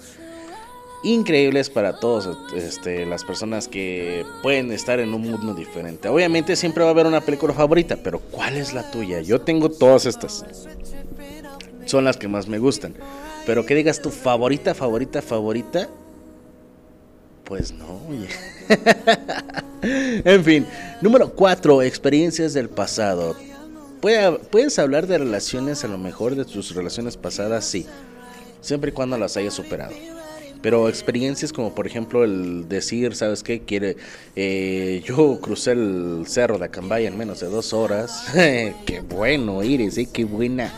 [1.02, 6.08] increíbles para todos este, las personas que pueden estar en un mundo diferente.
[6.08, 9.20] Obviamente siempre va a haber una película favorita, pero ¿cuál es la tuya?
[9.20, 10.44] Yo tengo todas estas.
[11.86, 12.94] Son las que más me gustan.
[13.46, 15.88] Pero que digas tu favorita, favorita, favorita.
[17.44, 18.28] Pues no, oye.
[20.24, 20.66] en fin,
[21.00, 23.36] número 4, experiencias del pasado.
[24.00, 27.64] Puede- ¿Puedes hablar de relaciones a lo mejor de tus relaciones pasadas?
[27.64, 27.86] Sí.
[28.60, 29.92] Siempre y cuando las hayas superado.
[30.62, 33.60] Pero experiencias como por ejemplo el decir, ¿sabes qué?
[33.60, 33.96] Quiere,
[34.34, 38.24] eh, yo crucé el cerro de Acambaya en menos de dos horas.
[38.34, 40.08] qué bueno, Iris, ¿eh?
[40.12, 40.72] qué buena,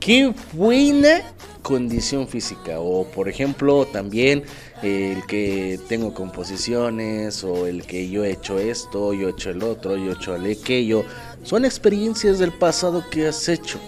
[0.00, 1.22] qué buena
[1.62, 2.78] condición física.
[2.78, 4.44] O por ejemplo también
[4.82, 9.50] eh, el que tengo composiciones o el que yo he hecho esto, yo he hecho
[9.50, 11.04] el otro, yo he hecho el aquello.
[11.42, 13.78] Son experiencias del pasado que has hecho.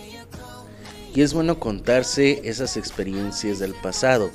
[1.15, 4.31] Y es bueno contarse esas experiencias del pasado.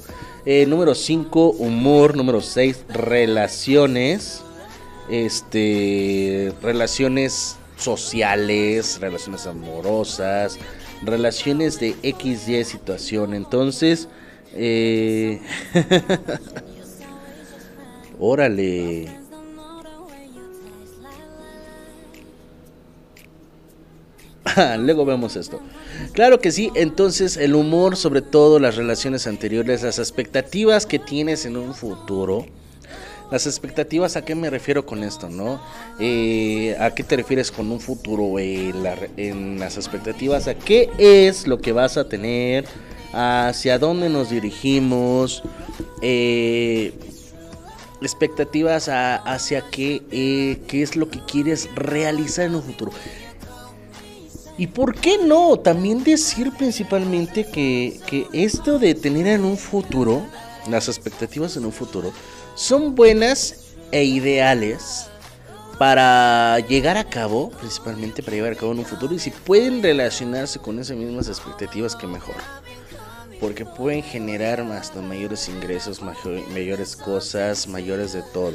[0.45, 2.17] Eh, número 5, humor.
[2.17, 4.41] Número 6, relaciones.
[5.09, 6.51] Este.
[6.61, 10.57] Relaciones sociales, relaciones amorosas,
[11.05, 13.33] relaciones de XY situación.
[13.33, 14.07] Entonces,
[14.53, 15.41] eh,
[18.19, 19.23] órale.
[24.79, 25.59] Luego vemos esto.
[26.13, 31.45] Claro que sí, entonces el humor, sobre todo las relaciones anteriores, las expectativas que tienes
[31.45, 32.45] en un futuro.
[33.33, 35.59] Las expectativas, ¿a qué me refiero con esto, no?
[35.97, 38.37] Eh, ¿A qué te refieres con un futuro?
[38.37, 42.65] en las expectativas, ¿a qué es lo que vas a tener?
[43.11, 45.41] ¿Hacia dónde nos dirigimos?
[46.03, 46.93] Eh,
[48.03, 52.91] expectativas a- hacia qué, eh, qué es lo que quieres realizar en un futuro.
[54.59, 60.21] Y por qué no, también decir principalmente que, que esto de tener en un futuro,
[60.69, 62.13] las expectativas en un futuro,
[62.55, 65.07] son buenas e ideales
[65.77, 69.81] para llegar a cabo, principalmente para llevar a cabo en un futuro, y si pueden
[69.81, 72.35] relacionarse con esas mismas expectativas, que mejor.
[73.39, 78.53] Porque pueden generar hasta mayores ingresos, mayores cosas, mayores de todo.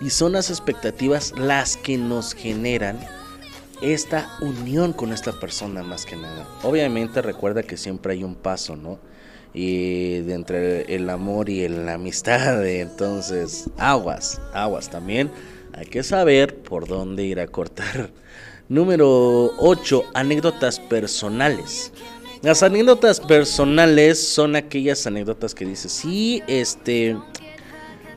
[0.00, 2.98] Y son las expectativas las que nos generan
[3.82, 6.46] esta unión con esta persona más que nada.
[6.62, 8.98] Obviamente recuerda que siempre hay un paso, ¿no?
[9.52, 15.30] Y de entre el amor y la amistad, entonces aguas, aguas también.
[15.72, 18.10] Hay que saber por dónde ir a cortar.
[18.68, 21.92] Número 8, anécdotas personales.
[22.42, 27.16] Las anécdotas personales son aquellas anécdotas que dices, sí, este,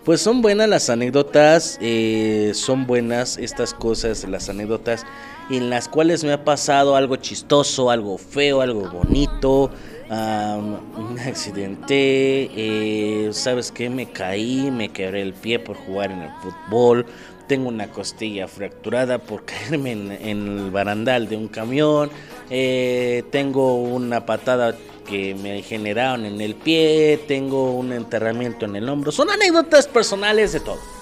[0.05, 5.05] pues son buenas las anécdotas, eh, son buenas estas cosas, las anécdotas
[5.49, 9.69] en las cuales me ha pasado algo chistoso, algo feo, algo bonito,
[10.09, 13.89] am, un accidente, eh, ¿sabes qué?
[13.89, 17.05] Me caí, me quebré el pie por jugar en el fútbol,
[17.47, 22.09] tengo una costilla fracturada por caerme en, en el barandal de un camión,
[22.49, 24.75] eh, tengo una patada
[25.07, 30.53] que me generaron en el pie, tengo un enterramiento en el hombro, son anécdotas personales
[30.53, 30.92] de todo.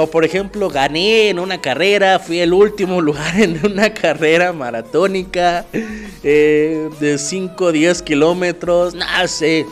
[0.00, 5.66] O por ejemplo, gané en una carrera, fui el último lugar en una carrera maratónica
[5.74, 9.66] eh, de 5 o 10 kilómetros, no sé.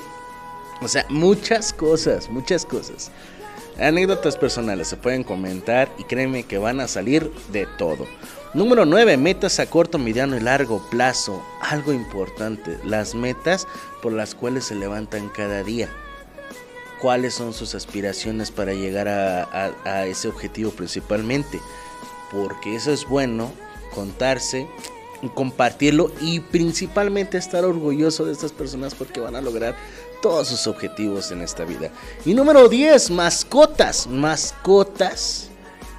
[0.82, 3.10] O sea, muchas cosas, muchas cosas.
[3.78, 8.06] Anécdotas personales se pueden comentar y créeme que van a salir de todo.
[8.52, 11.42] Número 9, metas a corto, mediano y largo plazo.
[11.62, 13.66] Algo importante, las metas
[14.02, 15.88] por las cuales se levantan cada día.
[17.00, 21.60] Cuáles son sus aspiraciones para llegar a, ese objetivo principalmente.
[22.30, 23.50] Porque eso es bueno,
[23.94, 24.68] contarse,
[25.34, 29.76] compartirlo y principalmente estar orgulloso de estas personas porque van a lograr
[30.20, 31.90] todos sus objetivos en esta vida.
[32.24, 34.06] Y número 10, mascotas.
[34.06, 35.48] Mascotas.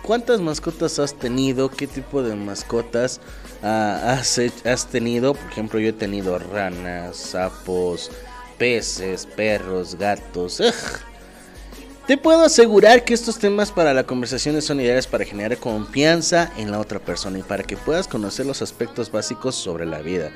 [0.03, 1.69] ¿Cuántas mascotas has tenido?
[1.69, 3.21] ¿Qué tipo de mascotas
[3.61, 4.21] ah,
[4.65, 5.33] has tenido?
[5.33, 8.09] Por ejemplo, yo he tenido ranas, sapos,
[8.59, 10.59] peces, perros, gatos.
[10.59, 11.09] ¡Ugh!
[12.05, 16.71] Te puedo asegurar que estos temas para la conversación son ideales para generar confianza en
[16.71, 20.31] la otra persona y para que puedas conocer los aspectos básicos sobre la vida.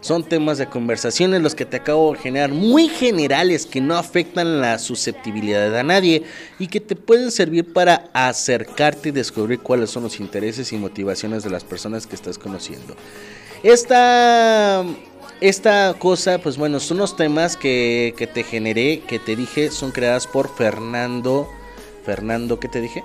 [0.00, 3.96] Son temas de conversación en los que te acabo de generar muy generales que no
[3.96, 6.22] afectan la susceptibilidad a nadie
[6.58, 11.42] y que te pueden servir para acercarte y descubrir cuáles son los intereses y motivaciones
[11.42, 12.94] de las personas que estás conociendo.
[13.62, 14.84] Esta,
[15.40, 19.90] esta cosa, pues bueno, son los temas que, que te generé, que te dije, son
[19.90, 21.48] creadas por Fernando.
[22.04, 23.04] Fernando, ¿qué te dije?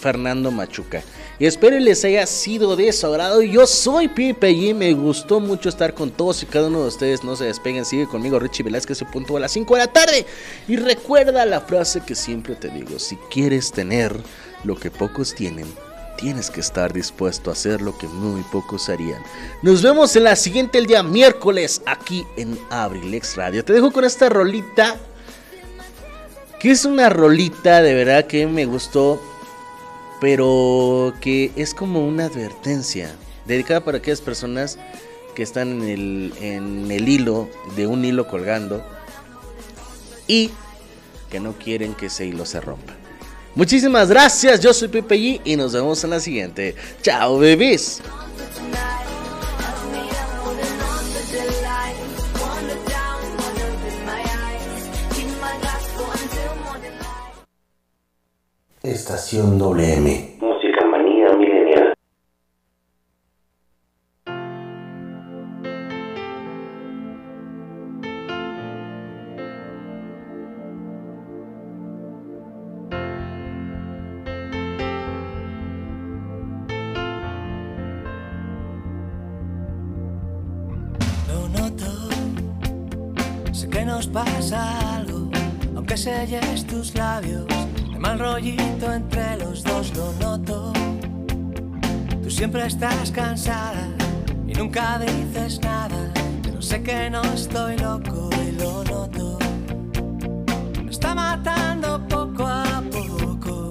[0.00, 1.02] Fernando Machuca.
[1.38, 3.42] Y espero y les haya sido de su agrado.
[3.42, 7.24] Yo soy Pipe y me gustó mucho estar con todos y cada uno de ustedes.
[7.24, 10.26] No se despeguen, sigue conmigo Richie Velázquez, se punto a las 5 de la tarde.
[10.68, 14.14] Y recuerda la frase que siempre te digo: si quieres tener
[14.64, 15.66] lo que pocos tienen,
[16.20, 19.22] tienes que estar dispuesto a hacer lo que muy pocos harían.
[19.62, 23.64] Nos vemos en la siguiente, el día miércoles, aquí en Abrilex Radio.
[23.64, 24.96] Te dejo con esta rolita.
[26.58, 29.18] Que es una rolita de verdad que me gustó
[30.20, 33.16] pero que es como una advertencia
[33.46, 34.78] dedicada para aquellas personas
[35.34, 38.84] que están en el, en el hilo de un hilo colgando
[40.28, 40.50] y
[41.30, 42.99] que no quieren que ese hilo se rompa.
[43.54, 46.74] Muchísimas gracias, yo soy Pepe G y nos vemos en la siguiente.
[47.02, 48.00] Chao, bebés.
[58.82, 60.49] Estación WM.
[86.10, 87.46] Selles tus labios,
[87.92, 90.72] de mal rollito entre los dos lo noto.
[92.22, 93.86] Tú siempre estás cansada
[94.46, 96.12] y nunca dices nada,
[96.42, 99.38] pero sé que no estoy loco y lo noto.
[100.84, 103.70] Me está matando poco a poco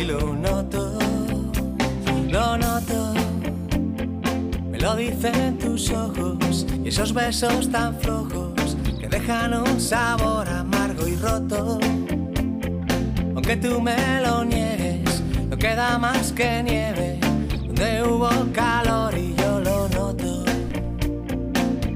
[0.00, 0.98] y lo noto,
[2.30, 3.14] lo noto.
[4.70, 10.81] Me lo dicen tus ojos y esos besos tan flojos que dejan un sabor amargo
[11.22, 11.78] roto.
[13.34, 17.18] Aunque tú me lo niegues, no queda más que nieve
[17.66, 20.44] donde hubo calor y yo lo noto.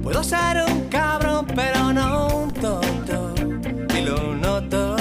[0.03, 3.35] Puedo ser un cabrón, pero no un tonto
[3.97, 4.97] y lo noto.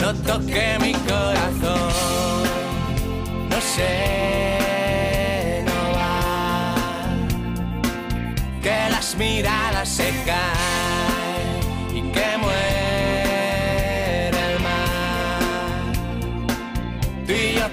[0.00, 1.90] Noto que mi corazón
[3.50, 6.74] no sé, no va.
[8.62, 10.12] Que las miradas se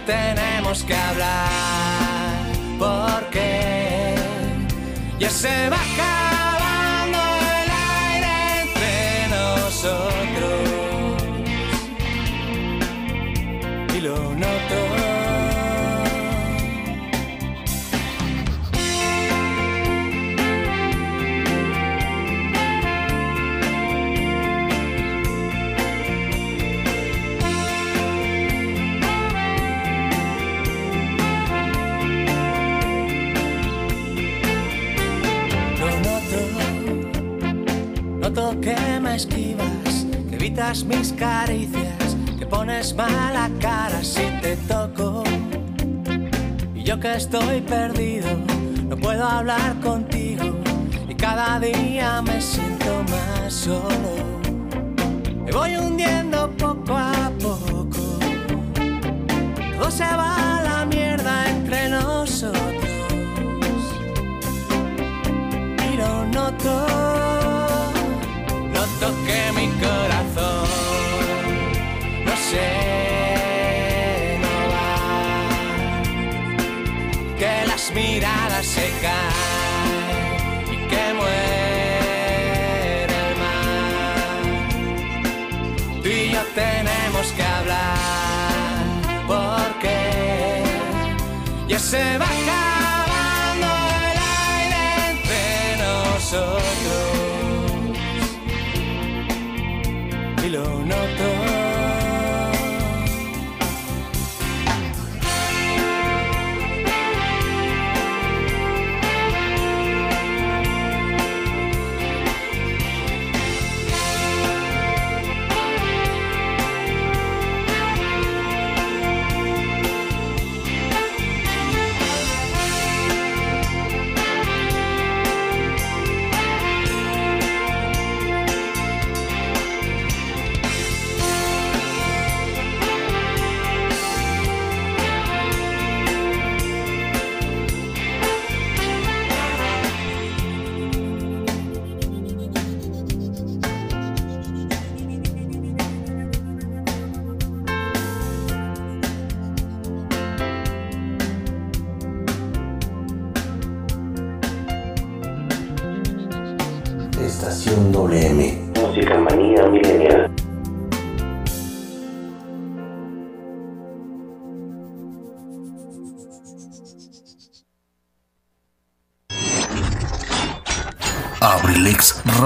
[0.05, 2.45] tenemos que hablar
[2.77, 4.15] porque
[5.19, 5.77] ya se va
[38.35, 45.23] que me esquivas, que evitas mis caricias, que pones mala cara si te toco.
[46.75, 48.27] Y yo que estoy perdido,
[48.89, 50.53] no puedo hablar contigo,
[51.07, 54.11] y cada día me siento más solo.
[55.45, 58.19] Me voy hundiendo poco a poco,
[59.77, 62.53] todo se va a la mierda entre nosotros
[65.89, 67.04] y lo noto.
[77.95, 84.43] miradas se caen y que muere el mar.
[86.03, 88.75] Tú y yo tenemos que hablar
[89.27, 89.97] porque
[91.69, 92.34] ya se va.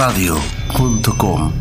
[0.10, 1.59] abrilexradio.com